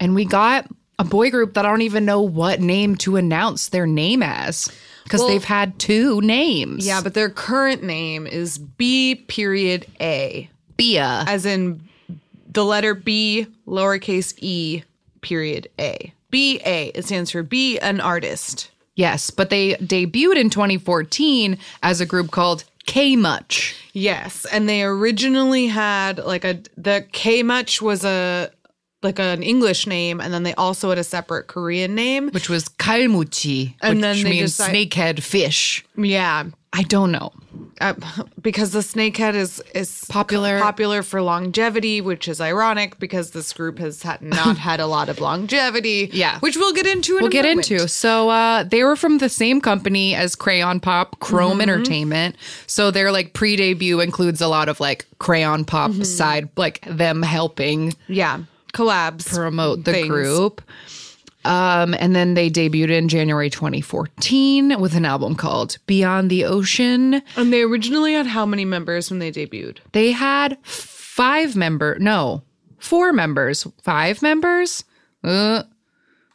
And 0.00 0.14
we 0.14 0.24
got 0.24 0.66
a 0.98 1.04
boy 1.04 1.30
group 1.30 1.54
that 1.54 1.64
I 1.66 1.68
don't 1.70 1.82
even 1.82 2.04
know 2.04 2.20
what 2.20 2.60
name 2.60 2.96
to 2.96 3.16
announce 3.16 3.68
their 3.68 3.86
name 3.86 4.22
as 4.22 4.68
because 5.04 5.20
Well- 5.20 5.28
they've 5.28 5.44
had 5.44 5.78
two 5.78 6.20
names. 6.22 6.86
yeah, 6.86 7.00
but 7.00 7.14
their 7.14 7.28
current 7.30 7.82
name 7.82 8.26
is 8.26 8.58
B 8.58 9.14
period 9.14 9.86
A. 10.00 10.48
Bia. 10.76 11.24
As 11.26 11.46
in 11.46 11.80
the 12.50 12.64
letter 12.64 12.94
B 12.94 13.46
lowercase 13.66 14.34
e 14.38 14.82
period 15.20 15.68
A. 15.78 16.12
B 16.30 16.60
A. 16.64 16.90
It 16.94 17.04
stands 17.04 17.30
for 17.30 17.42
be 17.42 17.78
an 17.78 18.00
artist. 18.00 18.70
Yes, 18.96 19.30
but 19.30 19.50
they 19.50 19.74
debuted 19.74 20.36
in 20.36 20.50
2014 20.50 21.58
as 21.82 22.00
a 22.00 22.06
group 22.06 22.30
called 22.30 22.64
K 22.86 23.16
Much. 23.16 23.76
Yes, 23.94 24.44
and 24.52 24.68
they 24.68 24.82
originally 24.82 25.68
had 25.68 26.18
like 26.18 26.44
a 26.44 26.60
the 26.76 27.06
K 27.12 27.42
much 27.44 27.80
was 27.80 28.04
a 28.04 28.50
like 29.04 29.18
an 29.20 29.42
English 29.42 29.86
name, 29.86 30.20
and 30.20 30.32
then 30.34 30.42
they 30.42 30.54
also 30.54 30.88
had 30.88 30.98
a 30.98 31.04
separate 31.04 31.46
Korean 31.46 31.94
name. 31.94 32.30
which 32.30 32.48
was 32.48 32.68
kalmuchi, 32.68 33.74
And 33.80 33.96
which 33.96 34.02
then 34.02 34.22
means 34.24 34.56
decide- 34.56 34.74
snakehead 34.74 35.22
fish. 35.22 35.84
Yeah, 35.96 36.44
I 36.72 36.82
don't 36.82 37.12
know. 37.12 37.32
Uh, 37.80 37.94
because 38.42 38.72
the 38.72 38.80
snakehead 38.80 39.34
is 39.34 39.62
is 39.74 40.04
Popular. 40.08 40.60
popular 40.60 41.02
for 41.02 41.20
longevity, 41.22 42.00
which 42.00 42.28
is 42.28 42.40
ironic 42.40 42.98
because 42.98 43.30
this 43.32 43.52
group 43.52 43.78
has 43.78 44.02
had 44.02 44.22
not 44.22 44.56
had 44.58 44.80
a 44.80 44.86
lot 44.86 45.08
of 45.08 45.20
longevity. 45.20 46.10
Yeah. 46.14 46.38
which 46.40 46.56
we'll 46.56 46.72
get 46.72 46.86
into. 46.86 47.16
In 47.16 47.22
We'll 47.22 47.30
get 47.30 47.44
moment. 47.44 47.70
into. 47.70 47.88
So 47.88 48.28
uh, 48.30 48.62
they 48.64 48.84
were 48.84 48.96
from 48.96 49.18
the 49.18 49.28
same 49.28 49.60
company 49.60 50.14
as 50.14 50.34
Crayon 50.36 50.80
Pop, 50.80 51.18
Chrome 51.20 51.52
Mm-hmm. 51.52 51.60
Entertainment. 51.62 52.36
So 52.66 52.90
their 52.90 53.10
like 53.12 53.32
pre-debut 53.32 54.00
includes 54.00 54.40
a 54.40 54.48
lot 54.48 54.68
of 54.68 54.80
like 54.80 55.06
Crayon 55.18 55.64
Pop 55.64 55.90
Mm-hmm. 55.92 56.02
side, 56.04 56.48
like 56.56 56.80
them 56.86 57.22
helping 57.22 57.94
Yeah, 58.08 58.40
collabs 58.72 59.32
promote 59.34 59.84
the 59.84 59.92
things. 59.92 60.08
group. 60.08 60.62
Um, 61.44 61.94
and 61.98 62.16
then 62.16 62.34
they 62.34 62.50
debuted 62.50 62.90
in 62.90 63.08
January 63.08 63.50
2014 63.50 64.80
with 64.80 64.94
an 64.94 65.04
album 65.04 65.34
called 65.34 65.78
Beyond 65.86 66.30
the 66.30 66.44
Ocean. 66.44 67.22
And 67.36 67.52
they 67.52 67.62
originally 67.62 68.14
had 68.14 68.26
how 68.26 68.46
many 68.46 68.64
members 68.64 69.10
when 69.10 69.18
they 69.18 69.30
debuted? 69.30 69.78
They 69.92 70.12
had 70.12 70.58
five 70.62 71.54
member, 71.54 71.98
no, 71.98 72.42
four 72.78 73.12
members, 73.12 73.66
five 73.82 74.22
members. 74.22 74.84
Uh, 75.22 75.64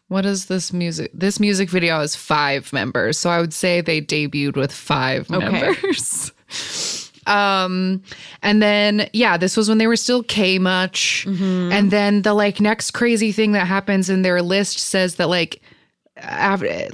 what 0.07 0.25
is 0.25 0.47
this 0.47 0.73
music? 0.73 1.11
This 1.13 1.39
music 1.39 1.69
video 1.69 1.99
has 1.99 2.15
five 2.15 2.73
members, 2.73 3.17
so 3.17 3.29
I 3.29 3.39
would 3.39 3.53
say 3.53 3.81
they 3.81 4.01
debuted 4.01 4.55
with 4.55 4.71
five 4.71 5.29
members. 5.29 6.31
um, 7.29 8.01
and 8.41 8.61
then 8.61 9.09
yeah, 9.13 9.37
this 9.37 9.55
was 9.55 9.69
when 9.69 9.77
they 9.77 9.87
were 9.87 9.95
still 9.95 10.23
K 10.23 10.59
much, 10.59 11.25
mm-hmm. 11.27 11.71
and 11.71 11.91
then 11.91 12.23
the 12.23 12.33
like 12.33 12.59
next 12.59 12.91
crazy 12.91 13.31
thing 13.31 13.53
that 13.53 13.67
happens 13.67 14.09
in 14.09 14.23
their 14.23 14.41
list 14.41 14.79
says 14.79 15.15
that 15.15 15.29
like 15.29 15.61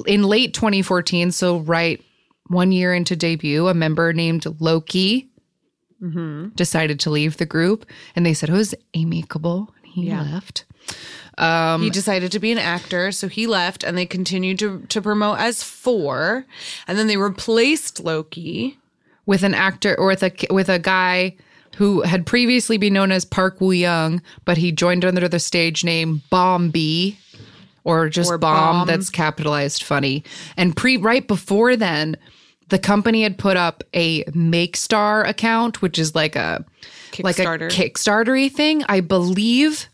in 0.05 0.23
late 0.23 0.53
2014, 0.53 1.31
so 1.31 1.59
right 1.59 2.03
one 2.47 2.71
year 2.71 2.93
into 2.93 3.15
debut, 3.15 3.67
a 3.67 3.73
member 3.73 4.13
named 4.13 4.45
Loki 4.59 5.29
mm-hmm. 6.01 6.49
decided 6.49 6.99
to 7.01 7.09
leave 7.09 7.37
the 7.37 7.45
group. 7.45 7.85
And 8.15 8.25
they 8.25 8.33
said 8.33 8.49
it 8.49 8.53
was 8.53 8.75
amicable. 8.93 9.73
And 9.83 9.93
he 9.93 10.11
left. 10.11 10.65
He 11.37 11.43
um, 11.43 11.89
decided 11.89 12.31
to 12.31 12.39
be 12.39 12.51
an 12.51 12.57
actor, 12.57 13.11
so 13.11 13.27
he 13.27 13.47
left, 13.47 13.83
and 13.83 13.97
they 13.97 14.05
continued 14.05 14.59
to 14.59 14.85
to 14.87 15.01
promote 15.01 15.39
as 15.39 15.63
four, 15.63 16.45
and 16.87 16.97
then 16.97 17.07
they 17.07 17.17
replaced 17.17 17.99
Loki. 17.99 18.77
With 19.25 19.43
an 19.43 19.53
actor 19.53 19.95
or 19.99 20.07
with 20.07 20.23
a 20.23 20.31
with 20.49 20.69
a 20.69 20.79
guy 20.79 21.35
who 21.75 22.01
had 22.01 22.25
previously 22.25 22.77
been 22.77 22.93
known 22.93 23.11
as 23.11 23.25
Park 23.25 23.59
Woo 23.59 23.71
Young, 23.71 24.21
but 24.45 24.57
he 24.57 24.71
joined 24.71 25.03
under 25.03 25.27
the 25.27 25.39
stage 25.39 25.83
name 25.83 26.21
Bomb 26.29 26.71
or 27.83 28.09
just 28.09 28.31
Or 28.31 28.37
Bomb. 28.37 28.79
Bomb. 28.79 28.87
That's 28.87 29.09
capitalized 29.09 29.83
funny. 29.83 30.23
And 30.57 30.75
pre 30.75 30.97
right 30.97 31.27
before 31.27 31.75
then, 31.75 32.17
the 32.69 32.79
company 32.79 33.23
had 33.23 33.37
put 33.37 33.57
up 33.57 33.83
a 33.93 34.23
MakeStar 34.25 35.27
account, 35.27 35.81
which 35.81 35.99
is 35.99 36.15
like 36.15 36.35
a 36.35 36.65
like 37.21 37.39
a 37.39 37.43
Kickstarter. 37.43 37.69
Kickstartery 37.69 38.51
thing. 38.51 38.83
I 38.89 39.01
believe. 39.01 39.87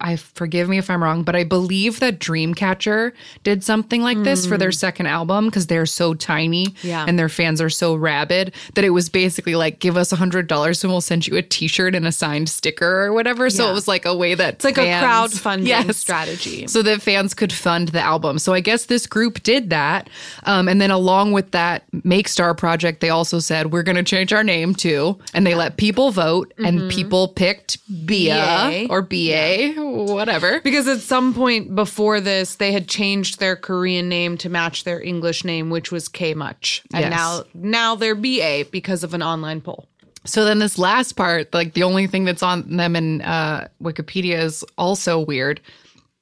I 0.00 0.16
forgive 0.16 0.68
me 0.68 0.78
if 0.78 0.90
I'm 0.90 1.02
wrong, 1.02 1.22
but 1.22 1.34
I 1.36 1.44
believe 1.44 2.00
that 2.00 2.18
Dreamcatcher 2.18 3.12
did 3.42 3.64
something 3.64 4.02
like 4.02 4.22
this 4.22 4.46
for 4.46 4.56
their 4.58 4.72
second 4.72 5.06
album 5.06 5.46
because 5.46 5.66
they're 5.66 5.86
so 5.86 6.14
tiny 6.14 6.74
Yeah. 6.82 7.04
and 7.08 7.18
their 7.18 7.28
fans 7.28 7.60
are 7.60 7.70
so 7.70 7.94
rabid 7.94 8.52
that 8.74 8.84
it 8.84 8.90
was 8.90 9.08
basically 9.08 9.54
like 9.54 9.78
give 9.78 9.96
us 9.96 10.12
a 10.12 10.16
hundred 10.16 10.46
dollars 10.46 10.82
and 10.84 10.92
we'll 10.92 11.00
send 11.00 11.26
you 11.26 11.36
a 11.36 11.42
T-shirt 11.42 11.94
and 11.94 12.06
a 12.06 12.12
signed 12.12 12.48
sticker 12.48 13.04
or 13.04 13.12
whatever. 13.12 13.50
So 13.50 13.64
Yeah. 13.64 13.70
it 13.70 13.74
was 13.74 13.88
like 13.88 14.04
a 14.04 14.14
way 14.16 14.34
that 14.34 14.54
It's 14.54 14.64
like 14.64 14.78
a 14.78 14.82
crowdfunding 14.82 15.94
strategy. 15.94 16.66
so 16.66 16.82
that 16.82 17.02
fans 17.02 17.34
could 17.34 17.52
fund 17.52 17.88
the 17.88 18.00
album. 18.00 18.38
So 18.38 18.52
I 18.52 18.60
guess 18.60 18.86
this 18.86 19.06
group 19.06 19.42
did 19.42 19.70
that, 19.70 20.08
um, 20.44 20.68
and 20.68 20.80
then 20.80 20.90
along 20.90 21.32
with 21.32 21.50
that 21.52 21.84
Make 22.04 22.28
Star 22.28 22.54
project, 22.54 23.00
they 23.00 23.10
also 23.10 23.38
said 23.38 23.72
we're 23.72 23.82
going 23.82 23.96
to 23.96 24.02
change 24.02 24.32
our 24.32 24.44
name 24.44 24.74
too, 24.74 25.18
and 25.34 25.46
they 25.46 25.54
let 25.54 25.76
people 25.76 26.10
vote, 26.10 26.52
and 26.58 26.90
people 26.90 27.28
picked 27.28 27.78
Bia 28.06 28.34
BA. 28.34 28.86
or 28.90 29.02
BA, 29.02 29.74
whatever. 29.90 30.60
Because 30.60 30.86
at 30.88 31.00
some 31.00 31.34
point 31.34 31.74
before 31.74 32.20
this, 32.20 32.56
they 32.56 32.72
had 32.72 32.88
changed 32.88 33.38
their 33.38 33.56
Korean 33.56 34.08
name 34.08 34.36
to 34.38 34.48
match 34.48 34.84
their 34.84 35.00
English 35.02 35.44
name, 35.44 35.70
which 35.70 35.90
was 35.92 36.08
K 36.08 36.34
Much, 36.34 36.82
and 36.92 37.02
Yes. 37.02 37.10
now 37.10 37.42
now 37.54 37.94
they're 37.94 38.14
BA 38.14 38.64
because 38.70 39.04
of 39.04 39.14
an 39.14 39.22
online 39.22 39.60
poll. 39.60 39.88
So 40.24 40.44
then 40.44 40.58
this 40.58 40.76
last 40.76 41.12
part, 41.12 41.54
like 41.54 41.74
the 41.74 41.84
only 41.84 42.06
thing 42.08 42.24
that's 42.24 42.42
on 42.42 42.76
them 42.76 42.96
in 42.96 43.22
uh, 43.22 43.68
Wikipedia 43.82 44.38
is 44.42 44.64
also 44.76 45.20
weird, 45.20 45.60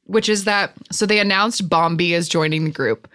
which 0.04 0.28
is 0.28 0.44
that 0.44 0.72
so 0.92 1.06
they 1.06 1.18
announced 1.20 1.68
Bombi 1.68 2.12
is 2.12 2.28
joining 2.28 2.64
the 2.64 2.70
group. 2.70 3.08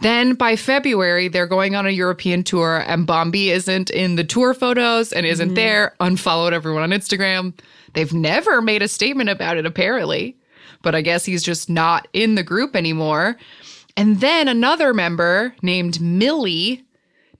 Then 0.00 0.34
by 0.34 0.54
February, 0.54 1.26
they're 1.28 1.46
going 1.46 1.74
on 1.74 1.86
a 1.86 1.90
European 1.90 2.44
tour, 2.44 2.84
and 2.86 3.06
Bombi 3.06 3.50
isn't 3.50 3.90
in 3.90 4.14
the 4.14 4.24
tour 4.24 4.54
photos 4.54 5.12
and 5.12 5.26
isn't 5.26 5.48
mm-hmm. 5.48 5.54
there. 5.54 5.94
Unfollowed 6.00 6.52
everyone 6.52 6.84
on 6.84 6.90
Instagram. 6.90 7.52
They've 7.94 8.12
never 8.12 8.62
made 8.62 8.82
a 8.82 8.88
statement 8.88 9.28
about 9.28 9.56
it, 9.56 9.66
apparently, 9.66 10.36
but 10.82 10.94
I 10.94 11.00
guess 11.00 11.24
he's 11.24 11.42
just 11.42 11.68
not 11.68 12.06
in 12.12 12.36
the 12.36 12.44
group 12.44 12.76
anymore. 12.76 13.36
And 13.96 14.20
then 14.20 14.46
another 14.46 14.94
member 14.94 15.54
named 15.62 16.00
Millie 16.00 16.84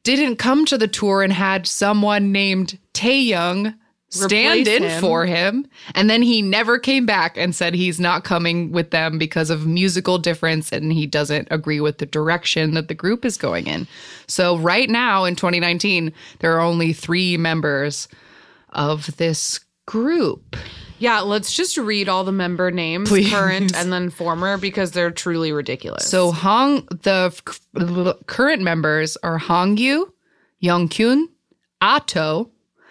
didn't 0.02 0.36
come 0.36 0.64
to 0.66 0.78
the 0.78 0.88
tour 0.88 1.22
and 1.22 1.32
had 1.32 1.66
someone 1.66 2.32
named 2.32 2.78
Taeyoung 2.94 3.76
stand 4.10 4.66
in 4.66 4.82
him. 4.82 5.00
for 5.00 5.26
him. 5.26 5.66
And 5.94 6.08
then 6.08 6.22
he 6.22 6.40
never 6.42 6.78
came 6.78 7.06
back 7.06 7.36
and 7.36 7.54
said 7.54 7.74
he's 7.74 8.00
not 8.00 8.24
coming 8.24 8.72
with 8.72 8.90
them 8.90 9.18
because 9.18 9.50
of 9.50 9.66
musical 9.66 10.18
difference 10.18 10.72
and 10.72 10.92
he 10.92 11.06
doesn't 11.06 11.48
agree 11.50 11.80
with 11.80 11.98
the 11.98 12.06
direction 12.06 12.74
that 12.74 12.88
the 12.88 12.94
group 12.94 13.24
is 13.24 13.36
going 13.36 13.66
in. 13.66 13.86
So 14.26 14.56
right 14.58 14.88
now 14.88 15.24
in 15.24 15.36
2019, 15.36 16.12
there 16.38 16.56
are 16.56 16.60
only 16.60 16.92
three 16.92 17.36
members 17.36 18.08
of 18.70 19.16
this 19.16 19.60
group. 19.86 20.56
Yeah, 21.00 21.20
let's 21.20 21.52
just 21.52 21.78
read 21.78 22.08
all 22.08 22.24
the 22.24 22.32
member 22.32 22.70
names, 22.72 23.08
Please. 23.08 23.30
current 23.30 23.74
and 23.76 23.92
then 23.92 24.10
former, 24.10 24.58
because 24.58 24.90
they're 24.90 25.12
truly 25.12 25.52
ridiculous. 25.52 26.08
So 26.08 26.32
Hong, 26.32 26.86
the 27.02 27.32
f- 27.32 28.16
current 28.26 28.62
members 28.62 29.16
are 29.18 29.38
Hong 29.38 29.76
Yu, 29.76 30.12
Hongyu, 30.62 30.88
Youngkyun, 30.88 31.24
Ato, 31.80 32.50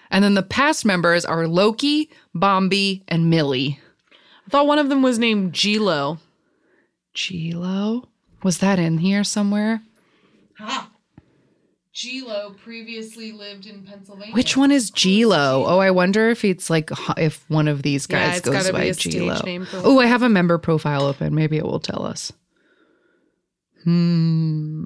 and 0.10 0.24
then 0.24 0.34
the 0.34 0.44
past 0.44 0.86
members 0.86 1.26
are 1.26 1.48
Loki, 1.48 2.10
Bombi, 2.34 3.04
and 3.08 3.30
Millie. 3.30 3.80
I 4.46 4.50
thought 4.50 4.68
one 4.68 4.80
of 4.80 4.90
them 4.90 5.02
was 5.02 5.20
named 5.20 5.54
Gilo. 5.54 6.20
Gilo? 7.16 8.08
Was 8.44 8.60
that 8.60 8.80
in 8.80 9.00
here 9.00 9.24
somewhere? 9.24 9.82
Ah. 10.60 10.90
Gilo 11.94 12.56
previously 12.58 13.32
lived 13.32 13.66
in 13.66 13.82
Pennsylvania. 13.82 14.34
Which 14.36 14.56
one 14.56 14.72
is 14.72 14.92
Gilo? 14.92 15.66
Oh, 15.68 15.80
I 15.80 15.90
wonder 15.90 16.30
if 16.30 16.46
it's 16.46 16.70
like 16.70 16.92
if 17.18 17.44
one 17.50 17.68
of 17.68 17.82
these 17.82 18.06
guys 18.06 18.38
it's 18.38 18.48
goes 18.48 18.70
by 18.70 18.90
Gilo. 18.90 19.68
Oh, 19.84 20.00
I 20.00 20.06
have 20.06 20.22
a 20.22 20.30
member 20.30 20.60
profile 20.60 21.02
open. 21.04 21.34
Maybe 21.34 21.58
it 21.58 21.66
will 21.66 21.80
tell 21.80 22.06
us. 22.06 22.32
Hmm. 23.84 24.84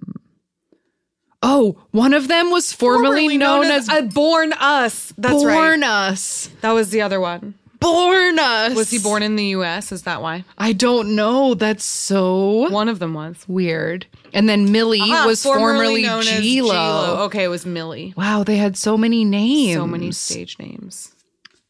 Oh, 1.44 1.78
one 1.92 2.14
of 2.14 2.28
them 2.28 2.52
was 2.52 2.72
formerly, 2.72 3.38
known, 3.38 3.66
as, 3.66 3.90
uh, 3.90 4.02
Born 4.04 4.54
Us. 4.54 5.12
That's 5.18 5.34
Born 5.34 5.82
right. 5.82 5.84
Us. 5.84 6.50
That 6.62 6.72
was 6.72 6.92
the 6.92 7.02
other 7.02 7.20
one. 7.20 7.56
Born 7.80 8.38
Us. 8.38 8.76
Was 8.76 8.92
he 8.92 9.00
born 9.00 9.24
in 9.24 9.36
the 9.38 9.46
U.S.? 9.48 9.92
Is 9.92 10.04
that 10.04 10.22
why? 10.22 10.46
I 10.60 10.72
don't 10.72 11.16
know. 11.16 11.56
That's 11.56 11.84
so 11.84 12.70
One 12.70 12.88
of 12.90 13.00
them 13.00 13.16
was. 13.16 13.44
weird. 13.48 14.06
And 14.34 14.48
then 14.48 14.72
Millie 14.72 15.00
Ah, 15.02 15.26
was 15.26 15.42
formerly, 15.42 16.04
known 16.04 16.20
as 16.20 16.42
Gilo. 16.44 16.70
Gilo. 16.70 17.18
Okay, 17.26 17.44
it 17.44 17.48
was 17.48 17.66
Millie. 17.66 18.14
Wow, 18.16 18.44
they 18.44 18.58
had 18.58 18.78
so 18.78 18.96
many 18.98 19.26
names. 19.26 19.74
So 19.76 19.88
many 19.88 20.12
stage 20.12 20.60
names. 20.60 21.16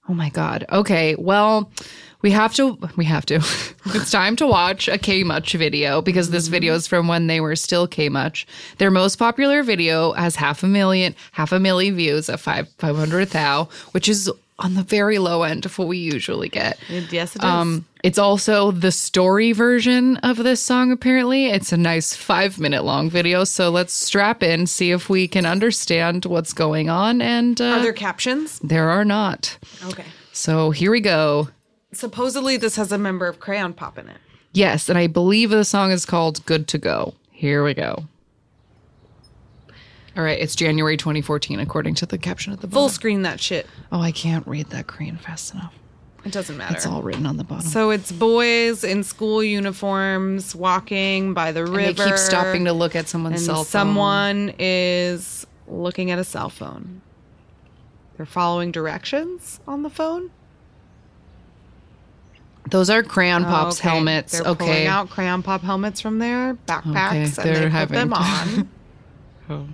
Oh 0.10 0.14
my 0.14 0.30
god. 0.30 0.66
Okay. 0.70 1.16
Well, 1.18 1.72
we 2.22 2.32
have 2.32 2.54
to 2.56 2.78
we 2.96 3.06
have 3.06 3.26
to. 3.28 3.36
it's 3.86 4.12
time 4.12 4.36
to 4.38 4.48
watch 4.48 4.88
a 4.88 4.98
K 4.98 5.24
Much 5.24 5.54
video 5.54 6.02
because 6.02 6.30
this 6.30 6.48
video 6.48 6.74
is 6.76 6.88
from 6.88 7.08
when 7.08 7.28
they 7.28 7.42
were 7.42 7.56
still 7.56 7.88
K 7.88 8.10
Much. 8.10 8.48
Their 8.78 8.92
most 8.92 9.18
popular 9.18 9.64
video 9.64 10.14
has 10.14 10.36
half 10.36 10.64
a 10.64 10.68
million, 10.68 11.16
half 11.34 11.52
a 11.52 11.60
million 11.60 11.96
views 11.96 12.30
at 12.30 12.40
five 12.40 12.70
five 12.78 12.96
hundred 12.96 13.30
thou, 13.30 13.70
which 13.92 14.08
is 14.08 14.32
on 14.60 14.76
the 14.76 14.84
very 14.84 15.18
low 15.18 15.42
end 15.42 15.66
of 15.66 15.78
what 15.80 15.88
we 15.88 15.98
usually 15.98 16.48
get. 16.48 16.78
Yes, 16.90 17.36
it 17.36 17.40
is. 17.40 17.44
Um, 17.44 17.86
it's 18.04 18.20
also 18.20 18.72
the 18.72 18.92
story 18.92 19.54
version 19.54 20.18
of 20.18 20.38
this 20.38 20.62
song, 20.62 20.92
apparently. 20.92 21.48
It's 21.48 21.72
a 21.72 21.78
nice 21.78 22.16
five 22.16 22.60
minute 22.60 22.84
long 22.84 23.10
video. 23.10 23.44
So 23.44 23.70
let's 23.70 23.94
strap 23.94 24.44
in, 24.44 24.68
see 24.68 24.92
if 24.92 25.10
we 25.10 25.28
can 25.28 25.46
understand 25.46 26.26
what's 26.26 26.54
going 26.54 26.90
on. 26.90 27.22
And 27.22 27.60
uh, 27.60 27.66
Are 27.66 27.82
there 27.82 27.94
captions? 27.94 28.60
there 28.60 28.90
are 28.90 29.06
not. 29.06 29.58
Okay. 29.86 30.06
So 30.32 30.72
here 30.72 30.92
we 30.92 31.02
go. 31.02 31.50
Supposedly, 31.94 32.58
this 32.58 32.76
has 32.78 32.92
a 32.92 32.98
member 32.98 33.28
of 33.28 33.40
Crayon 33.40 33.74
Pop 33.74 33.98
in 33.98 34.08
it. 34.10 34.18
Yes, 34.54 34.90
and 34.90 34.98
I 34.98 35.08
believe 35.08 35.50
the 35.50 35.66
song 35.66 35.92
is 35.92 36.06
called 36.06 36.46
Good 36.46 36.68
to 36.70 36.78
Go. 36.78 37.16
Here 37.32 37.64
we 37.64 37.74
go. 37.74 38.06
All 40.18 40.24
right, 40.24 40.40
it's 40.40 40.56
January 40.56 40.98
2014, 40.98 41.60
according 41.60 41.96
to 41.96 42.06
the 42.06 42.18
caption 42.18 42.52
at 42.52 42.60
the 42.60 42.68
Full 42.68 42.84
bottom. 42.84 42.94
screen 42.94 43.22
that 43.22 43.40
shit. 43.40 43.66
Oh, 43.92 44.02
I 44.02 44.12
can't 44.12 44.46
read 44.46 44.68
that 44.68 44.88
Korean 44.88 45.18
fast 45.18 45.54
enough. 45.54 45.74
It 46.26 46.34
doesn't 46.34 46.58
matter. 46.58 46.76
It's 46.76 46.86
all 46.86 47.02
written 47.02 47.26
on 47.26 47.38
the 47.38 47.44
bottom. 47.44 47.66
So 47.66 47.90
it's 47.90 48.12
boys 48.12 48.84
in 48.84 49.04
school 49.04 49.42
uniforms 49.44 50.54
walking 50.54 51.34
by 51.34 51.52
the 51.52 51.62
and 51.64 51.70
river. 51.70 51.94
they 51.94 52.10
keep 52.10 52.18
stopping 52.18 52.66
to 52.66 52.74
look 52.74 52.96
at 52.96 53.08
someone's 53.08 53.38
and 53.38 53.46
cell 53.46 53.56
phone. 53.58 53.66
someone 53.66 54.54
is 54.60 55.48
looking 55.68 56.12
at 56.12 56.20
a 56.20 56.24
cell 56.24 56.50
phone. 56.50 57.02
They're 58.18 58.26
following 58.26 58.72
directions 58.72 59.62
on 59.68 59.82
the 59.82 59.90
phone. 59.90 60.30
Those 62.72 62.90
are 62.90 63.04
Crayon 63.04 63.44
Oh, 63.46 63.48
Pops 63.50 63.80
okay. 63.80 63.90
helmets. 63.90 64.32
They're 64.32 64.42
okay. 64.48 64.66
pulling 64.66 64.88
out 64.88 65.10
crayon 65.10 65.44
pop 65.44 65.62
helmets 65.62 66.02
from 66.02 66.18
their 66.20 66.56
backpacks 66.68 67.08
Okay, 67.08 67.24
and 67.24 67.32
they're 67.34 67.54
they 67.56 67.62
put 67.64 67.72
having 67.72 67.96
them 67.98 68.14
on. 68.16 68.70
Oh. 69.50 69.68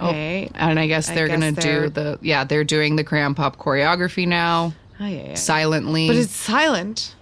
oh. 0.00 0.08
Okay. 0.08 0.50
And 0.54 0.78
I 0.78 0.86
guess 0.86 1.08
they're 1.08 1.26
guess 1.28 1.38
gonna 1.40 1.52
they're- 1.52 1.82
do 1.84 1.90
the 1.90 2.18
yeah, 2.22 2.44
they're 2.44 2.64
doing 2.64 2.96
the 2.96 3.04
Crayon 3.04 3.34
Pop 3.34 3.56
choreography 3.58 4.26
now, 4.26 4.72
Oh, 5.00 5.06
yeah, 5.06 5.28
yeah. 5.30 5.34
silently. 5.34 6.06
But 6.06 6.16
it's 6.16 6.32
silent. 6.34 7.14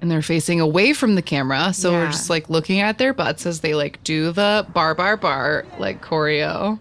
and 0.00 0.10
they're 0.10 0.20
facing 0.22 0.60
away 0.60 0.92
from 0.92 1.14
the 1.14 1.22
camera. 1.22 1.72
So 1.72 1.92
we're 1.92 2.06
just 2.10 2.28
like 2.28 2.50
looking 2.50 2.80
at 2.80 2.98
their 2.98 3.14
butts 3.14 3.46
as 3.46 3.60
they 3.60 3.74
like 3.74 4.02
do 4.04 4.32
the 4.32 4.66
bar 4.74 4.94
bar 4.94 5.16
bar 5.16 5.64
like 5.78 6.02
choreo. 6.02 6.78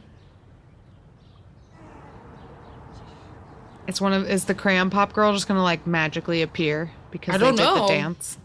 It's 3.88 4.00
one 4.00 4.14
of 4.14 4.30
is 4.30 4.46
the 4.46 4.54
crayon 4.54 4.90
pop 4.90 5.14
girl 5.14 5.34
just 5.34 5.48
gonna 5.48 5.62
like 5.64 5.86
magically 5.86 6.42
appear 6.42 6.92
because 7.12 7.36
I 7.36 7.38
they 7.38 7.46
don't 7.46 7.56
did 7.58 7.64
know. 7.64 7.88
the 7.88 7.94
dance. 7.94 8.38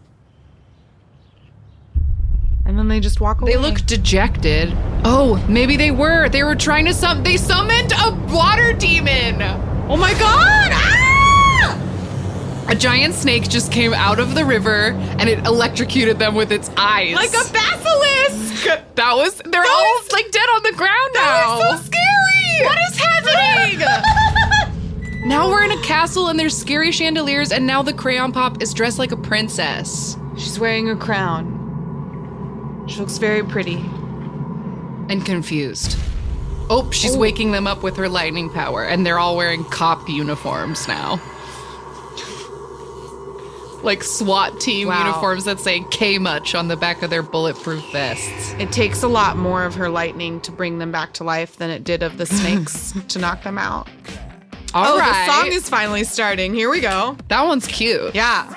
And 2.65 2.77
then 2.77 2.87
they 2.87 2.99
just 2.99 3.19
walk 3.19 3.41
away. 3.41 3.53
They 3.53 3.57
look 3.57 3.83
dejected. 3.85 4.71
Oh, 5.03 5.43
maybe 5.49 5.75
they 5.75 5.89
were. 5.91 6.29
They 6.29 6.43
were 6.43 6.55
trying 6.55 6.85
to 6.85 6.93
sum. 6.93 7.23
They 7.23 7.37
summoned 7.37 7.91
a 7.93 8.11
water 8.31 8.73
demon. 8.73 9.41
Oh 9.89 9.97
my 9.97 10.11
god! 10.13 10.69
Ah! 10.71 11.75
A 12.67 12.75
giant 12.75 13.15
snake 13.15 13.49
just 13.49 13.71
came 13.71 13.93
out 13.93 14.19
of 14.19 14.35
the 14.35 14.45
river 14.45 14.91
and 15.17 15.27
it 15.27 15.39
electrocuted 15.47 16.19
them 16.19 16.35
with 16.35 16.51
its 16.51 16.69
eyes. 16.77 17.15
like 17.15 17.29
a 17.29 17.51
basilisk. 17.51 18.65
That 18.95 19.13
was. 19.15 19.41
They're 19.45 19.65
all 19.65 19.99
like 20.11 20.29
dead 20.29 20.47
on 20.55 20.61
the 20.63 20.73
ground 20.73 21.11
now. 21.15 21.57
That 21.57 21.57
was 21.71 21.79
so 21.79 21.85
scary. 21.85 22.65
What 22.65 22.77
is 22.91 22.97
happening? 22.99 23.79
now 25.25 25.49
we're 25.49 25.63
in 25.63 25.71
a 25.71 25.81
castle 25.81 26.27
and 26.27 26.39
there's 26.39 26.57
scary 26.57 26.91
chandeliers, 26.91 27.51
and 27.51 27.65
now 27.67 27.81
the 27.81 27.93
crayon 27.93 28.31
pop 28.31 28.61
is 28.61 28.73
dressed 28.73 28.99
like 28.99 29.11
a 29.11 29.17
princess 29.17 30.17
She's 30.37 30.57
wearing 30.59 30.89
a 30.89 30.95
crown. 30.95 32.85
She 32.87 32.99
looks 32.99 33.17
very 33.17 33.43
pretty. 33.43 33.75
and 35.09 35.25
confused. 35.25 35.97
Oh, 36.69 36.89
she's 36.91 37.15
oh. 37.15 37.19
waking 37.19 37.51
them 37.51 37.67
up 37.67 37.83
with 37.83 37.97
her 37.97 38.07
lightning 38.07 38.49
power, 38.49 38.85
and 38.85 39.05
they're 39.05 39.19
all 39.19 39.35
wearing 39.35 39.63
cop 39.65 40.07
uniforms 40.07 40.87
now. 40.87 41.19
Like 43.81 44.03
SWAT 44.03 44.59
team 44.59 44.89
Wow. 44.89 45.05
uniforms 45.05 45.45
that 45.45 45.59
say 45.59 45.83
K 45.89 46.19
much 46.19 46.53
on 46.53 46.67
the 46.67 46.75
back 46.77 47.01
of 47.01 47.09
their 47.09 47.23
bulletproof 47.23 47.83
vests. 47.91 48.53
It 48.59 48.71
takes 48.71 49.03
a 49.03 49.07
lot 49.07 49.35
more 49.37 49.63
of 49.65 49.73
her 49.75 49.89
lightning 49.89 50.41
to 50.41 50.51
bring 50.51 50.79
them 50.79 50.91
back 50.91 51.13
to 51.13 51.23
life 51.23 51.57
than 51.57 51.69
it 51.69 51.83
did 51.83 52.03
of 52.03 52.17
the 52.17 52.25
snakes 52.25 52.93
to 53.07 53.19
knock 53.19 53.43
them 53.43 53.57
out. 53.57 53.87
All 54.73 54.93
oh, 54.93 54.99
right. 54.99 55.25
the 55.25 55.33
song 55.33 55.51
is 55.51 55.67
finally 55.67 56.03
starting. 56.03 56.53
Here 56.53 56.69
we 56.69 56.79
go. 56.79 57.17
That 57.27 57.43
one's 57.43 57.65
cute. 57.65 58.13
Yeah. 58.13 58.53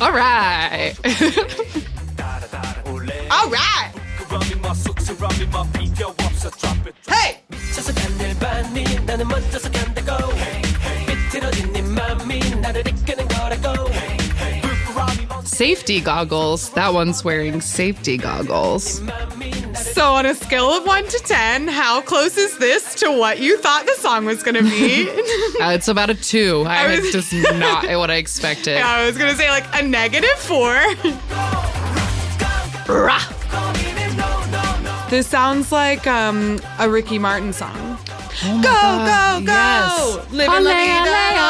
All 0.00 0.12
right. 0.12 0.94
All 3.30 3.50
right. 3.50 3.92
Hey. 7.08 7.42
Safety 15.62 16.00
goggles. 16.00 16.70
That 16.70 16.92
one's 16.92 17.22
wearing 17.22 17.60
safety 17.60 18.16
goggles. 18.16 19.00
So, 19.76 20.06
on 20.14 20.26
a 20.26 20.34
scale 20.34 20.70
of 20.70 20.84
one 20.84 21.06
to 21.06 21.18
10, 21.20 21.68
how 21.68 22.00
close 22.00 22.36
is 22.36 22.58
this 22.58 22.96
to 22.96 23.16
what 23.16 23.38
you 23.38 23.56
thought 23.58 23.86
the 23.86 23.94
song 23.94 24.24
was 24.24 24.42
going 24.42 24.56
to 24.56 24.62
be? 24.64 25.08
Uh, 25.62 25.70
it's 25.74 25.86
about 25.86 26.10
a 26.10 26.14
two. 26.14 26.64
I, 26.66 26.86
I 26.86 26.86
was- 26.88 26.98
it's 26.98 27.12
just 27.12 27.32
not 27.60 27.86
what 27.96 28.10
I 28.10 28.16
expected. 28.16 28.78
I 28.78 29.06
was 29.06 29.16
going 29.16 29.30
to 29.30 29.36
say 29.36 29.48
like 29.50 29.64
a 29.72 29.82
negative 29.86 30.30
four. 30.30 30.74
this 35.10 35.28
sounds 35.28 35.70
like 35.70 36.04
um, 36.08 36.58
a 36.80 36.90
Ricky 36.90 37.20
Martin 37.20 37.52
song. 37.52 37.91
Go, 38.40 38.60
go, 38.60 39.40
go! 39.44 39.52
yes. 39.52 40.32
Live 40.32 40.48
Ole, 40.48 40.62
la 40.62 40.72
vida 40.72 41.00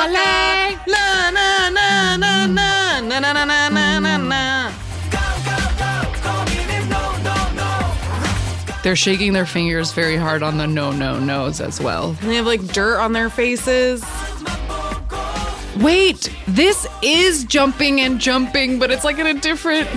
ole, 0.02 0.12
loca. 0.12 0.90
La, 0.90 1.30
na, 1.30 1.70
na, 1.70 2.16
na, 2.16 2.46
na, 2.46 3.00
na, 3.00 3.20
na, 3.20 3.32
na, 3.32 3.44
na, 3.44 3.68
na, 3.68 3.98
na, 4.00 4.16
na. 4.16 4.72
They're 8.82 8.96
shaking 8.96 9.32
their 9.32 9.46
fingers 9.46 9.92
very 9.92 10.16
hard 10.16 10.42
on 10.42 10.58
the 10.58 10.66
no, 10.66 10.90
no, 10.90 11.20
no's 11.20 11.60
as 11.60 11.80
well. 11.80 12.16
And 12.20 12.30
they 12.30 12.34
have 12.34 12.46
like 12.46 12.62
dirt 12.66 12.98
on 12.98 13.12
their 13.12 13.30
faces. 13.30 14.04
Wait, 15.80 16.34
this 16.48 16.86
is 17.00 17.44
jumping 17.44 18.00
and 18.00 18.20
jumping, 18.20 18.78
but 18.80 18.90
it's 18.90 19.04
like 19.04 19.18
in 19.18 19.26
a 19.28 19.34
different 19.34 19.88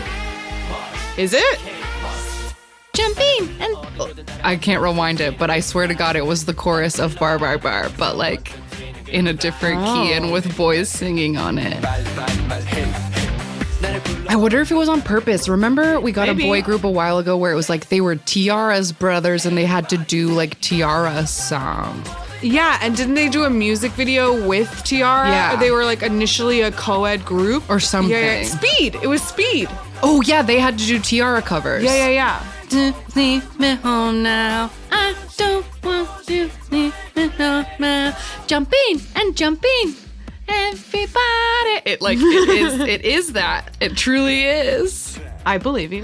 Is 1.18 1.34
it? 1.34 1.60
Jumping 2.96 3.62
and 3.62 3.76
I 4.44 4.56
can't 4.56 4.82
rewind 4.82 5.22
it, 5.22 5.38
but 5.38 5.50
I 5.50 5.60
swear 5.60 5.88
to 5.88 5.94
God, 5.94 6.16
it 6.16 6.26
was 6.26 6.46
the 6.46 6.54
chorus 6.54 7.00
of 7.00 7.18
Bar 7.18 7.40
Bar 7.40 7.58
Bar, 7.58 7.90
but 7.98 8.16
like 8.16 8.52
in 9.08 9.28
a 9.28 9.34
different 9.34 9.80
key 9.82 10.12
oh. 10.12 10.14
and 10.14 10.32
with 10.32 10.56
boys 10.58 10.90
singing 10.90 11.38
on 11.38 11.58
it. 11.58 11.84
I 14.28 14.36
wonder 14.36 14.60
if 14.60 14.72
it 14.72 14.76
was 14.76 14.90
on 14.90 15.02
purpose. 15.02 15.48
Remember, 15.48 16.00
we 16.00 16.12
got 16.12 16.28
Maybe. 16.28 16.44
a 16.44 16.48
boy 16.48 16.62
group 16.62 16.84
a 16.84 16.90
while 16.90 17.18
ago 17.18 17.38
where 17.38 17.52
it 17.52 17.56
was 17.56 17.70
like 17.70 17.90
they 17.90 18.02
were 18.02 18.16
T-ara's 18.16 18.92
brothers 18.92 19.46
and 19.46 19.58
they 19.58 19.66
had 19.66 19.90
to 19.90 19.98
do 19.98 20.30
like 20.30 20.60
T-ara 20.62 21.28
song. 21.28 22.04
Yeah, 22.42 22.78
and 22.82 22.96
didn't 22.96 23.16
they 23.16 23.30
do 23.30 23.44
a 23.44 23.50
music 23.50 23.92
video 23.94 24.48
with 24.48 24.84
T-ara? 24.84 25.30
Yeah. 25.30 25.56
They 25.56 25.72
were 25.72 25.86
like 25.86 26.04
initially 26.04 26.62
a 26.62 26.72
co-ed 26.72 27.26
group 27.26 27.70
Or 27.70 27.80
something. 27.80 28.12
Yeah, 28.12 28.42
yeah. 28.42 28.44
Speed. 28.44 28.96
It 28.96 29.08
was 29.08 29.22
Speed. 29.22 29.70
Oh 30.04 30.22
yeah, 30.22 30.42
they 30.42 30.60
had 30.60 30.78
to 30.78 30.86
do 30.86 31.00
T-ara 31.00 31.42
covers. 31.42 31.84
Yeah, 31.84 31.96
yeah, 31.96 32.10
yeah 32.10 32.52
to 32.76 32.94
leave 33.16 33.58
me 33.58 33.76
home 33.76 34.22
now. 34.22 34.70
I 34.92 35.16
don't 35.38 35.66
want 35.82 36.10
to 36.26 36.50
leave 36.72 36.94
me 37.16 37.28
home 37.30 37.66
now. 37.80 38.18
Jumping 38.48 39.00
and 39.16 39.34
jumping. 39.34 39.96
Everybody. 40.50 41.82
It 41.86 42.02
like 42.02 42.18
it 42.20 42.50
is 42.50 42.82
it 42.82 43.06
is 43.06 43.32
that. 43.32 43.78
It 43.80 43.96
truly 43.96 44.44
is. 44.44 45.18
I 45.46 45.58
believe 45.58 45.94
you. 45.94 46.04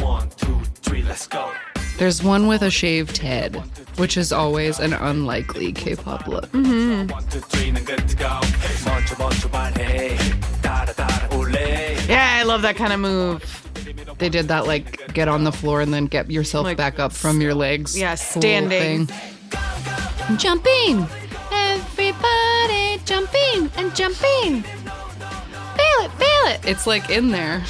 One, 0.00 0.30
two, 0.36 0.60
three, 0.82 1.02
let's 1.02 1.26
go. 1.26 1.50
There's 1.98 2.22
one 2.22 2.46
with 2.46 2.62
a 2.62 2.70
shaved 2.70 3.18
head, 3.18 3.56
which 3.96 4.16
is 4.16 4.30
always 4.30 4.78
an 4.78 4.92
unlikely 4.92 5.72
K-pop 5.72 6.28
look. 6.28 6.46
Mm-hmm. 6.52 7.10
Yeah, 12.08 12.36
I 12.38 12.44
love 12.44 12.62
that 12.62 12.76
kind 12.76 12.92
of 12.92 13.00
move. 13.00 13.60
They 14.18 14.28
did 14.28 14.48
that 14.48 14.66
like 14.66 15.03
get 15.14 15.28
on 15.28 15.44
the 15.44 15.52
floor 15.52 15.80
and 15.80 15.94
then 15.94 16.06
get 16.06 16.30
yourself 16.30 16.64
Like, 16.64 16.76
back 16.76 16.98
up 16.98 17.12
from 17.12 17.40
your 17.40 17.54
legs. 17.54 17.96
yeah, 17.98 18.14
standing. 18.16 19.06
thing. 19.06 19.16
Jumping, 20.36 21.06
everybody 21.52 22.98
jumping 23.04 23.70
and 23.76 23.94
jumping. 23.94 24.62
Feel 24.62 26.00
it, 26.04 26.10
feel 26.12 26.46
it. 26.52 26.60
It's 26.64 26.86
like 26.86 27.10
in 27.10 27.30
there. 27.30 27.62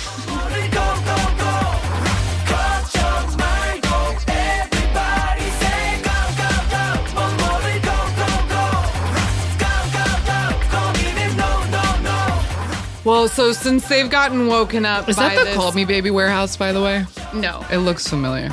Well, 13.05 13.29
so 13.29 13.53
since 13.53 13.87
they've 13.87 14.09
gotten 14.09 14.47
woken 14.47 14.87
up 14.87 15.09
Is 15.09 15.17
by 15.17 15.29
that 15.31 15.39
the 15.39 15.45
this, 15.45 15.55
Call 15.57 15.73
Me 15.73 15.85
Baby 15.85 16.11
warehouse, 16.11 16.57
by 16.57 16.73
the 16.73 16.81
way? 16.83 17.05
no, 17.35 17.65
It 17.71 17.79
looks 17.79 18.09
familiar. 18.09 18.49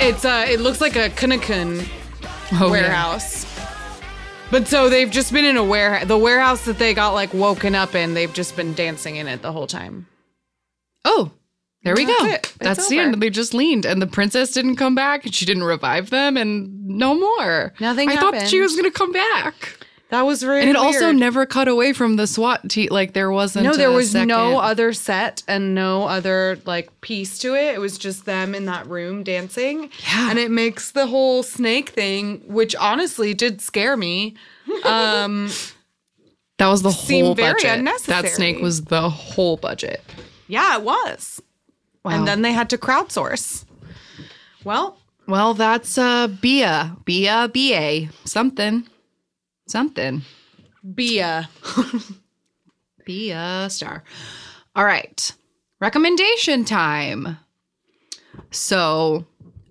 it's 0.00 0.24
uh, 0.24 0.44
it 0.48 0.60
looks 0.60 0.80
like 0.80 0.96
a 0.96 1.08
Kunakun 1.10 1.86
Oh, 2.54 2.66
yeah. 2.66 2.70
warehouse. 2.70 3.46
But 4.50 4.66
so 4.68 4.90
they've 4.90 5.10
just 5.10 5.32
been 5.32 5.44
in 5.46 5.56
a 5.56 5.64
warehouse. 5.64 6.06
The 6.06 6.18
warehouse 6.18 6.64
that 6.66 6.78
they 6.78 6.92
got 6.94 7.14
like 7.14 7.32
woken 7.32 7.74
up 7.74 7.94
in, 7.94 8.12
they've 8.14 8.32
just 8.32 8.56
been 8.56 8.74
dancing 8.74 9.16
in 9.16 9.26
it 9.28 9.40
the 9.40 9.52
whole 9.52 9.66
time. 9.66 10.06
Oh, 11.04 11.30
there 11.84 11.94
we 11.94 12.04
That's 12.04 12.20
go. 12.22 12.26
it. 12.28 12.34
It's 12.46 12.56
That's 12.58 12.88
the 12.88 12.98
over. 13.00 13.08
end. 13.12 13.22
They 13.22 13.30
just 13.30 13.54
leaned, 13.54 13.86
and 13.86 14.02
the 14.02 14.06
princess 14.06 14.50
didn't 14.52 14.76
come 14.76 14.94
back, 14.94 15.24
and 15.24 15.34
she 15.34 15.46
didn't 15.46 15.64
revive 15.64 16.10
them, 16.10 16.36
and 16.36 16.86
no 16.86 17.14
more. 17.14 17.72
Nothing 17.80 18.10
I 18.10 18.16
thought 18.16 18.34
she 18.34 18.40
happened. 18.58 18.62
was 18.62 18.72
going 18.76 18.84
to 18.92 18.98
come 18.98 19.12
back. 19.12 19.78
That 20.12 20.26
was 20.26 20.42
very 20.42 20.60
And 20.60 20.68
it 20.68 20.76
also 20.76 21.10
never 21.10 21.46
cut 21.46 21.68
away 21.68 21.94
from 21.94 22.16
the 22.16 22.26
SWAT 22.26 22.68
team. 22.68 22.88
Like 22.90 23.14
there 23.14 23.30
wasn't. 23.30 23.64
No, 23.64 23.72
there 23.72 23.88
a 23.88 23.92
was 23.92 24.14
no 24.14 24.58
other 24.58 24.92
set 24.92 25.42
and 25.48 25.74
no 25.74 26.04
other 26.04 26.58
like 26.66 26.90
piece 27.00 27.38
to 27.38 27.54
it. 27.54 27.74
It 27.74 27.80
was 27.80 27.96
just 27.96 28.26
them 28.26 28.54
in 28.54 28.66
that 28.66 28.86
room 28.86 29.22
dancing. 29.22 29.88
Yeah. 30.12 30.28
And 30.28 30.38
it 30.38 30.50
makes 30.50 30.90
the 30.90 31.06
whole 31.06 31.42
snake 31.42 31.88
thing, 31.88 32.42
which 32.46 32.76
honestly 32.76 33.32
did 33.32 33.62
scare 33.62 33.96
me. 33.96 34.34
Um 34.84 35.48
That 36.58 36.68
was 36.68 36.82
the 36.82 36.90
whole 36.92 37.34
budget. 37.34 37.82
That 38.06 38.28
snake 38.28 38.60
was 38.60 38.82
the 38.82 39.08
whole 39.08 39.56
budget. 39.56 40.02
yeah, 40.46 40.76
it 40.76 40.82
was. 40.82 41.40
Wow. 42.04 42.12
And 42.12 42.28
then 42.28 42.42
they 42.42 42.52
had 42.52 42.68
to 42.68 42.76
crowdsource. 42.76 43.64
Well, 44.62 44.98
Well, 45.26 45.54
that's 45.54 45.96
uh 45.96 46.28
Bia. 46.28 46.98
Bia 47.06 47.48
BA. 47.50 48.12
Something. 48.26 48.86
Something. 49.72 50.20
Be 50.94 51.20
a 51.20 51.48
Be 53.06 53.30
a 53.30 53.70
star. 53.70 54.04
All 54.76 54.84
right. 54.84 55.32
Recommendation 55.80 56.66
time. 56.66 57.38
So 58.50 59.24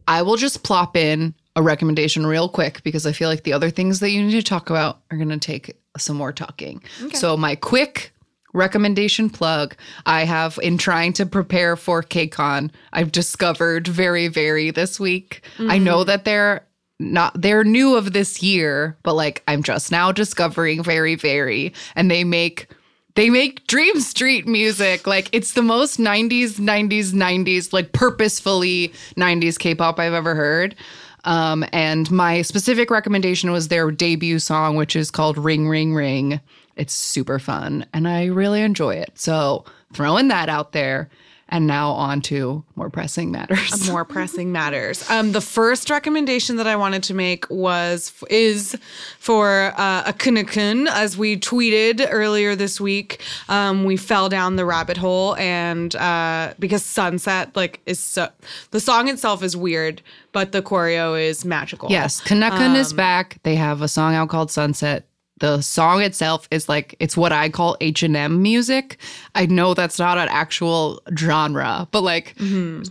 I 0.08 0.24
will 0.24 0.38
just 0.38 0.64
plop 0.64 0.98
in 0.98 1.36
a 1.56 1.62
recommendation 1.62 2.26
real 2.26 2.50
quick 2.50 2.82
because 2.82 3.06
I 3.06 3.12
feel 3.12 3.30
like 3.30 3.44
the 3.44 3.54
other 3.54 3.70
things 3.70 4.00
that 4.00 4.10
you 4.10 4.24
need 4.24 4.32
to 4.32 4.42
talk 4.42 4.72
about 4.72 5.02
are 5.12 5.18
going 5.18 5.30
to 5.30 5.38
take 5.38 5.78
some 6.00 6.18
more 6.18 6.34
talking. 6.34 6.82
So, 7.14 7.38
my 7.38 7.54
quick 7.54 8.12
recommendation 8.56 9.30
plug 9.30 9.76
I 10.08 10.24
have 10.24 10.58
in 10.64 10.80
trying 10.80 11.14
to 11.14 11.28
prepare 11.28 11.76
for 11.76 12.02
KCON, 12.02 12.72
I've 12.92 13.12
discovered 13.12 13.88
VERIVERY 13.88 14.72
this 14.72 15.00
week. 15.00 15.44
I 15.60 15.62
mm-hmm. 15.62 15.84
know 15.84 16.04
that 16.06 16.26
they're 16.26 16.66
not 17.02 17.42
they're 17.42 17.64
new 17.64 17.96
of 17.96 18.14
this 18.14 18.42
year, 18.42 18.98
but 19.04 19.16
like 19.16 19.44
I'm 19.48 19.64
just 19.64 19.92
now 19.92 20.12
discovering 20.12 20.84
VERIVERY, 20.84 21.74
and 21.96 22.10
they 22.10 22.24
make 22.24 22.68
they 23.16 23.30
make 23.30 23.68
Dream 23.68 24.00
Street 24.00 24.48
music. 24.48 25.06
Like 25.08 25.30
it's 25.32 25.54
the 25.54 25.62
most 25.62 26.00
90s, 26.00 26.54
90s, 26.60 27.12
90s, 27.12 27.74
like 27.74 27.92
purposefully 27.92 28.94
90s 29.18 29.60
K-pop 29.60 30.00
I've 30.00 30.14
ever 30.14 30.36
heard. 30.36 30.76
Um, 31.24 31.64
and 31.72 32.10
my 32.10 32.42
specific 32.42 32.90
recommendation 32.90 33.52
was 33.52 33.68
their 33.68 33.92
debut 33.92 34.40
song, 34.40 34.76
which 34.76 34.96
is 34.96 35.12
called 35.12 35.38
Ring 35.38 35.68
Ring 35.68 35.94
Ring. 35.94 36.40
It's 36.76 36.96
super 36.96 37.38
fun 37.38 37.86
and 37.94 38.08
I 38.08 38.26
really 38.26 38.62
enjoy 38.62 38.96
it. 38.96 39.12
So 39.16 39.66
throwing 39.94 40.30
that 40.30 40.50
out 40.50 40.72
there. 40.72 41.10
And 41.54 41.68
now 41.68 41.92
on 41.92 42.22
to 42.22 42.64
more 42.76 42.90
pressing 42.90 43.30
matters. 43.30 43.90
more 43.92 44.06
pressing 44.06 44.54
matters. 44.54 45.08
Um, 45.10 45.34
the 45.34 45.42
first 45.42 45.90
recommendation 45.90 46.56
that 46.56 46.66
I 46.66 46.78
wanted 46.78 47.04
to 47.04 47.14
make 47.14 47.50
was 47.50 48.14
is 48.30 48.78
for 49.20 49.74
uh, 49.76 50.04
a 50.06 50.14
Kunakun. 50.14 50.88
As 50.88 51.18
we 51.18 51.38
tweeted 51.38 52.08
earlier 52.10 52.56
this 52.56 52.80
week, 52.80 53.20
um, 53.50 53.84
we 53.84 53.98
fell 53.98 54.30
down 54.30 54.56
the 54.56 54.64
rabbit 54.66 54.96
hole, 54.96 55.36
and 55.36 55.94
uh, 55.98 56.54
because 56.58 56.84
Sunset 56.84 57.54
like 57.56 57.82
is 57.86 58.00
so 58.00 58.30
the 58.72 58.80
song 58.80 59.10
itself 59.10 59.44
is 59.44 59.58
weird, 59.58 60.02
but 60.32 60.54
the 60.54 60.62
choreo 60.62 61.22
is 61.22 61.44
magical. 61.44 61.92
Yes, 61.92 62.22
Kanakun 62.22 62.78
is 62.78 62.92
Um, 62.92 62.98
back. 62.98 63.40
They 63.44 63.56
have 63.56 63.82
a 63.82 63.90
song 63.90 64.16
out 64.16 64.30
called 64.30 64.52
Sunset. 64.52 65.06
The 65.42 65.60
song 65.62 66.02
itself 66.04 66.48
is 66.52 66.70
like 66.70 66.96
it's 67.00 67.18
what 67.18 67.32
I 67.32 67.50
call 67.50 67.76
H 67.82 68.04
and 68.04 68.16
M 68.16 68.42
music. 68.44 68.98
I 69.36 69.48
know 69.48 69.74
that's 69.74 69.98
not 69.98 70.18
an 70.20 70.28
actual 70.30 71.02
genre, 71.18 71.88
but 71.92 72.02
like 72.04 72.36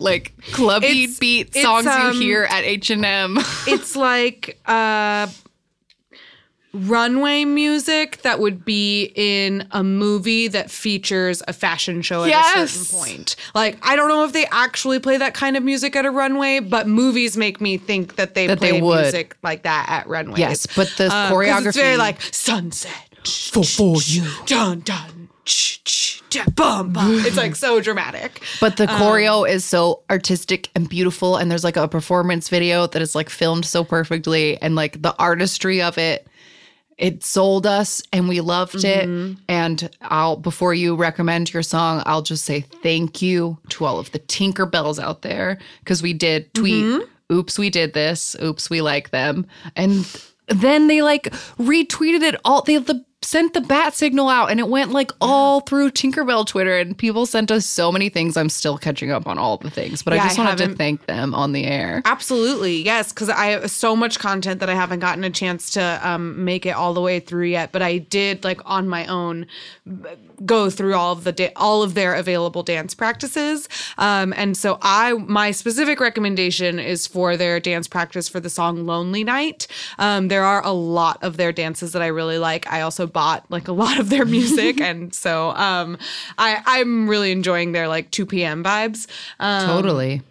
like 0.00 0.32
clubby 0.52 0.86
Mm-hmm. 0.88 1.02
It's- 1.04 1.18
beat 1.20 1.46
it's, 1.54 1.62
songs 1.62 1.86
um, 1.86 2.12
you 2.14 2.20
hear 2.20 2.42
at 2.50 2.64
H 2.64 2.90
and 2.90 3.04
M. 3.04 3.38
it's 3.68 3.94
like 3.94 4.58
uh 4.66 5.28
runway 6.72 7.44
music 7.44 8.22
that 8.22 8.38
would 8.38 8.64
be 8.64 9.12
in 9.16 9.66
a 9.72 9.82
movie 9.82 10.46
that 10.48 10.70
features 10.70 11.42
a 11.48 11.52
fashion 11.52 12.00
show 12.02 12.24
at 12.24 12.56
a 12.56 12.68
certain 12.68 12.98
point. 12.98 13.36
Like 13.54 13.78
I 13.82 13.96
don't 13.96 14.08
know 14.08 14.24
if 14.24 14.32
they 14.32 14.46
actually 14.52 15.00
play 15.00 15.16
that 15.16 15.34
kind 15.34 15.56
of 15.56 15.62
music 15.64 15.96
at 15.96 16.04
a 16.06 16.10
runway, 16.10 16.60
but 16.60 16.86
movies 16.86 17.36
make 17.36 17.60
me 17.60 17.76
think 17.76 18.16
that 18.16 18.34
they 18.34 18.46
That 18.46 18.60
they 18.60 18.70
play 18.70 18.82
would. 18.82 19.02
music 19.02 19.36
like 19.42 19.62
that 19.64 19.86
at 19.88 20.06
runways. 20.08 20.38
Yes, 20.38 20.66
but 20.76 20.92
the 20.96 21.06
Um, 21.06 21.32
choreography 21.32 21.66
it's 21.66 21.76
very 21.76 21.96
like 21.96 22.22
sunset 22.32 22.92
for 23.24 23.64
for 23.64 23.96
you 24.04 24.24
dun 24.46 24.80
dun 24.80 25.28
bum 26.54 26.92
bum. 26.92 27.24
It's 27.26 27.36
like 27.36 27.56
so 27.56 27.80
dramatic. 27.80 28.42
But 28.60 28.76
the 28.76 28.84
Um, 28.88 29.00
choreo 29.00 29.48
is 29.48 29.64
so 29.64 30.02
artistic 30.08 30.68
and 30.76 30.88
beautiful, 30.88 31.36
and 31.36 31.50
there's 31.50 31.64
like 31.64 31.76
a 31.76 31.88
performance 31.88 32.48
video 32.48 32.86
that 32.86 33.02
is 33.02 33.14
like 33.16 33.28
filmed 33.28 33.64
so 33.66 33.82
perfectly, 33.82 34.56
and 34.62 34.76
like 34.76 35.02
the 35.02 35.14
artistry 35.18 35.82
of 35.82 35.98
it, 35.98 36.28
it 37.00 37.24
sold 37.24 37.66
us, 37.66 38.02
and 38.12 38.28
we 38.28 38.40
loved 38.40 38.74
Mm-hmm. 38.76 39.32
it. 39.32 39.38
And 39.48 39.90
I'll 40.02 40.36
before 40.36 40.74
you 40.74 40.94
recommend 40.94 41.52
your 41.52 41.62
song, 41.64 42.02
I'll 42.06 42.22
just 42.22 42.44
say 42.44 42.60
thank 42.82 43.20
you 43.22 43.58
to 43.70 43.84
all 43.86 43.98
of 43.98 44.12
the 44.12 44.18
Tinkerbells 44.20 45.02
out 45.02 45.22
there 45.22 45.58
because 45.80 46.02
we 46.02 46.12
did 46.12 46.52
tweet, 46.54 46.84
Mm-hmm. 46.84 47.34
"Oops, 47.34 47.58
we 47.58 47.70
did 47.70 47.94
this. 47.94 48.36
Oops, 48.42 48.70
we 48.70 48.80
like 48.82 49.10
them," 49.10 49.46
and 49.74 50.04
then 50.48 50.86
they 50.88 51.00
like 51.02 51.24
retweeted 51.58 52.22
it 52.22 52.36
all. 52.44 52.62
They 52.62 52.76
the 52.76 53.04
sent 53.30 53.54
the 53.54 53.60
bat 53.60 53.94
signal 53.94 54.28
out 54.28 54.50
and 54.50 54.58
it 54.58 54.66
went 54.66 54.90
like 54.90 55.12
all 55.20 55.60
through 55.60 55.88
Tinkerbell 55.88 56.44
Twitter 56.44 56.76
and 56.76 56.98
people 56.98 57.26
sent 57.26 57.52
us 57.52 57.64
so 57.64 57.92
many 57.92 58.08
things. 58.08 58.36
I'm 58.36 58.48
still 58.48 58.76
catching 58.76 59.12
up 59.12 59.28
on 59.28 59.38
all 59.38 59.56
the 59.56 59.70
things, 59.70 60.02
but 60.02 60.14
Yeah, 60.14 60.24
I 60.24 60.26
just 60.26 60.38
I 60.40 60.44
wanted 60.46 60.68
to 60.68 60.74
thank 60.74 61.06
them 61.06 61.32
on 61.32 61.52
the 61.52 61.64
air. 61.64 62.02
Absolutely, 62.06 62.82
yes, 62.82 63.12
because 63.12 63.28
I 63.28 63.46
have 63.46 63.70
so 63.70 63.94
much 63.94 64.18
content 64.18 64.58
that 64.58 64.68
I 64.68 64.74
haven't 64.74 64.98
gotten 64.98 65.22
a 65.22 65.30
chance 65.30 65.70
to 65.70 66.00
um, 66.02 66.44
make 66.44 66.66
it 66.66 66.70
all 66.70 66.92
the 66.92 67.00
way 67.00 67.20
through 67.20 67.44
yet. 67.44 67.70
But 67.70 67.82
I 67.82 67.98
did, 67.98 68.42
like 68.42 68.60
on 68.64 68.88
my 68.88 69.06
own, 69.06 69.46
go 70.44 70.68
through 70.68 70.94
all 70.94 71.12
of 71.12 71.22
the 71.22 71.30
da- 71.30 71.52
all 71.54 71.84
of 71.84 71.94
their 71.94 72.14
available 72.14 72.64
dance 72.64 72.96
practices. 72.96 73.68
Um, 73.96 74.34
and 74.36 74.56
so 74.56 74.78
I, 74.82 75.12
my 75.12 75.52
specific 75.52 76.00
recommendation 76.00 76.80
is 76.80 77.06
for 77.06 77.36
their 77.36 77.60
dance 77.60 77.86
practice 77.86 78.28
for 78.28 78.40
the 78.40 78.50
song 78.50 78.86
"Lonely 78.86 79.22
Night." 79.22 79.68
Um, 80.00 80.26
there 80.26 80.42
are 80.42 80.64
a 80.66 80.72
lot 80.72 81.22
of 81.22 81.36
their 81.36 81.52
dances 81.52 81.92
that 81.92 82.02
I 82.02 82.08
really 82.08 82.38
like. 82.38 82.66
I 82.72 82.80
also 82.80 83.06
bought 83.06 83.19
like 83.48 83.68
a 83.68 83.72
lot 83.72 83.98
of 83.98 84.08
their 84.10 84.24
music, 84.24 84.80
and 84.88 85.14
so 85.14 85.50
um, 85.50 85.98
I, 86.38 86.62
I'm 86.66 87.08
really 87.08 87.30
enjoying 87.32 87.72
their 87.72 87.88
like 87.88 88.10
2 88.10 88.26
p.m. 88.26 88.62
vibes. 88.64 89.06
Um, 89.38 89.66
totally. 89.68 90.22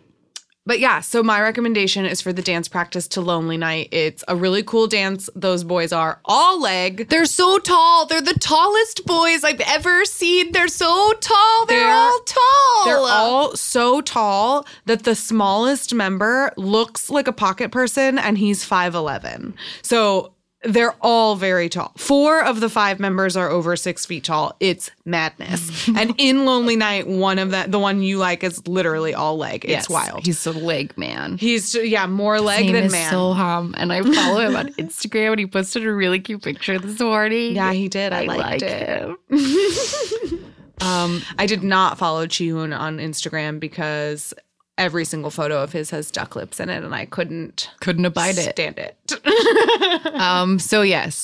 but 0.66 0.80
yeah, 0.80 1.00
so 1.02 1.24
my 1.24 1.42
recommendation 1.42 2.06
is 2.06 2.22
for 2.22 2.32
the 2.32 2.42
dance 2.44 2.68
practice 2.68 3.08
to 3.10 3.22
Lonely 3.22 3.58
Night. 3.58 3.90
It's 3.92 4.24
a 4.28 4.36
really 4.36 4.62
cool 4.64 4.88
dance. 4.88 5.30
Those 5.36 5.64
boys 5.64 5.92
are 5.92 6.20
all 6.26 6.62
leg. 6.62 7.10
They're 7.10 7.26
so 7.26 7.58
tall. 7.60 8.06
They're 8.06 8.22
the 8.22 8.38
tallest 8.40 9.06
boys 9.06 9.44
I've 9.44 9.62
ever 9.62 10.06
seen. 10.06 10.52
They're 10.52 10.68
so 10.68 11.14
tall. 11.22 11.66
They're, 11.66 11.80
They're- 11.80 11.92
all 11.94 12.20
tall. 12.20 12.86
They're 12.86 12.98
all 12.98 13.56
so 13.56 14.02
tall 14.02 14.66
that 14.86 15.04
the 15.04 15.16
smallest 15.16 15.94
member 15.94 16.52
looks 16.56 17.10
like 17.10 17.28
a 17.28 17.34
pocket 17.34 17.72
person 17.72 18.20
and 18.20 18.38
he's 18.38 18.64
5'11. 18.68 19.54
So 19.82 20.34
they're 20.64 20.94
all 21.02 21.36
very 21.38 21.70
tall. 21.70 21.94
Four 21.98 22.44
of 22.44 22.60
the 22.60 22.70
five 22.70 23.00
members 23.00 23.38
are 23.38 23.50
over 23.50 23.76
six 23.78 24.06
feet 24.06 24.26
tall. 24.26 24.56
It's 24.60 24.92
madness. 25.06 25.88
and 25.96 26.14
in 26.18 26.46
Lonely 26.46 26.76
Night, 26.76 27.08
one 27.08 27.40
of 27.40 27.52
that, 27.52 27.72
the 27.72 27.80
one 27.80 28.02
you 28.02 28.18
like, 28.18 28.44
is 28.44 28.68
literally 28.68 29.14
all 29.14 29.38
leg. 29.38 29.64
It's 29.64 29.72
Yes, 29.72 29.90
wild. 29.90 30.26
He's 30.26 30.46
a 30.46 30.52
leg 30.52 30.98
man. 30.98 31.38
He's, 31.38 31.74
yeah, 31.76 32.08
more 32.08 32.42
leg 32.42 32.66
name 32.66 32.74
than 32.74 32.92
man. 32.92 33.14
Soham, 33.14 33.74
and 33.78 33.94
I 33.94 34.02
follow 34.02 34.40
him 34.42 34.56
on 34.58 34.68
Instagram, 34.74 35.32
and 35.32 35.40
he 35.40 35.48
posted 35.48 35.86
a 35.86 35.94
really 35.94 36.20
cute 36.20 36.44
picture 36.44 36.78
this 36.78 37.00
morning. 37.00 37.56
yeah, 37.56 37.72
he 37.72 37.88
did. 37.88 38.12
I, 38.12 38.24
I 38.24 38.26
liked 38.26 38.40
like 38.42 38.62
it. 38.64 39.18
him. 39.30 40.46
Um, 40.82 41.22
I 41.38 41.46
did 41.46 41.62
not 41.62 41.98
follow 41.98 42.26
Chihoon 42.26 42.74
on 42.78 43.00
Instagram 43.00 43.60
because 43.60 44.34
every 44.80 45.06
single 45.06 45.30
photo 45.30 45.62
of 45.62 45.72
his 45.74 45.92
has 45.92 46.10
duck 46.10 46.36
lips 46.36 46.60
in 46.60 46.70
it, 46.70 46.84
and 46.84 46.96
I 46.96 47.06
couldn't 47.06 47.70
Couldn't 47.82 48.06
abide 48.06 48.38
it. 48.40 48.50
stand 48.52 48.80
it. 48.80 48.96
Um. 50.20 50.58
So 50.60 50.82
yes, 50.82 51.16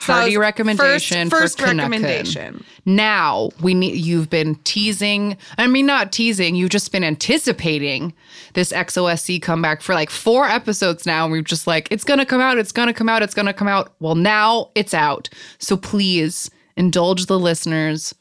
So 0.00 0.12
hearty 0.12 0.36
was 0.36 0.40
recommendation. 0.42 1.30
First, 1.30 1.58
first 1.60 1.62
recommendation. 1.76 2.64
Now 2.84 3.50
we 3.60 3.74
need. 3.74 3.96
You've 3.96 4.28
been 4.30 4.56
teasing. 4.64 5.36
I 5.58 5.66
mean, 5.66 5.86
not 5.86 6.12
teasing. 6.12 6.54
You've 6.56 6.70
just 6.70 6.90
been 6.92 7.04
anticipating 7.04 8.12
this 8.54 8.72
EXO-SC 8.72 9.40
comeback 9.42 9.82
for 9.82 9.94
like 9.94 10.10
four 10.10 10.46
episodes 10.46 11.06
now, 11.06 11.24
and 11.24 11.32
we've 11.32 11.44
just 11.44 11.66
like, 11.66 11.88
it's 11.90 12.04
gonna 12.04 12.26
come 12.26 12.40
out. 12.40 12.58
It's 12.58 12.72
gonna 12.72 12.94
come 12.94 13.08
out. 13.08 13.22
It's 13.22 13.34
gonna 13.34 13.52
come 13.54 13.68
out. 13.68 13.94
Well, 14.00 14.14
now 14.14 14.70
it's 14.74 14.94
out. 14.94 15.28
So 15.58 15.76
please 15.76 16.50
indulge 16.76 17.26
the 17.26 17.38
listeners. 17.38 18.14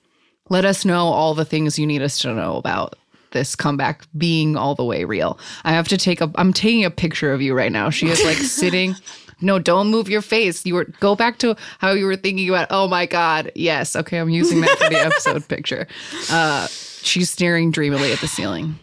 Let 0.49 0.65
us 0.65 0.85
know 0.85 1.05
all 1.07 1.33
the 1.33 1.45
things 1.45 1.79
you 1.79 1.87
need 1.87 2.01
us 2.03 2.19
to 2.19 2.33
know 2.33 2.57
about 2.57 2.95
this 3.35 3.55
comeback 3.55 4.07
being 4.17 4.55
all 4.55 4.73
the 4.73 4.83
way 4.83 5.03
real. 5.03 5.37
I 5.63 5.73
have 5.73 5.87
to 5.89 5.97
take 5.97 6.21
a. 6.21 6.31
I'm 6.35 6.53
taking 6.53 6.83
a 6.83 6.89
picture 6.89 7.31
of 7.31 7.41
you 7.41 7.53
right 7.53 7.71
now. 7.71 7.91
She 7.91 8.07
is 8.07 8.23
like 8.23 8.37
sitting. 8.59 8.95
No, 9.41 9.59
don't 9.59 9.91
move 9.91 10.09
your 10.09 10.21
face. 10.23 10.65
You 10.65 10.75
were 10.75 10.85
go 11.01 11.15
back 11.15 11.37
to 11.39 11.55
how 11.79 11.91
you 11.91 12.05
were 12.05 12.15
thinking 12.15 12.49
about. 12.49 12.67
Oh 12.71 12.87
my 12.87 13.05
god, 13.05 13.51
yes. 13.53 13.95
Okay, 13.95 14.17
I'm 14.17 14.29
using 14.29 14.61
that 14.61 14.77
for 14.79 14.89
the 14.89 14.99
episode 15.05 15.47
picture. 15.47 15.87
Uh, 16.31 16.65
she's 16.67 17.29
staring 17.29 17.69
dreamily 17.69 18.11
at 18.11 18.19
the 18.19 18.27
ceiling. 18.27 18.79